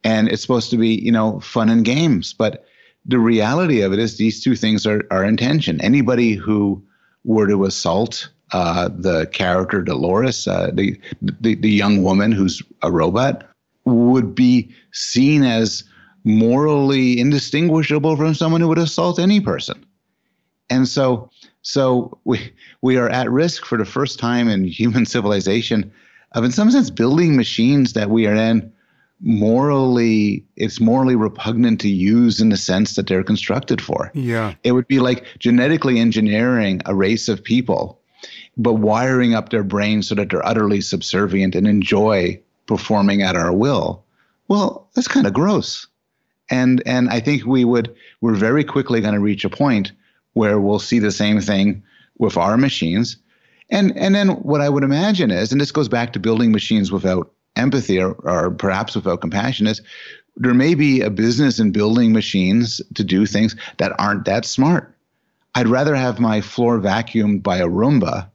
[0.05, 2.32] And it's supposed to be, you know, fun and games.
[2.32, 2.64] But
[3.05, 5.80] the reality of it is these two things are, are in tension.
[5.80, 6.82] Anybody who
[7.24, 12.90] were to assault uh, the character Dolores, uh, the, the, the young woman who's a
[12.90, 13.44] robot,
[13.85, 15.85] would be seen as
[16.24, 19.85] morally indistinguishable from someone who would assault any person.
[20.68, 21.31] And so,
[21.62, 25.93] so we we are at risk for the first time in human civilization
[26.32, 28.72] of, in some sense, building machines that we are then
[29.22, 34.10] morally it's morally repugnant to use in the sense that they're constructed for.
[34.14, 34.55] Yeah.
[34.64, 37.99] It would be like genetically engineering a race of people,
[38.61, 43.53] but wiring up their brains so that they're utterly subservient and enjoy performing at our
[43.53, 44.05] will.
[44.49, 45.87] Well, that's kind of gross.
[46.51, 49.93] And and I think we would we're very quickly going to reach a point
[50.35, 51.82] where we'll see the same thing
[52.19, 53.16] with our machines.
[53.70, 56.93] And and then what I would imagine is, and this goes back to building machines
[56.93, 59.81] without empathy or, or perhaps without compassion, is
[60.37, 64.95] there may be a business in building machines to do things that aren't that smart.
[65.55, 68.30] I'd rather have my floor vacuumed by a Roomba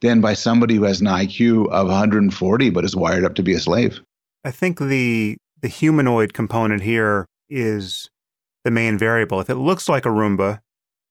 [0.00, 3.54] than by somebody who has an IQ of 140 but is wired up to be
[3.54, 4.00] a slave.
[4.44, 8.08] I think the the humanoid component here is
[8.64, 9.40] the main variable.
[9.40, 10.60] If it looks like a Roomba,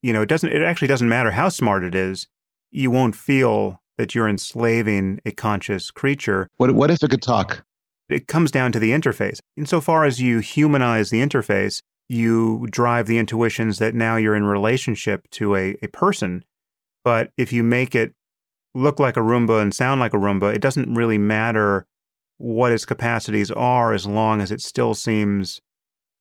[0.01, 2.27] you know, it doesn't, it actually doesn't matter how smart it is.
[2.71, 6.47] You won't feel that you're enslaving a conscious creature.
[6.57, 7.63] What, what if it could talk?
[8.07, 9.39] It comes down to the interface.
[9.57, 15.29] Insofar as you humanize the interface, you drive the intuitions that now you're in relationship
[15.31, 16.43] to a, a person.
[17.03, 18.13] But if you make it
[18.75, 21.85] look like a Roomba and sound like a Roomba, it doesn't really matter
[22.37, 25.59] what its capacities are as long as it still seems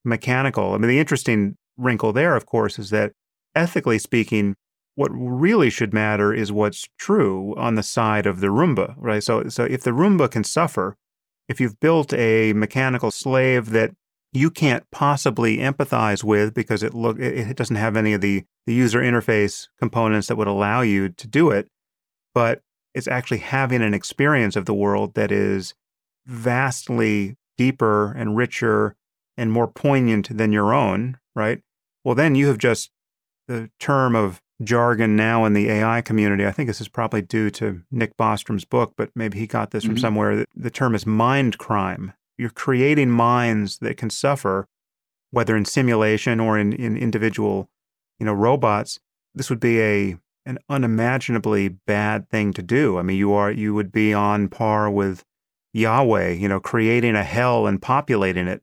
[0.04, 0.74] mechanical.
[0.74, 3.12] I mean, the interesting wrinkle there, of course, is that
[3.54, 4.56] ethically speaking,
[4.94, 9.22] what really should matter is what's true on the side of the Roomba, right?
[9.22, 10.96] So, so if the Roomba can suffer,
[11.48, 13.92] if you've built a mechanical slave that
[14.32, 18.74] you can't possibly empathize with because it look it doesn't have any of the, the
[18.74, 21.68] user interface components that would allow you to do it,
[22.38, 22.62] but
[22.94, 25.74] it's actually having an experience of the world that is
[26.24, 28.94] vastly deeper and richer
[29.36, 31.62] and more poignant than your own, right?
[32.04, 32.92] Well, then you have just
[33.48, 36.46] the term of jargon now in the AI community.
[36.46, 39.82] I think this is probably due to Nick Bostrom's book, but maybe he got this
[39.82, 39.94] mm-hmm.
[39.94, 40.46] from somewhere.
[40.54, 42.12] The term is mind crime.
[42.36, 44.68] You're creating minds that can suffer,
[45.32, 47.68] whether in simulation or in, in individual,
[48.20, 49.00] you know, robots.
[49.34, 50.18] This would be a
[50.48, 52.98] an unimaginably bad thing to do.
[52.98, 55.22] I mean, you are you would be on par with
[55.74, 58.62] Yahweh, you know, creating a hell and populating it.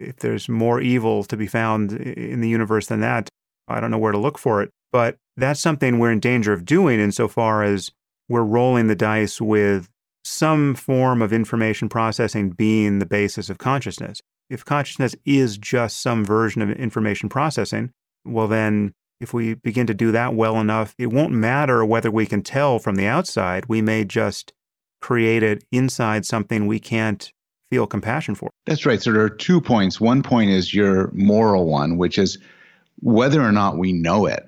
[0.00, 3.28] If there's more evil to be found in the universe than that,
[3.68, 4.70] I don't know where to look for it.
[4.92, 7.90] But that's something we're in danger of doing insofar as
[8.30, 9.90] we're rolling the dice with
[10.24, 14.22] some form of information processing being the basis of consciousness.
[14.48, 17.90] If consciousness is just some version of information processing,
[18.24, 22.26] well, then if we begin to do that well enough, it won't matter whether we
[22.26, 23.66] can tell from the outside.
[23.66, 24.52] We may just
[25.00, 27.32] create it inside something we can't
[27.70, 28.50] feel compassion for.
[28.66, 29.00] That's right.
[29.00, 30.00] So there are two points.
[30.00, 32.38] One point is your moral one, which is
[33.00, 34.44] whether or not we know it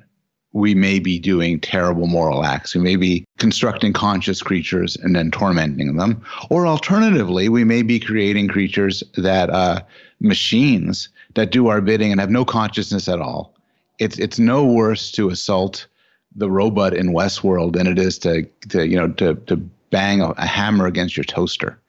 [0.53, 2.75] we may be doing terrible moral acts.
[2.75, 6.23] We may be constructing conscious creatures and then tormenting them.
[6.51, 9.81] Or alternatively, we may be creating creatures that uh,
[10.21, 13.55] machines that do our bidding and have no consciousness at all.
[13.99, 15.87] It's it's no worse to assault
[16.35, 19.57] the robot in Westworld than it is to to you know to to
[19.91, 21.81] bang a, a hammer against your toaster.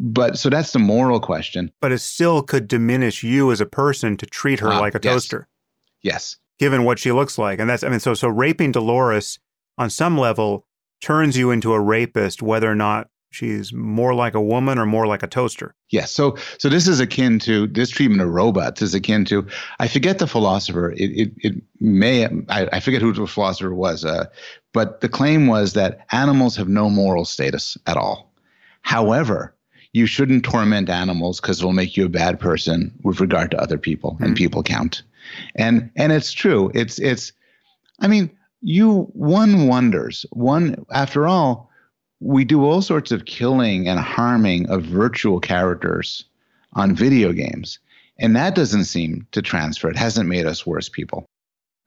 [0.00, 1.72] But so that's the moral question.
[1.80, 5.00] But it still could diminish you as a person to treat her ah, like a
[5.02, 5.14] yes.
[5.14, 5.48] toaster.
[6.02, 7.58] Yes given what she looks like.
[7.58, 9.38] And that's, I mean, so, so raping Dolores
[9.76, 10.66] on some level
[11.00, 15.06] turns you into a rapist, whether or not she's more like a woman or more
[15.06, 15.74] like a toaster.
[15.90, 16.12] Yes.
[16.12, 19.46] So, so this is akin to this treatment of robots is akin to,
[19.78, 20.92] I forget the philosopher.
[20.92, 24.26] It, it, it may, I, I forget who the philosopher was, uh,
[24.72, 28.32] but the claim was that animals have no moral status at all.
[28.82, 29.54] However,
[29.92, 33.78] you shouldn't torment animals because it'll make you a bad person with regard to other
[33.78, 34.24] people, mm-hmm.
[34.24, 35.02] and people count
[35.54, 36.70] and and it's true.
[36.74, 37.32] It's it's.
[38.00, 38.30] I mean,
[38.60, 40.24] you one wonders.
[40.30, 41.67] One after all,
[42.20, 46.24] we do all sorts of killing and harming of virtual characters
[46.72, 47.78] on video games,
[48.18, 49.88] and that doesn't seem to transfer.
[49.88, 51.26] It hasn't made us worse people.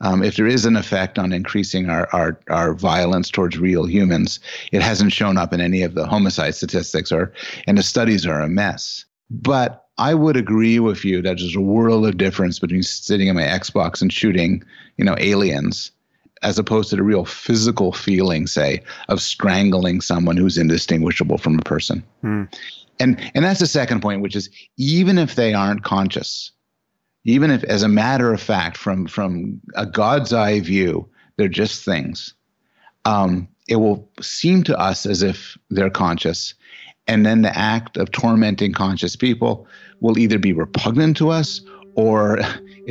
[0.02, 4.40] Um, if there is an effect on increasing our, our, our violence towards real humans,
[4.72, 7.32] it hasn't shown up in any of the homicide statistics, or
[7.68, 9.06] and the studies are a mess.
[9.30, 13.36] But I would agree with you that there's a world of difference between sitting in
[13.36, 14.64] my Xbox and shooting,
[14.98, 15.92] you know, aliens,
[16.44, 21.62] as opposed to the real physical feeling, say, of strangling someone who's indistinguishable from a
[21.64, 22.04] person.
[22.22, 22.44] Hmm.
[23.00, 26.52] And and that's the second point, which is even if they aren't conscious,
[27.24, 31.08] even if, as a matter of fact, from from a God's eye view,
[31.38, 32.34] they're just things.
[33.06, 36.54] Um, it will seem to us as if they're conscious,
[37.08, 39.68] and then the act of tormenting conscious people
[40.00, 41.62] will either be repugnant to us
[41.96, 42.40] or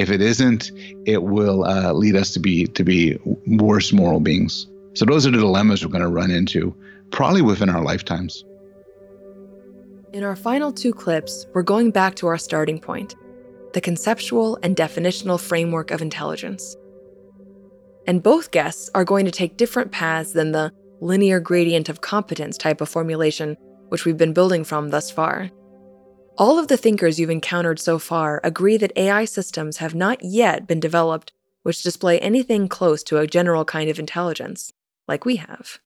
[0.00, 0.72] if it isn't,
[1.04, 4.66] it will uh, lead us to be to be worse moral beings.
[4.94, 6.74] So those are the dilemmas we're going to run into,
[7.10, 8.42] probably within our lifetimes.
[10.14, 13.14] In our final two clips, we're going back to our starting point
[13.74, 16.76] the conceptual and definitional framework of intelligence.
[18.06, 22.56] And both guests are going to take different paths than the linear gradient of competence
[22.56, 23.56] type of formulation
[23.90, 25.50] which we've been building from thus far.
[26.40, 30.66] All of the thinkers you've encountered so far agree that AI systems have not yet
[30.66, 31.34] been developed
[31.64, 34.72] which display anything close to a general kind of intelligence,
[35.06, 35.80] like we have.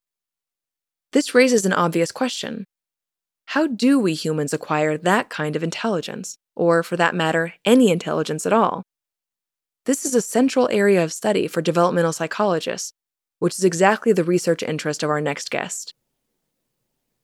[1.11, 2.67] This raises an obvious question
[3.47, 8.47] How do we humans acquire that kind of intelligence, or for that matter, any intelligence
[8.47, 8.85] at all?
[9.87, 12.93] This is a central area of study for developmental psychologists,
[13.41, 15.95] which is exactly the research interest of our next guest.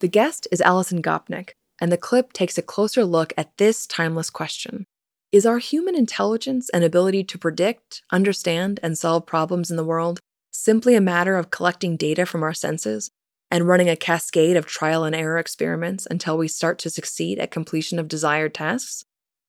[0.01, 1.51] The guest is Alison Gopnik,
[1.81, 4.85] and the clip takes a closer look at this timeless question
[5.33, 10.21] Is our human intelligence and ability to predict, understand, and solve problems in the world
[10.53, 13.11] simply a matter of collecting data from our senses
[13.51, 17.51] and running a cascade of trial and error experiments until we start to succeed at
[17.51, 19.05] completion of desired tasks,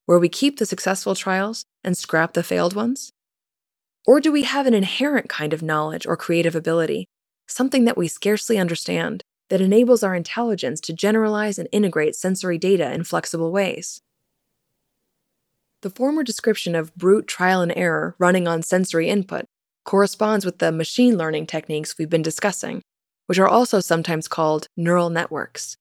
[0.05, 3.11] where we keep the successful trials and scrap the failed ones?
[4.07, 7.07] Or do we have an inherent kind of knowledge or creative ability,
[7.47, 12.89] something that we scarcely understand, that enables our intelligence to generalize and integrate sensory data
[12.93, 14.01] in flexible ways.
[15.81, 19.43] The former description of brute trial and error running on sensory input
[19.83, 22.81] corresponds with the machine learning techniques we've been discussing,
[23.25, 25.75] which are also sometimes called neural networks.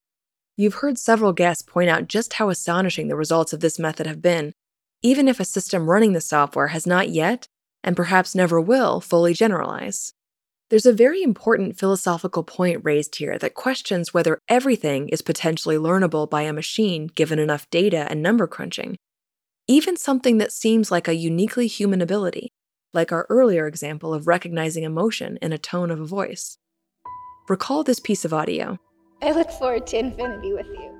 [0.57, 4.21] You've heard several guests point out just how astonishing the results of this method have
[4.21, 4.53] been,
[5.01, 7.47] even if a system running the software has not yet,
[7.85, 10.13] and perhaps never will, fully generalize.
[10.71, 16.31] There's a very important philosophical point raised here that questions whether everything is potentially learnable
[16.31, 18.97] by a machine given enough data and number crunching.
[19.67, 22.53] Even something that seems like a uniquely human ability,
[22.95, 26.57] like our earlier example of recognizing emotion in a tone of a voice.
[27.49, 28.79] Recall this piece of audio.
[29.23, 30.97] I look forward to infinity with you.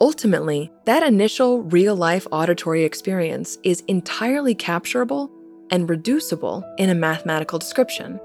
[0.00, 5.30] Ultimately, that initial real life auditory experience is entirely capturable
[5.70, 8.18] and reducible in a mathematical description.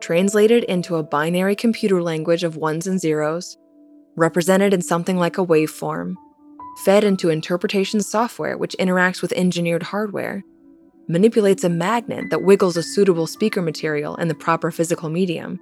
[0.00, 3.56] Translated into a binary computer language of ones and zeros,
[4.16, 6.14] represented in something like a waveform,
[6.84, 10.42] fed into interpretation software which interacts with engineered hardware,
[11.08, 15.58] manipulates a magnet that wiggles a suitable speaker material in the proper physical medium,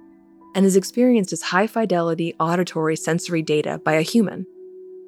[0.55, 4.45] and is experienced as high fidelity auditory sensory data by a human.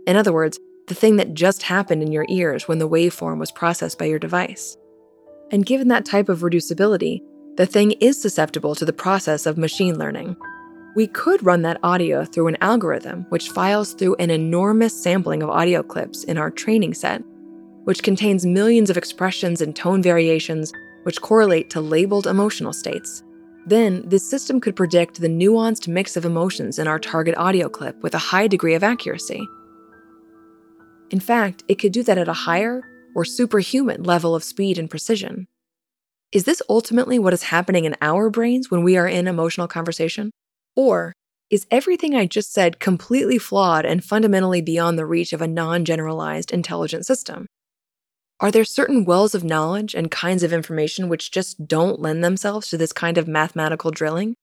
[0.08, 3.52] In other words, the thing that just happened in your ears when the waveform was
[3.52, 4.78] processed by your device.
[5.52, 7.22] And given that type of reducibility,
[7.58, 10.36] the thing is susceptible to the process of machine learning.
[10.96, 15.50] We could run that audio through an algorithm which files through an enormous sampling of
[15.50, 17.24] audio clips in our training set,
[17.86, 20.72] which contains millions of expressions and tone variations
[21.04, 23.24] which correlate to labeled emotional states.
[23.66, 28.02] Then, this system could predict the nuanced mix of emotions in our target audio clip
[28.04, 29.48] with a high degree of accuracy.
[31.10, 32.84] In fact, it could do that at a higher
[33.16, 35.48] or superhuman level of speed and precision.
[36.32, 40.32] Is this ultimately what is happening in our brains when we are in emotional conversation?
[40.76, 41.14] Or
[41.50, 45.86] is everything I just said completely flawed and fundamentally beyond the reach of a non
[45.86, 47.46] generalized intelligent system?
[48.40, 52.68] Are there certain wells of knowledge and kinds of information which just don't lend themselves
[52.70, 54.36] to this kind of mathematical drilling?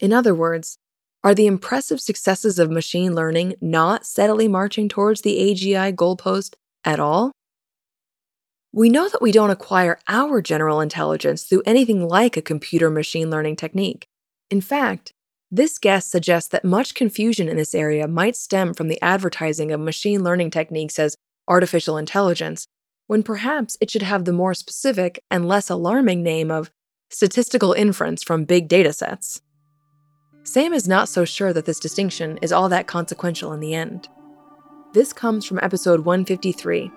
[0.00, 0.78] In other words,
[1.22, 6.98] are the impressive successes of machine learning not steadily marching towards the AGI goalpost at
[6.98, 7.30] all?
[8.74, 13.28] We know that we don't acquire our general intelligence through anything like a computer machine
[13.28, 14.08] learning technique.
[14.50, 15.12] In fact,
[15.50, 19.80] this guess suggests that much confusion in this area might stem from the advertising of
[19.80, 22.66] machine learning techniques as artificial intelligence,
[23.08, 26.70] when perhaps it should have the more specific and less alarming name of
[27.10, 29.42] statistical inference from big data sets.
[30.44, 34.08] Sam is not so sure that this distinction is all that consequential in the end.
[34.94, 36.90] This comes from episode 153,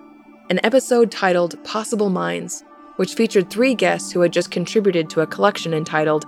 [0.48, 2.62] an episode titled Possible Minds,
[2.96, 6.24] which featured three guests who had just contributed to a collection entitled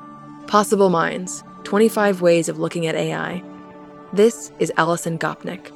[0.49, 3.43] Possible Minds 25 Ways of Looking at AI.
[4.12, 5.70] This is Alison Gopnik.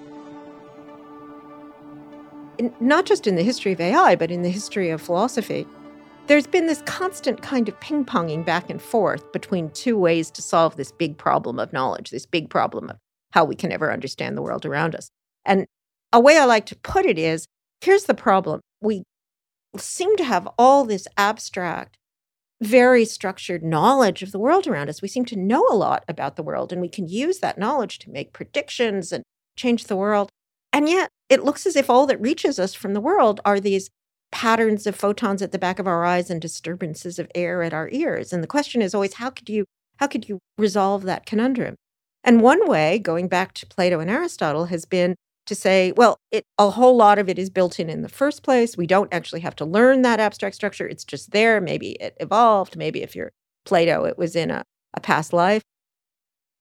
[2.80, 5.66] Not just in the history of AI, but in the history of philosophy,
[6.26, 10.42] there's been this constant kind of ping ponging back and forth between two ways to
[10.42, 12.96] solve this big problem of knowledge, this big problem of
[13.30, 15.10] how we can ever understand the world around us.
[15.44, 15.66] And
[16.12, 17.46] a way I like to put it is
[17.82, 18.60] here's the problem.
[18.80, 19.02] We
[19.76, 21.96] seem to have all this abstract,
[22.60, 25.02] very structured knowledge of the world around us.
[25.02, 27.98] We seem to know a lot about the world, and we can use that knowledge
[28.00, 29.24] to make predictions and
[29.56, 30.30] change the world.
[30.72, 33.90] And yet, it looks as if all that reaches us from the world are these
[34.30, 37.88] patterns of photons at the back of our eyes and disturbances of air at our
[37.90, 38.32] ears.
[38.32, 39.66] And the question is always how could you
[39.98, 41.76] how could you resolve that conundrum?
[42.24, 45.14] And one way, going back to Plato and Aristotle, has been
[45.52, 48.42] to say, well, it, a whole lot of it is built in in the first
[48.42, 48.76] place.
[48.76, 50.86] We don't actually have to learn that abstract structure.
[50.86, 51.60] It's just there.
[51.60, 52.76] Maybe it evolved.
[52.76, 53.32] Maybe if you're
[53.64, 54.64] Plato, it was in a,
[54.94, 55.62] a past life.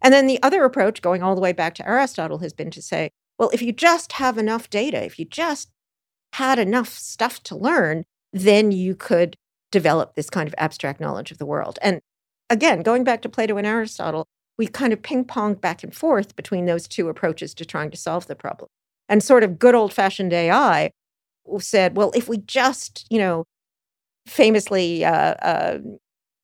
[0.01, 2.81] And then the other approach, going all the way back to Aristotle, has been to
[2.81, 5.71] say, well, if you just have enough data, if you just
[6.33, 8.03] had enough stuff to learn,
[8.33, 9.37] then you could
[9.71, 11.79] develop this kind of abstract knowledge of the world.
[11.81, 12.01] And
[12.49, 14.27] again, going back to Plato and Aristotle,
[14.57, 17.97] we kind of ping pong back and forth between those two approaches to trying to
[17.97, 18.69] solve the problem.
[19.11, 20.89] And sort of good old fashioned AI
[21.59, 23.43] said, well, if we just, you know,
[24.25, 25.79] famously, uh, uh,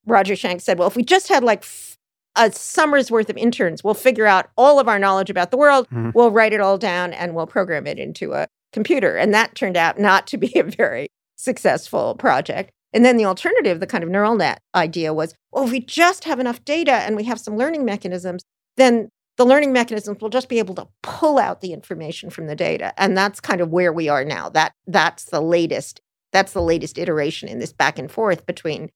[0.05, 1.95] Roger Schank said, well, if we just had like f-
[2.35, 5.87] a summer's worth of interns, we'll figure out all of our knowledge about the world,
[5.87, 6.09] mm-hmm.
[6.13, 9.15] we'll write it all down, and we'll program it into a computer.
[9.15, 11.07] And that turned out not to be a very
[11.37, 12.71] successful project.
[12.91, 16.25] And then the alternative, the kind of neural net idea was well, if we just
[16.25, 18.43] have enough data and we have some learning mechanisms,
[18.75, 19.07] then
[19.37, 22.93] the learning mechanisms will just be able to pull out the information from the data.
[22.97, 24.49] And that's kind of where we are now.
[24.49, 26.01] That that's the latest,
[26.33, 28.89] that's the latest iteration in this back and forth between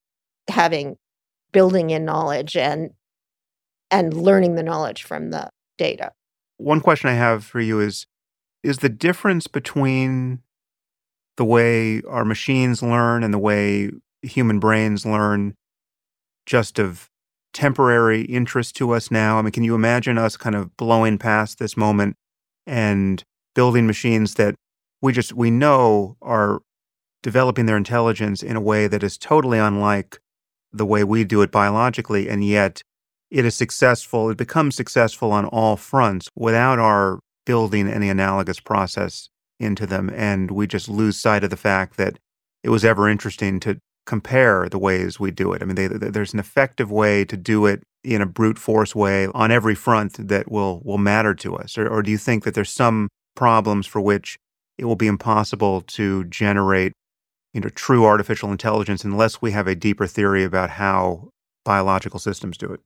[0.49, 0.97] having
[1.51, 2.91] building in knowledge and
[3.91, 6.11] and learning the knowledge from the data.
[6.57, 8.07] One question I have for you is
[8.63, 10.39] is the difference between
[11.37, 13.91] the way our machines learn and the way
[14.21, 15.55] human brains learn
[16.45, 17.10] just of
[17.53, 19.37] temporary interest to us now?
[19.37, 22.15] I mean, can you imagine us kind of blowing past this moment
[22.65, 23.23] and
[23.55, 24.55] building machines that
[25.01, 26.61] we just we know are
[27.23, 30.19] developing their intelligence in a way that is totally unlike
[30.71, 32.81] the way we do it biologically and yet
[33.29, 39.29] it is successful it becomes successful on all fronts without our building any analogous process
[39.59, 40.11] into them.
[40.15, 42.17] And we just lose sight of the fact that
[42.63, 45.61] it was ever interesting to compare the ways we do it.
[45.61, 48.95] I mean, they, they, there's an effective way to do it in a brute force
[48.95, 51.77] way on every front that will will matter to us.
[51.77, 54.37] Or, or do you think that there's some problems for which
[54.77, 56.93] it will be impossible to generate
[57.53, 61.29] you know true artificial intelligence unless we have a deeper theory about how
[61.63, 62.79] biological systems do it?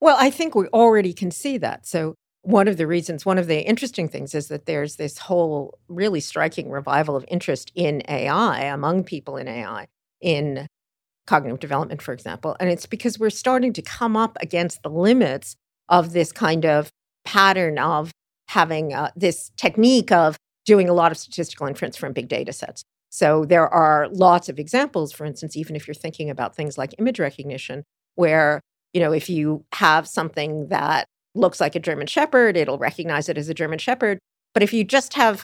[0.00, 1.86] Well, I think we already can see that.
[1.86, 5.78] So, one of the reasons, one of the interesting things is that there's this whole
[5.88, 9.86] really striking revival of interest in AI among people in AI,
[10.22, 10.66] in
[11.26, 12.56] cognitive development, for example.
[12.58, 15.56] And it's because we're starting to come up against the limits
[15.88, 16.90] of this kind of
[17.24, 18.10] pattern of
[18.48, 22.82] having uh, this technique of doing a lot of statistical inference from big data sets.
[23.10, 26.94] So there are lots of examples, for instance, even if you're thinking about things like
[26.98, 27.84] image recognition,
[28.14, 28.60] where,
[28.92, 33.38] you know, if you have something that looks like a German Shepherd, it'll recognize it
[33.38, 34.18] as a German Shepherd.
[34.54, 35.42] But if you just have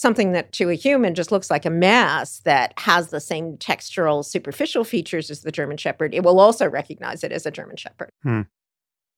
[0.00, 4.24] something that to a human just looks like a mass that has the same textural
[4.24, 8.10] superficial features as the German Shepherd, it will also recognize it as a German Shepherd.
[8.22, 8.42] Hmm.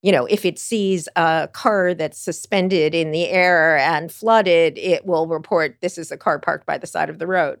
[0.01, 5.05] You know, if it sees a car that's suspended in the air and flooded, it
[5.05, 7.59] will report this is a car parked by the side of the road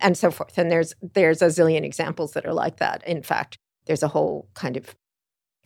[0.00, 0.56] and so forth.
[0.56, 3.06] And there's there's a zillion examples that are like that.
[3.06, 4.96] In fact, there's a whole kind of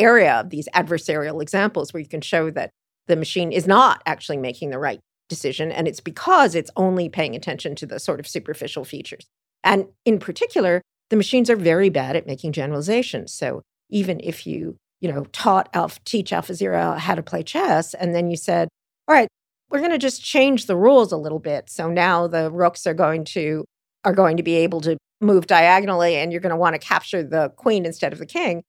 [0.01, 2.71] area of these adversarial examples where you can show that
[3.07, 5.01] the machine is not actually making the right
[5.31, 5.73] decision.
[5.73, 9.27] And it's because it's only paying attention to the sort of superficial features.
[9.65, 13.33] And in particular, the machines are very bad at making generalizations.
[13.33, 18.15] So even if you, you know, taught Alpha, teach AlphaZero how to play chess, and
[18.15, 18.69] then you said,
[19.09, 19.29] all right,
[19.71, 21.71] we're going to just change the rules a little bit.
[21.71, 23.65] So now the rooks are going to
[24.05, 27.23] are going to be able to move diagonally and you're going to want to capture
[27.23, 28.63] the queen instead of the king.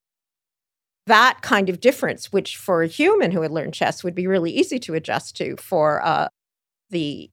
[1.08, 4.52] That kind of difference, which for a human who had learned chess would be really
[4.52, 6.28] easy to adjust to, for uh,
[6.92, 7.30] the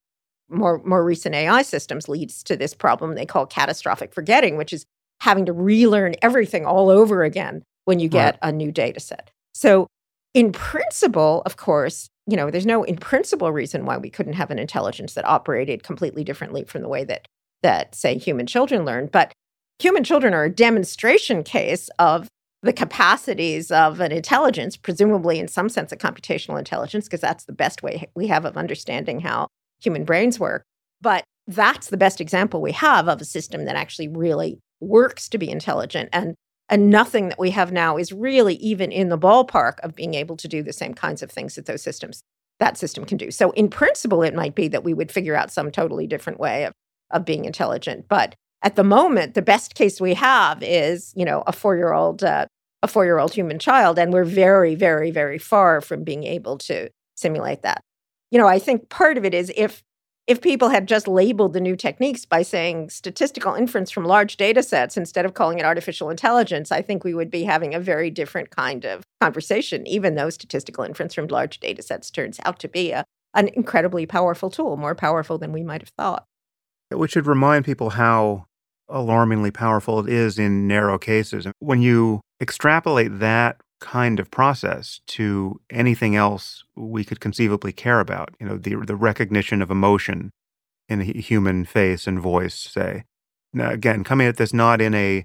[0.49, 4.87] more more recent AI systems, leads to this problem they call catastrophic forgetting, which is
[5.21, 8.51] having to relearn everything all over again when you get right.
[8.51, 9.31] a new data set.
[9.53, 9.89] So,
[10.35, 14.51] in principle, of course, you know, there's no in principle reason why we couldn't have
[14.51, 17.27] an intelligence that operated completely differently from the way that
[17.63, 19.09] that, say, human children learn.
[19.13, 19.33] But
[19.79, 22.29] human children are a demonstration case of
[22.63, 27.53] the capacities of an intelligence, presumably in some sense a computational intelligence, because that's the
[27.53, 29.47] best way we have of understanding how
[29.81, 30.65] human brains work.
[31.01, 35.39] But that's the best example we have of a system that actually really works to
[35.39, 36.09] be intelligent.
[36.13, 36.35] And,
[36.69, 40.37] and nothing that we have now is really even in the ballpark of being able
[40.37, 42.23] to do the same kinds of things that those systems
[42.59, 43.31] that system can do.
[43.31, 46.65] So in principle, it might be that we would figure out some totally different way
[46.65, 46.73] of
[47.11, 48.07] of being intelligent.
[48.09, 52.47] But at the moment, the best case we have is, you know, a four-year-old, uh,
[52.83, 57.63] a four-year-old human child, and we're very, very, very far from being able to simulate
[57.63, 57.83] that.
[58.31, 59.83] You know, I think part of it is if
[60.27, 64.63] if people had just labeled the new techniques by saying statistical inference from large data
[64.63, 68.11] sets instead of calling it artificial intelligence, I think we would be having a very
[68.11, 72.69] different kind of conversation, even though statistical inference from large data sets turns out to
[72.69, 76.27] be a, an incredibly powerful tool, more powerful than we might have thought.
[76.91, 78.48] Which should remind people how
[78.89, 81.47] alarmingly powerful it is in narrow cases.
[81.59, 88.31] When you extrapolate that kind of process to anything else we could conceivably care about,
[88.41, 90.31] you know, the, the recognition of emotion
[90.89, 93.05] in a human face and voice, say.
[93.53, 95.25] Now, again, coming at this not in a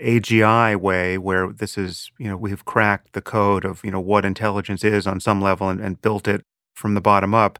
[0.00, 4.24] AGI way where this is, you know, we've cracked the code of, you know, what
[4.24, 6.42] intelligence is on some level and, and built it
[6.74, 7.58] from the bottom up,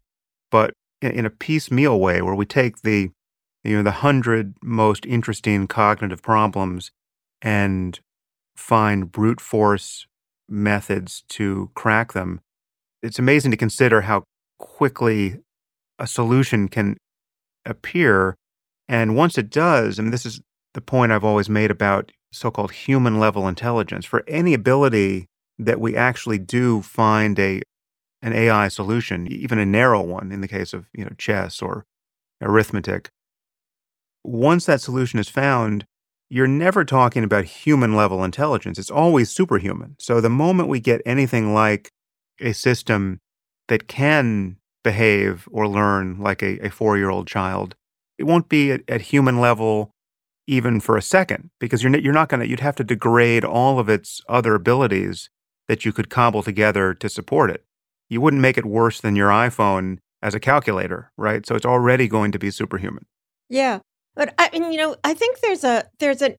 [0.51, 3.11] but in, in a piecemeal way where we take the
[3.65, 6.91] you know the hundred most interesting cognitive problems
[7.41, 7.99] and
[8.55, 10.07] find brute force
[10.47, 12.39] methods to crack them
[13.05, 14.23] it's amazing to consider how
[14.57, 15.39] quickly
[15.99, 16.97] a solution can
[17.65, 18.35] appear.
[18.87, 20.41] And once it does and this is
[20.73, 25.27] the point I've always made about so-called human level intelligence for any ability
[25.57, 27.61] that we actually do find a
[28.21, 31.85] an AI solution even a narrow one in the case of you know chess or
[32.41, 33.09] arithmetic
[34.27, 35.85] once that solution is found,
[36.29, 38.79] you're never talking about human level intelligence.
[38.79, 39.95] It's always superhuman.
[39.99, 41.91] So the moment we get anything like
[42.39, 43.19] a system
[43.67, 47.75] that can behave or learn like a, a four year old child,
[48.17, 49.91] it won't be at, at, human level
[50.47, 53.79] even for a second because you're, you're not going to, you'd have to degrade all
[53.79, 55.29] of its other abilities
[55.67, 57.63] that you could cobble together to support it.
[58.09, 61.45] You wouldn't make it worse than your iPhone as a calculator, right?
[61.45, 63.05] So it's already going to be superhuman.
[63.49, 63.79] Yeah.
[64.15, 66.35] But I mean, you know, I think there's a there's a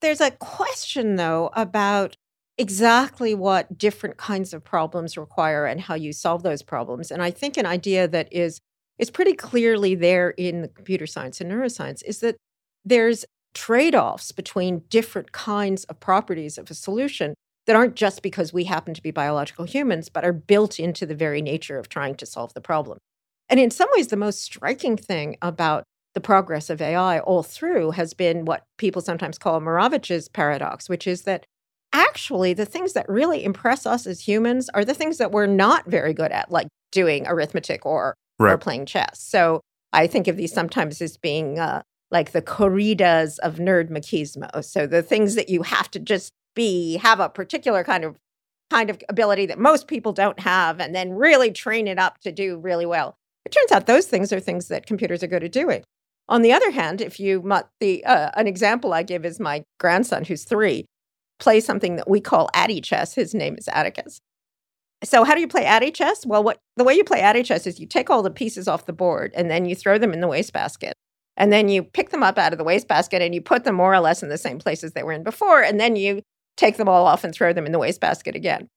[0.00, 2.16] there's a question though about
[2.58, 7.10] exactly what different kinds of problems require and how you solve those problems.
[7.10, 8.60] And I think an idea that is
[8.98, 12.36] is pretty clearly there in computer science and neuroscience is that
[12.84, 13.24] there's
[13.54, 17.34] trade-offs between different kinds of properties of a solution
[17.66, 21.14] that aren't just because we happen to be biological humans, but are built into the
[21.14, 22.98] very nature of trying to solve the problem.
[23.48, 25.84] And in some ways, the most striking thing about
[26.14, 31.06] the progress of AI all through has been what people sometimes call Moravec's paradox, which
[31.06, 31.46] is that
[31.92, 35.86] actually the things that really impress us as humans are the things that we're not
[35.86, 38.52] very good at, like doing arithmetic or, right.
[38.52, 39.20] or playing chess.
[39.20, 39.60] So
[39.92, 44.64] I think of these sometimes as being uh, like the corridas of nerd machismo.
[44.64, 48.16] So the things that you have to just be, have a particular kind of
[48.70, 52.30] kind of ability that most people don't have, and then really train it up to
[52.30, 53.16] do really well.
[53.44, 55.82] It turns out those things are things that computers are good at doing.
[56.30, 57.42] On the other hand, if you
[57.80, 60.86] the uh, an example I give is my grandson who's three
[61.40, 63.14] play something that we call Addy chess.
[63.14, 64.20] His name is Atticus.
[65.02, 66.24] So how do you play Addy chess?
[66.24, 68.86] Well, what the way you play Addy chess is you take all the pieces off
[68.86, 70.94] the board and then you throw them in the wastebasket.
[71.36, 73.94] And then you pick them up out of the wastebasket and you put them more
[73.94, 75.62] or less in the same places they were in before.
[75.62, 76.20] And then you
[76.56, 78.68] take them all off and throw them in the wastebasket again.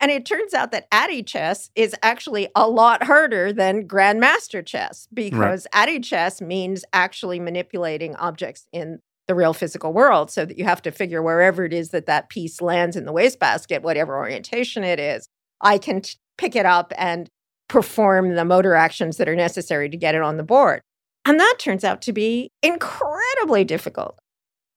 [0.00, 5.06] And it turns out that Addy chess is actually a lot harder than Grandmaster chess
[5.12, 5.82] because right.
[5.82, 10.82] Addy chess means actually manipulating objects in the real physical world so that you have
[10.82, 14.98] to figure wherever it is that that piece lands in the wastebasket, whatever orientation it
[14.98, 15.28] is,
[15.60, 17.28] I can t- pick it up and
[17.68, 20.80] perform the motor actions that are necessary to get it on the board.
[21.24, 24.18] And that turns out to be incredibly difficult.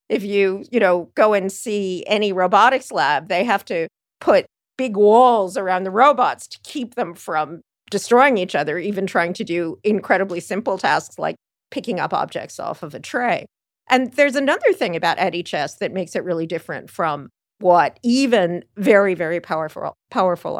[0.09, 3.87] If you, you know, go and see any robotics lab, they have to
[4.19, 4.45] put
[4.77, 9.43] big walls around the robots to keep them from destroying each other, even trying to
[9.43, 11.35] do incredibly simple tasks like
[11.69, 13.45] picking up objects off of a tray.
[13.89, 17.29] And there's another thing about Addy chess that makes it really different from
[17.59, 20.57] what even very, very powerful, powerful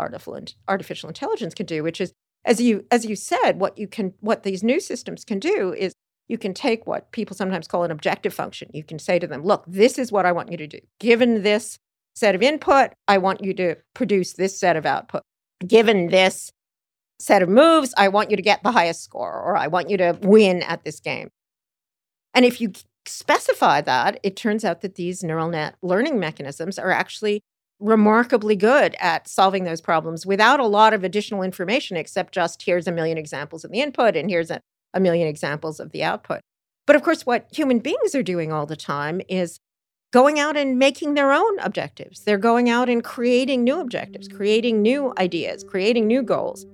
[0.67, 2.11] artificial intelligence can do, which is,
[2.45, 5.93] as you as you said, what you can what these new systems can do is
[6.27, 8.69] you can take what people sometimes call an objective function.
[8.73, 10.79] You can say to them, look, this is what I want you to do.
[10.99, 11.77] Given this
[12.15, 15.23] set of input, I want you to produce this set of output.
[15.65, 16.51] Given this
[17.19, 19.97] set of moves, I want you to get the highest score, or I want you
[19.97, 21.29] to win at this game.
[22.33, 22.73] And if you
[23.05, 27.41] specify that, it turns out that these neural net learning mechanisms are actually
[27.79, 32.87] remarkably good at solving those problems without a lot of additional information, except just here's
[32.87, 34.61] a million examples of the input and here's a,
[34.93, 36.39] a million examples of the output.
[36.85, 39.59] But of course, what human beings are doing all the time is
[40.13, 42.23] going out and making their own objectives.
[42.23, 46.67] They're going out and creating new objectives, creating new ideas, creating new goals,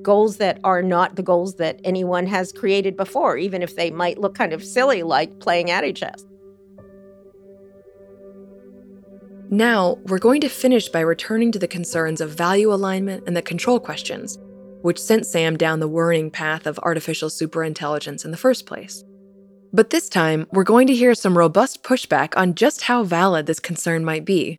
[0.00, 4.18] goals that are not the goals that anyone has created before, even if they might
[4.18, 6.24] look kind of silly, like playing Addy chess.
[9.50, 13.42] Now, we're going to finish by returning to the concerns of value alignment and the
[13.42, 14.38] control questions,
[14.80, 19.04] which sent Sam down the worrying path of artificial superintelligence in the first place.
[19.72, 23.60] But this time, we're going to hear some robust pushback on just how valid this
[23.60, 24.56] concern might be.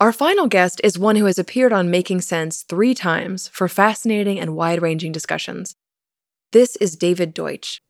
[0.00, 4.40] Our final guest is one who has appeared on Making Sense three times for fascinating
[4.40, 5.76] and wide ranging discussions.
[6.50, 7.80] This is David Deutsch.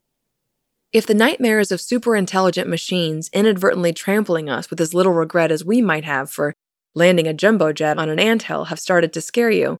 [0.91, 5.81] If the nightmares of superintelligent machines inadvertently trampling us with as little regret as we
[5.81, 6.53] might have for
[6.93, 9.77] landing a jumbo jet on an anthill have started to scare you,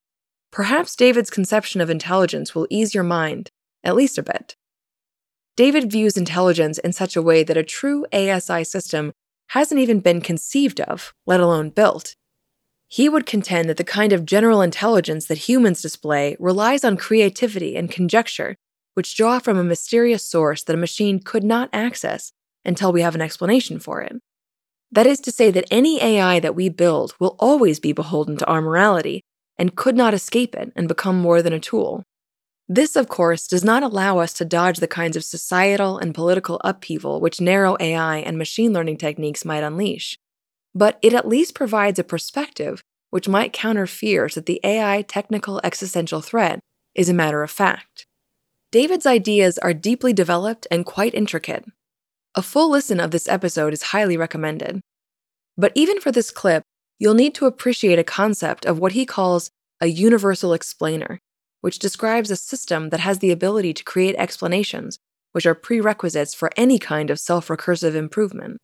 [0.51, 3.51] perhaps David's conception of intelligence will ease your mind,
[3.83, 4.55] at least a bit.
[5.55, 9.13] David views intelligence in such a way that a true ASI system
[9.49, 12.15] hasn't even been conceived of, let alone built.
[12.87, 17.75] He would contend that the kind of general intelligence that humans display relies on creativity
[17.75, 18.55] and conjecture,
[18.95, 22.31] which draw from a mysterious source that a machine could not access
[22.65, 24.13] until we have an explanation for it.
[24.91, 28.45] That is to say, that any AI that we build will always be beholden to
[28.47, 29.21] our morality
[29.57, 32.03] and could not escape it and become more than a tool.
[32.69, 36.61] This, of course, does not allow us to dodge the kinds of societal and political
[36.63, 40.17] upheaval which narrow AI and machine learning techniques might unleash.
[40.73, 45.59] But it at least provides a perspective which might counter fears that the AI technical
[45.63, 46.59] existential threat
[46.95, 48.07] is a matter of fact.
[48.71, 51.65] David's ideas are deeply developed and quite intricate.
[52.33, 54.81] A full listen of this episode is highly recommended.
[55.55, 56.63] But even for this clip,
[56.97, 61.19] you'll need to appreciate a concept of what he calls a universal explainer
[61.63, 64.99] which describes a system that has the ability to create explanations,
[65.31, 68.57] which are prerequisites for any kind of self recursive improvement.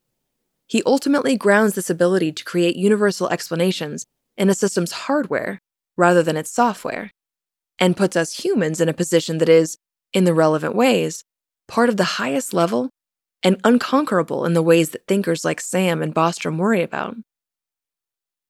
[0.68, 4.06] He ultimately grounds this ability to create universal explanations
[4.36, 5.60] in a system's hardware
[5.96, 7.12] rather than its software,
[7.80, 9.78] and puts us humans in a position that is,
[10.12, 11.24] in the relevant ways,
[11.70, 12.90] part of the highest level
[13.42, 17.16] and unconquerable in the ways that thinkers like Sam and Bostrom worry about.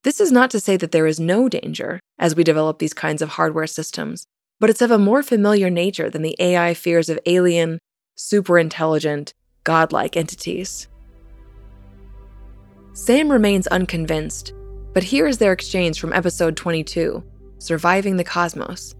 [0.03, 3.21] This is not to say that there is no danger as we develop these kinds
[3.21, 4.25] of hardware systems,
[4.59, 7.79] but it's of a more familiar nature than the AI fears of alien,
[8.17, 9.33] superintelligent,
[9.63, 10.87] godlike entities.
[12.93, 14.53] Sam remains unconvinced,
[14.93, 17.23] but here is their exchange from episode 22
[17.59, 18.93] Surviving the Cosmos,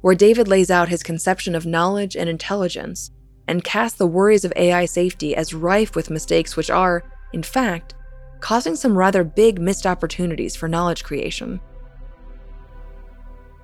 [0.00, 3.10] where David lays out his conception of knowledge and intelligence
[3.48, 7.02] and casts the worries of AI safety as rife with mistakes which are,
[7.32, 7.94] in fact,
[8.40, 11.60] causing some rather big missed opportunities for knowledge creation.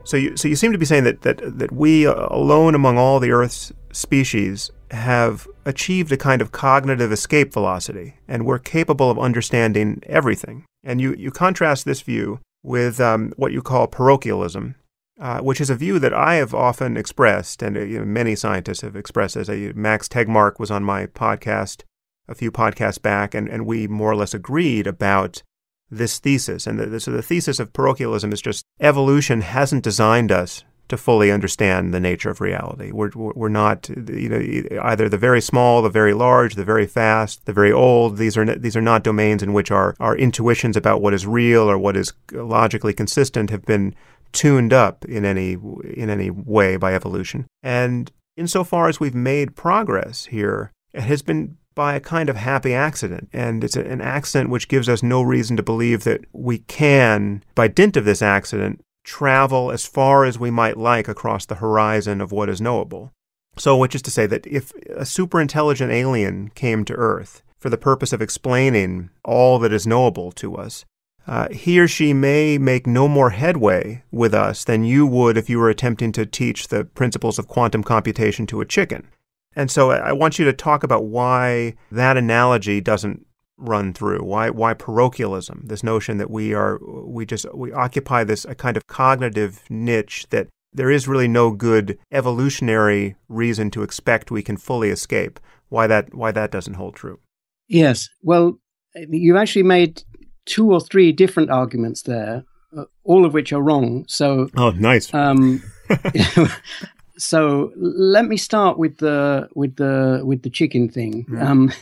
[0.07, 3.19] So you, so you seem to be saying that, that, that we, alone among all
[3.19, 9.19] the Earth's species, have achieved a kind of cognitive escape velocity, and we're capable of
[9.19, 10.65] understanding everything.
[10.85, 14.77] And you, you contrast this view with um, what you call parochialism,
[15.21, 18.37] uh, which is a view that I have often expressed, and uh, you know, many
[18.37, 19.35] scientists have expressed.
[19.35, 21.83] As a, Max Tegmark was on my podcast
[22.29, 25.43] a few podcasts back, and, and we more or less agreed about
[25.91, 26.67] this thesis.
[26.67, 31.33] And the, so the thesis of parochialism is just evolution hasn't designed us to fully
[31.33, 32.93] understand the nature of reality.
[32.93, 37.45] We're, we're not, you know, either the very small, the very large, the very fast,
[37.45, 38.19] the very old.
[38.19, 41.69] These are these are not domains in which our, our intuitions about what is real
[41.69, 43.95] or what is logically consistent have been
[44.33, 45.53] tuned up in any
[45.95, 47.47] in any way by evolution.
[47.63, 52.75] And insofar as we've made progress here, it has been by a kind of happy
[52.75, 53.29] accident.
[53.33, 57.69] And it's an accident which gives us no reason to believe that we can, by
[57.69, 62.33] dint of this accident, travel as far as we might like across the horizon of
[62.33, 63.13] what is knowable.
[63.57, 67.79] So, which is to say that if a superintelligent alien came to Earth for the
[67.79, 70.85] purpose of explaining all that is knowable to us,
[71.27, 75.51] uh, he or she may make no more headway with us than you would if
[75.51, 79.09] you were attempting to teach the principles of quantum computation to a chicken.
[79.57, 83.27] And so I want you to talk about why that analogy doesn't
[83.57, 84.23] run through.
[84.23, 85.63] Why why parochialism?
[85.65, 90.27] This notion that we are we just we occupy this a kind of cognitive niche
[90.29, 95.41] that there is really no good evolutionary reason to expect we can fully escape.
[95.71, 97.19] Why that why that doesn't hold true?
[97.67, 98.09] Yes.
[98.23, 98.61] Well,
[98.95, 100.03] you actually made
[100.45, 102.45] two or three different arguments there,
[102.77, 104.05] uh, all of which are wrong.
[104.07, 105.13] So Oh, nice.
[105.15, 105.63] Um,
[107.19, 111.27] so let me start with the with the with the chicken thing.
[111.41, 111.73] Um,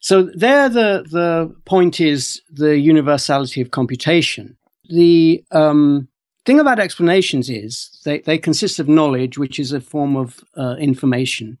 [0.00, 4.56] so there, the the point is the universality of computation.
[4.90, 6.08] The um,
[6.44, 10.76] thing about explanations is they, they consist of knowledge, which is a form of uh,
[10.78, 11.58] information,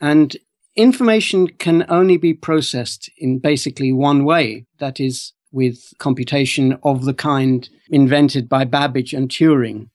[0.00, 0.36] and
[0.76, 4.66] information can only be processed in basically one way.
[4.78, 9.88] That is with computation of the kind invented by Babbage and Turing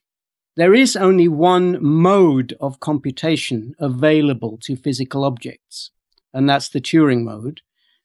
[0.56, 5.90] there is only one mode of computation available to physical objects,
[6.32, 7.60] and that's the Turing mode.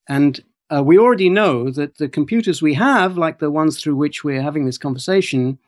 [0.07, 4.23] And uh, we already know that the computers we have, like the ones through which
[4.23, 5.59] we're having this conversation,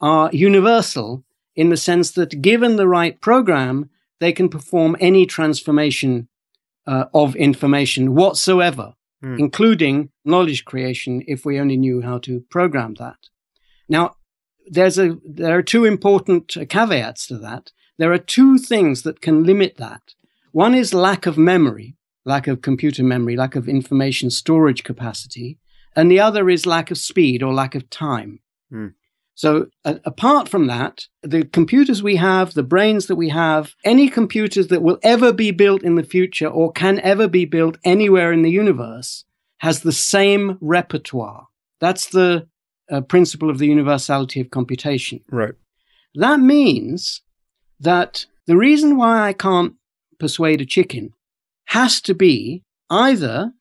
[0.00, 3.90] are universal in the sense that given the right program,
[4.20, 6.28] they can perform any transformation
[6.86, 9.38] uh, of information whatsoever, mm.
[9.38, 13.16] including knowledge creation, if we only knew how to program that.
[13.88, 14.16] Now,
[14.66, 17.72] there's a there are two important caveats to that.
[17.98, 20.14] There are two things that can limit that.
[20.52, 25.58] One is lack of memory, lack of computer memory, lack of information storage capacity,
[25.96, 28.40] and the other is lack of speed or lack of time.
[28.72, 28.94] Mm.
[29.34, 34.08] So, uh, apart from that, the computers we have, the brains that we have, any
[34.08, 38.32] computers that will ever be built in the future or can ever be built anywhere
[38.32, 39.24] in the universe
[39.58, 41.46] has the same repertoire.
[41.80, 42.48] That's the
[42.92, 45.20] uh, principle of the universality of computation.
[45.30, 45.54] Right.
[46.14, 47.22] That means
[47.80, 49.74] that the reason why I can't
[50.18, 51.14] persuade a chicken
[51.66, 53.52] has to be either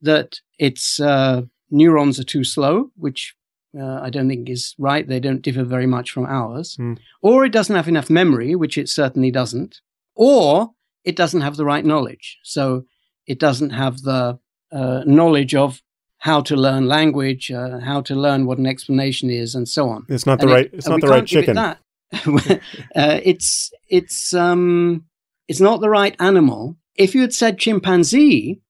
[0.00, 3.34] that its uh, neurons are too slow, which
[3.78, 5.06] uh, I don't think is right.
[5.06, 6.76] They don't differ very much from ours.
[6.80, 6.98] Mm.
[7.20, 9.80] Or it doesn't have enough memory, which it certainly doesn't.
[10.14, 10.70] Or
[11.04, 12.38] it doesn't have the right knowledge.
[12.42, 12.84] So
[13.26, 14.38] it doesn't have the
[14.72, 15.82] uh, knowledge of
[16.18, 20.04] how to learn language, uh, how to learn what an explanation is, and so on.
[20.08, 20.66] It's not the and right.
[20.66, 21.56] It, it's not the right chicken.
[21.56, 21.78] It
[22.96, 25.04] uh, it's it's um
[25.46, 26.76] it's not the right animal.
[26.94, 28.60] If you had said chimpanzee,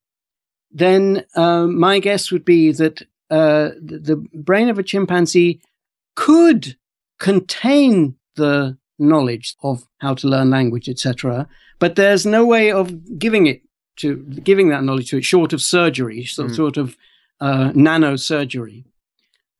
[0.70, 5.60] then uh, my guess would be that uh, the, the brain of a chimpanzee
[6.14, 6.76] could
[7.18, 11.48] contain the knowledge of how to learn language, etc.
[11.78, 13.62] But there's no way of giving it
[13.96, 16.54] to giving that knowledge to it short of surgery, so mm.
[16.54, 16.96] sort of
[17.40, 18.84] uh, nanosurgery,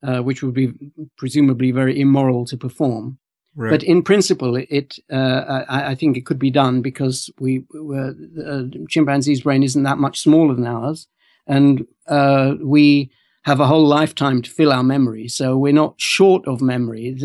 [0.03, 0.73] uh, which would be
[1.17, 3.19] presumably very immoral to perform.
[3.55, 3.71] Right.
[3.71, 8.63] But in principle, it, uh, I, I, think it could be done because we uh,
[8.89, 11.09] chimpanzee's brain isn't that much smaller than ours,
[11.47, 13.11] and uh, we
[13.43, 15.27] have a whole lifetime to fill our memory.
[15.27, 17.17] So we're not short of memory.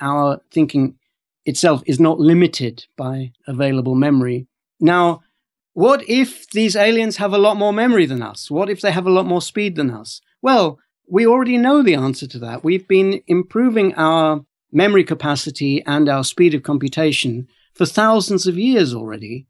[0.00, 0.96] Our thinking
[1.46, 4.46] itself is not limited by available memory.
[4.80, 5.22] Now,
[5.78, 8.50] what if these aliens have a lot more memory than us?
[8.50, 10.20] What if they have a lot more speed than us?
[10.42, 12.64] Well, we already know the answer to that.
[12.64, 18.92] We've been improving our memory capacity and our speed of computation for thousands of years
[18.92, 19.46] already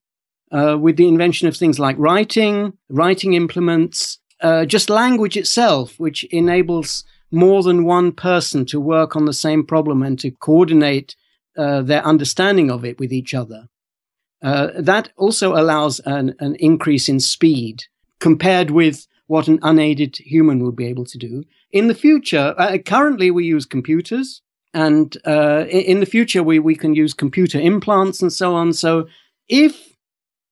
[0.52, 6.24] uh, with the invention of things like writing, writing implements, uh, just language itself, which
[6.24, 11.16] enables more than one person to work on the same problem and to coordinate
[11.56, 13.70] uh, their understanding of it with each other.
[14.42, 17.84] Uh, that also allows an, an increase in speed
[18.20, 21.44] compared with what an unaided human would be able to do.
[21.70, 24.40] In the future, uh, currently we use computers,
[24.72, 28.72] and uh, in the future we, we can use computer implants and so on.
[28.72, 29.08] So
[29.48, 29.94] if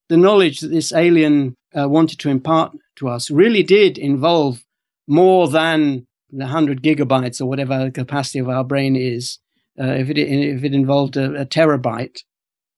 [0.09, 4.65] the knowledge that this alien uh, wanted to impart to us really did involve
[5.07, 9.39] more than the 100 gigabytes or whatever the capacity of our brain is,
[9.79, 12.23] uh, if, it, if it involved a, a terabyte,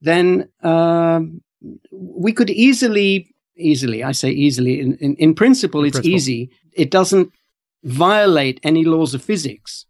[0.01, 1.43] then um,
[1.91, 6.15] we could easily, easily, I say easily, in, in, in principle, in it's principle.
[6.15, 6.51] easy.
[6.73, 7.33] It doesn't
[7.83, 9.87] violate any laws of physics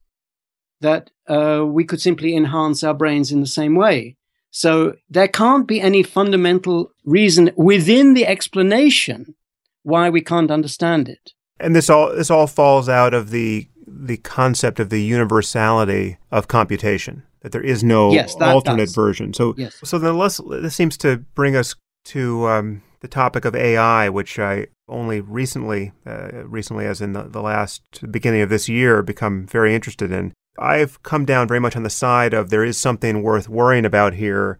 [0.81, 4.17] that uh, we could simply enhance our brains in the same way.
[4.51, 9.35] So there can't be any fundamental reason within the explanation
[9.83, 11.33] why we can't understand it.
[11.61, 16.47] And this all this all falls out of the the concept of the universality of
[16.47, 18.95] computation that there is no yes, alternate does.
[18.95, 19.33] version.
[19.33, 19.81] So yes.
[19.83, 21.75] so then let's, this seems to bring us
[22.07, 27.23] to um, the topic of AI, which I only recently, uh, recently as in the,
[27.23, 30.33] the last beginning of this year, become very interested in.
[30.59, 34.15] I've come down very much on the side of there is something worth worrying about
[34.15, 34.59] here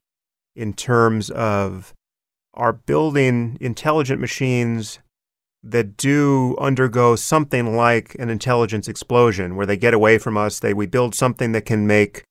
[0.57, 1.93] in terms of
[2.55, 4.99] our building intelligent machines
[5.63, 10.73] that do undergo something like an intelligence explosion where they get away from us they
[10.73, 12.23] we build something that can make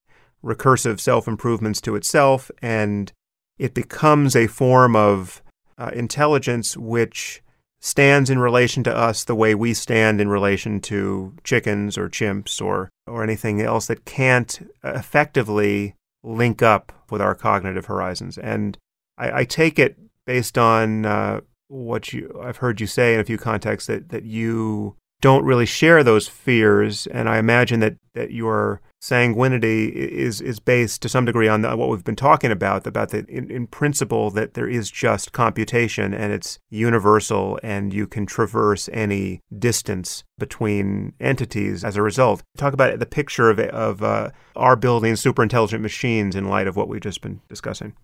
[0.43, 3.11] recursive self improvements to itself and
[3.57, 5.41] it becomes a form of
[5.77, 7.41] uh, intelligence which
[7.79, 12.61] stands in relation to us the way we stand in relation to chickens or chimps
[12.61, 18.37] or or anything else that can't effectively link up with our cognitive horizons.
[18.37, 18.77] And
[19.17, 23.25] I, I take it based on uh, what you I've heard you say in a
[23.25, 28.31] few contexts that that you don't really share those fears, and I imagine that that
[28.31, 32.87] your sanguinity is is based to some degree on the, what we've been talking about
[32.87, 38.07] about the in, in principle that there is just computation and it's universal and you
[38.07, 42.41] can traverse any distance between entities as a result.
[42.57, 46.75] Talk about the picture of of uh, our building super intelligent machines in light of
[46.75, 47.95] what we've just been discussing.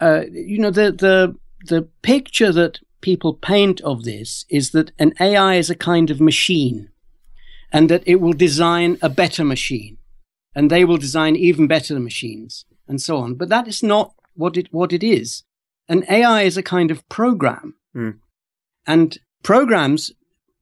[0.00, 1.36] Uh, you know the the
[1.66, 6.20] the picture that people paint of this is that an AI is a kind of
[6.20, 6.88] machine
[7.72, 9.98] and that it will design a better machine
[10.54, 13.34] and they will design even better machines and so on.
[13.34, 15.42] But that is not what it, what it is.
[15.88, 17.74] An AI is a kind of program.
[17.94, 18.18] Mm.
[18.86, 20.12] And programs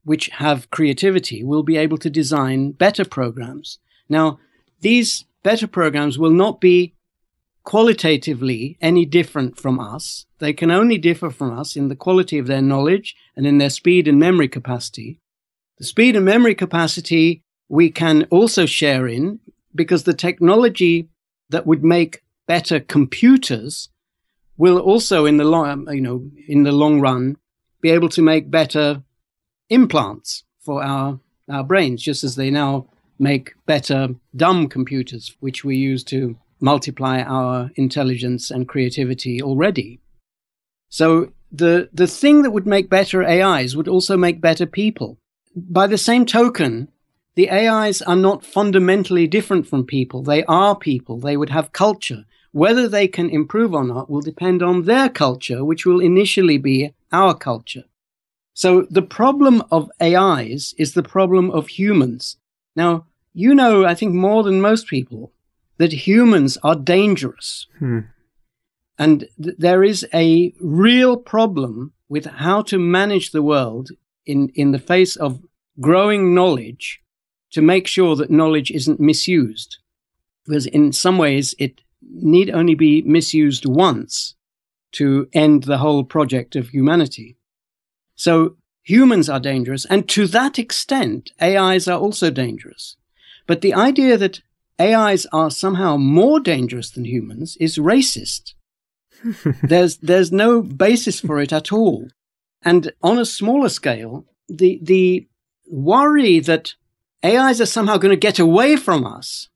[0.04, 3.78] which have creativity will be able to design better programs.
[4.08, 4.38] Now,
[4.80, 6.94] these better programs will not be
[7.64, 10.26] qualitatively any different from us.
[10.38, 13.70] They can only differ from us in the quality of their knowledge and in their
[13.70, 15.20] speed and memory capacity.
[15.78, 19.40] The speed and memory capacity we can also share in
[19.74, 21.08] because the technology
[21.50, 23.88] that would make better computers
[24.56, 27.36] will also in the long you know in the long run
[27.80, 29.02] be able to make better
[29.68, 31.18] implants for our
[31.50, 32.86] our brains just as they now
[33.18, 40.00] make better dumb computers which we use to multiply our intelligence and creativity already.
[40.88, 45.18] So the the thing that would make better AIs would also make better people.
[45.54, 46.88] By the same token,
[47.34, 50.22] the AIs are not fundamentally different from people.
[50.22, 51.18] They are people.
[51.18, 52.24] They would have culture.
[52.52, 56.92] Whether they can improve or not will depend on their culture, which will initially be
[57.10, 57.84] our culture.
[58.54, 62.36] So the problem of AIs is the problem of humans.
[62.76, 65.32] Now, you know, I think more than most people,
[65.78, 67.66] that humans are dangerous.
[67.78, 68.00] Hmm.
[68.98, 73.88] And th- there is a real problem with how to manage the world
[74.26, 75.40] in, in the face of
[75.80, 77.01] growing knowledge
[77.52, 79.78] to make sure that knowledge isn't misused.
[80.44, 84.34] Because in some ways, it need only be misused once
[84.92, 87.36] to end the whole project of humanity.
[88.16, 89.84] So humans are dangerous.
[89.86, 92.96] And to that extent, AIs are also dangerous.
[93.46, 94.40] But the idea that
[94.80, 98.54] AIs are somehow more dangerous than humans is racist.
[99.62, 102.08] there's there's no basis for it at all.
[102.62, 105.28] And on a smaller scale, the the
[105.66, 106.74] worry that
[107.24, 109.48] AIs are somehow going to get away from us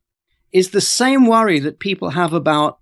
[0.53, 2.79] is the same worry that people have about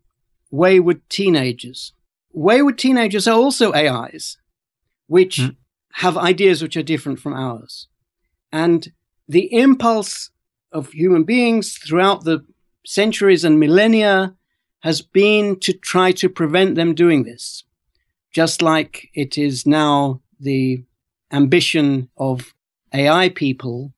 [0.51, 1.93] wayward teenagers.
[2.33, 4.37] Wayward teenagers are also AIs,
[5.07, 5.57] which mm.
[5.95, 7.89] have ideas which are different from ours.
[8.53, 8.93] And
[9.27, 10.31] the impulse
[10.71, 12.45] of human beings throughout the
[12.85, 14.35] centuries and millennia
[14.81, 17.65] has been to try to prevent them doing this.
[18.33, 20.85] Just like it is now the
[21.33, 22.53] ambition of
[22.93, 23.94] AI people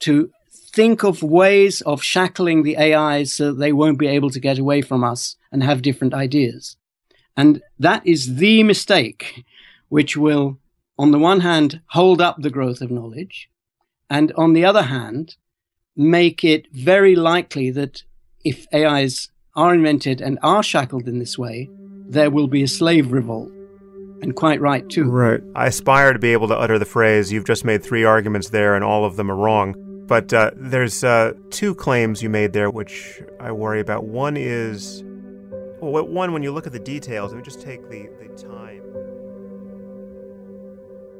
[0.00, 4.58] to think of ways of shackling the AIs so they won't be able to get
[4.58, 6.76] away from us and have different ideas.
[7.36, 9.44] And that is the mistake
[9.88, 10.58] which will,
[10.98, 13.48] on the one hand, hold up the growth of knowledge,
[14.10, 15.36] and on the other hand,
[15.96, 18.02] make it very likely that
[18.44, 21.68] if AIs are invented and are shackled in this way,
[22.08, 23.50] there will be a slave revolt.
[24.20, 25.10] And quite right, too.
[25.10, 25.40] Right.
[25.54, 28.74] I aspire to be able to utter the phrase, you've just made three arguments there
[28.74, 29.87] and all of them are wrong.
[30.08, 34.04] But uh, there's uh, two claims you made there which I worry about.
[34.04, 35.04] One is,
[35.80, 38.82] well, one, when you look at the details, let me just take the, the time.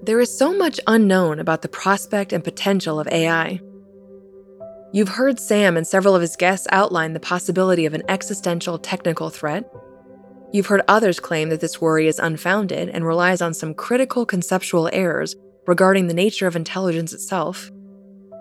[0.02, 3.60] There is so much unknown about the prospect and potential of AI.
[4.90, 9.28] You've heard Sam and several of his guests outline the possibility of an existential technical
[9.28, 9.70] threat.
[10.50, 14.88] You've heard others claim that this worry is unfounded and relies on some critical conceptual
[14.94, 15.36] errors
[15.66, 17.70] regarding the nature of intelligence itself.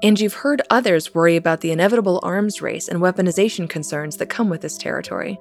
[0.04, 4.50] And you've heard others worry about the inevitable arms race and weaponization concerns that come
[4.50, 5.40] with this territory.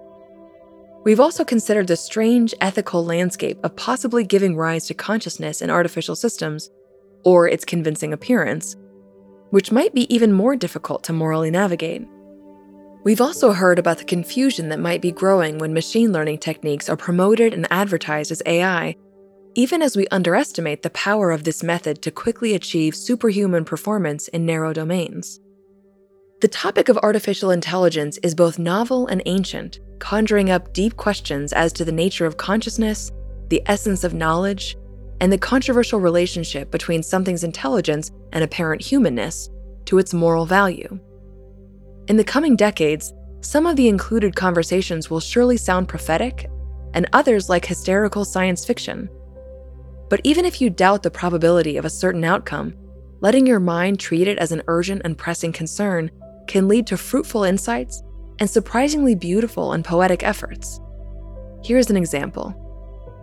[1.04, 6.16] We've also considered the strange ethical landscape of possibly giving rise to consciousness in artificial
[6.16, 6.70] systems,
[7.22, 8.76] or its convincing appearance,
[9.50, 12.06] which might be even more difficult to morally navigate.
[13.04, 16.96] We've also heard about the confusion that might be growing when machine learning techniques are
[16.96, 18.96] promoted and advertised as AI,
[19.56, 24.44] even as we underestimate the power of this method to quickly achieve superhuman performance in
[24.44, 25.40] narrow domains.
[26.42, 31.72] The topic of artificial intelligence is both novel and ancient, conjuring up deep questions as
[31.72, 33.10] to the nature of consciousness,
[33.48, 34.76] the essence of knowledge,
[35.22, 39.48] and the controversial relationship between something's intelligence and apparent humanness
[39.86, 41.00] to its moral value.
[42.08, 46.50] In the coming decades, some of the included conversations will surely sound prophetic,
[46.92, 49.08] and others like hysterical science fiction.
[50.08, 52.74] But even if you doubt the probability of a certain outcome,
[53.20, 56.10] letting your mind treat it as an urgent and pressing concern
[56.46, 58.02] can lead to fruitful insights
[58.38, 60.80] and surprisingly beautiful and poetic efforts.
[61.64, 62.62] Here's an example.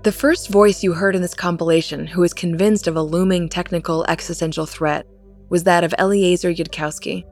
[0.03, 4.03] The first voice you heard in this compilation who was convinced of a looming technical
[4.09, 5.05] existential threat
[5.49, 7.23] was that of Eliezer Yudkowsky.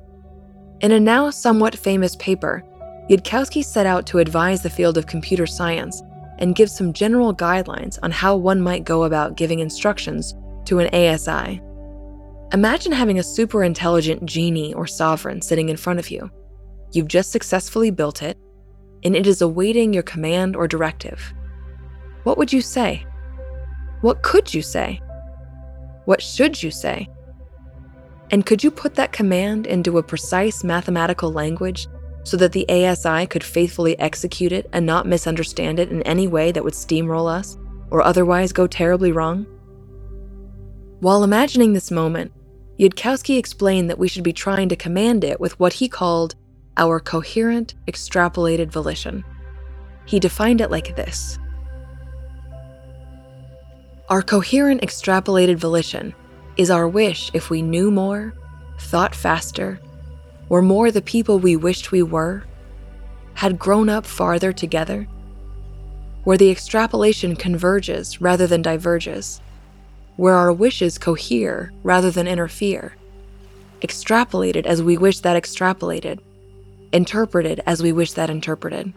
[0.80, 2.64] In a now somewhat famous paper,
[3.10, 6.02] Yudkowsky set out to advise the field of computer science
[6.42, 10.36] and give some general guidelines on how one might go about giving instructions
[10.66, 11.62] to an ASI.
[12.52, 16.30] Imagine having a super intelligent genie or sovereign sitting in front of you.
[16.92, 18.38] You've just successfully built it,
[19.04, 21.34] and it is awaiting your command or directive.
[22.24, 23.06] What would you say?
[24.02, 25.00] What could you say?
[26.06, 27.08] What should you say?
[28.32, 31.88] And could you put that command into a precise mathematical language
[32.24, 36.52] so that the ASI could faithfully execute it and not misunderstand it in any way
[36.52, 37.58] that would steamroll us
[37.90, 39.46] or otherwise go terribly wrong?
[41.00, 42.32] While imagining this moment,
[42.80, 46.36] Yudkowsky explained that we should be trying to command it with what he called
[46.78, 49.24] our coherent, extrapolated volition.
[50.06, 51.38] He defined it like this
[54.12, 56.14] our coherent extrapolated volition
[56.58, 58.34] is our wish if we knew more,
[58.78, 59.80] thought faster,
[60.52, 62.44] were more the people we wished we were,
[63.36, 65.08] had grown up farther together,
[66.26, 69.40] where the extrapolation converges rather than diverges,
[70.18, 72.94] where our wishes cohere rather than interfere,
[73.82, 76.20] extrapolated as we wish that extrapolated,
[76.92, 78.92] interpreted as we wish that interpreted.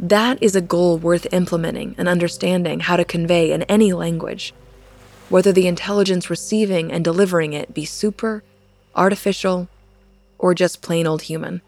[0.00, 4.52] That is a goal worth implementing and understanding how to convey in any language,
[5.32, 8.44] whether the intelligence receiving and delivering it be super,
[8.94, 9.66] artificial,
[10.38, 11.62] or just plain old human.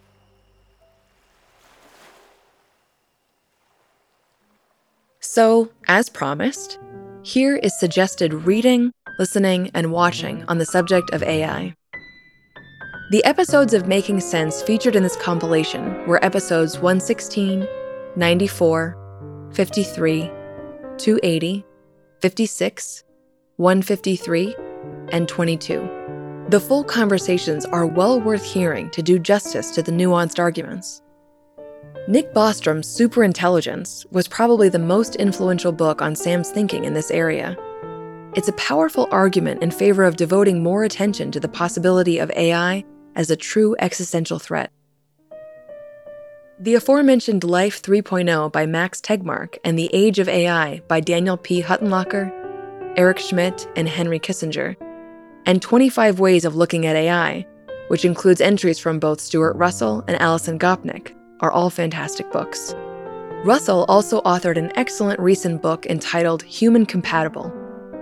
[5.19, 6.79] So, as promised,
[7.23, 11.75] here is suggested reading, listening, and watching on the subject of AI.
[13.13, 17.67] The episodes of Making Sense featured in this compilation were episodes 116,
[18.15, 20.21] 94, 53,
[20.99, 21.65] 280,
[22.21, 23.04] 56,
[23.57, 24.57] 153,
[25.13, 26.47] and 22.
[26.49, 31.03] The full conversations are well worth hearing to do justice to the nuanced arguments.
[32.07, 37.57] Nick Bostrom's Superintelligence was probably the most influential book on Sam's thinking in this area.
[38.35, 42.85] It's a powerful argument in favor of devoting more attention to the possibility of AI
[43.15, 44.71] as a true existential threat.
[46.59, 51.63] The aforementioned Life 3.0 by Max Tegmark and The Age of AI by Daniel P.
[51.63, 52.44] Huttenlocher,
[52.97, 54.77] Eric Schmidt, and Henry Kissinger,
[55.47, 57.45] and 25 Ways of Looking at AI,
[57.89, 62.73] which includes entries from both Stuart Russell and Alison Gopnik, are all fantastic books.
[63.45, 67.53] Russell also authored an excellent recent book entitled Human Compatible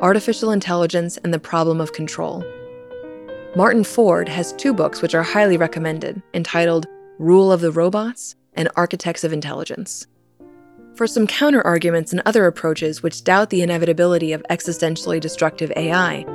[0.02, 2.44] Artificial Intelligence and the Problem of Control.
[3.56, 6.86] Martin Ford has two books which are highly recommended, entitled
[7.18, 10.06] Rule of the Robots and Architects of Intelligence.
[10.94, 16.26] For some counter arguments and other approaches which doubt the inevitability of existentially destructive AI,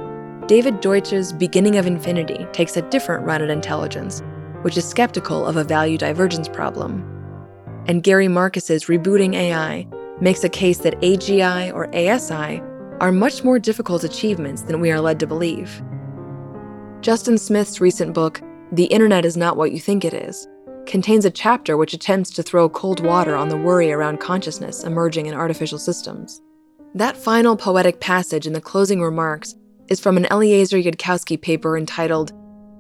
[0.48, 4.24] David Deutsch's Beginning of Infinity takes a different run at intelligence,
[4.64, 7.06] which is skeptical of a value divergence problem.
[7.86, 9.88] And Gary Marcus's Rebooting AI
[10.22, 12.60] makes a case that AGI or ASI
[13.00, 15.84] are much more difficult achievements than we are led to believe.
[17.02, 20.48] Justin Smith's recent book, The Internet is Not What You Think It Is,
[20.88, 25.26] contains a chapter which attempts to throw cold water on the worry around consciousness emerging
[25.26, 26.42] in artificial systems.
[26.96, 29.56] That final poetic passage in the closing remarks
[29.90, 32.32] is from an Eliezer Yudkowsky paper entitled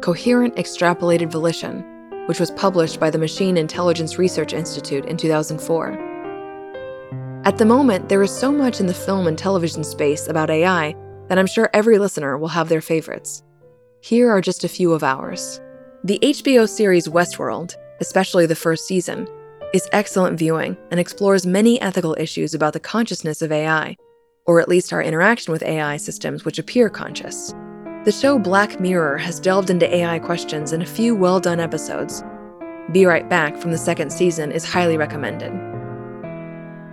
[0.02, 1.84] Coherent Extrapolated Volition,
[2.28, 6.08] which was published by the Machine Intelligence Research Institute in 2004.
[7.46, 10.96] At the moment, there is so much in the film and television space about AI
[11.28, 13.44] that I'm sure every listener will have their favorites.
[14.02, 15.62] Here are just a few of ours.
[16.04, 19.28] The HBO series Westworld, especially the first season,
[19.74, 23.95] is excellent viewing and explores many ethical issues about the consciousness of AI,
[24.45, 27.53] or at least our interaction with AI systems which appear conscious.
[28.06, 32.24] The show Black Mirror has delved into AI questions in a few well done episodes.
[32.94, 35.52] Be Right Back from the second season is highly recommended.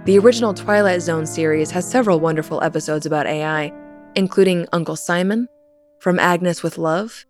[0.07, 3.73] The original Twilight Zone series has several wonderful episodes about AI,
[4.17, 5.47] including Uncle Simon,
[6.01, 7.25] from Agnes with Love,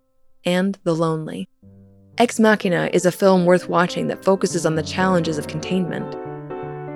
[0.46, 1.48] and The Lonely.
[2.16, 6.14] Ex Machina is a film worth watching that focuses on the challenges of containment.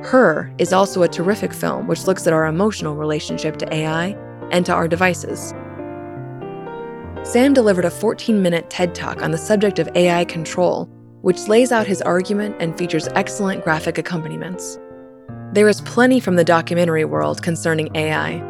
[0.06, 4.16] Her is also a terrific film which looks at our emotional relationship to AI
[4.52, 5.52] and to our devices.
[7.24, 10.84] Sam delivered a 14 minute TED talk on the subject of AI control,
[11.22, 14.78] which lays out his argument and features excellent graphic accompaniments.
[15.52, 18.40] There is plenty from the documentary world concerning AI,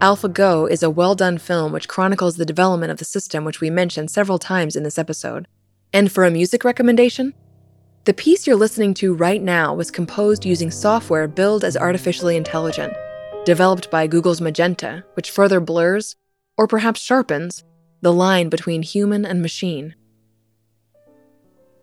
[0.00, 3.68] AlphaGo is a well done film which chronicles the development of the system which we
[3.68, 5.48] mentioned several times in this episode.
[5.92, 7.34] And for a music recommendation?
[8.04, 12.92] The piece you're listening to right now was composed using software billed as artificially intelligent,
[13.44, 16.16] developed by Google's Magenta, which further blurs,
[16.56, 17.64] or perhaps sharpens,
[18.00, 19.94] the line between human and machine.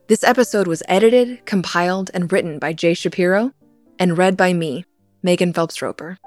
[0.07, 3.53] This episode was edited, compiled, and written by Jay Shapiro,
[3.97, 4.85] and read by me,
[5.23, 6.19] Megan Phelps Roper.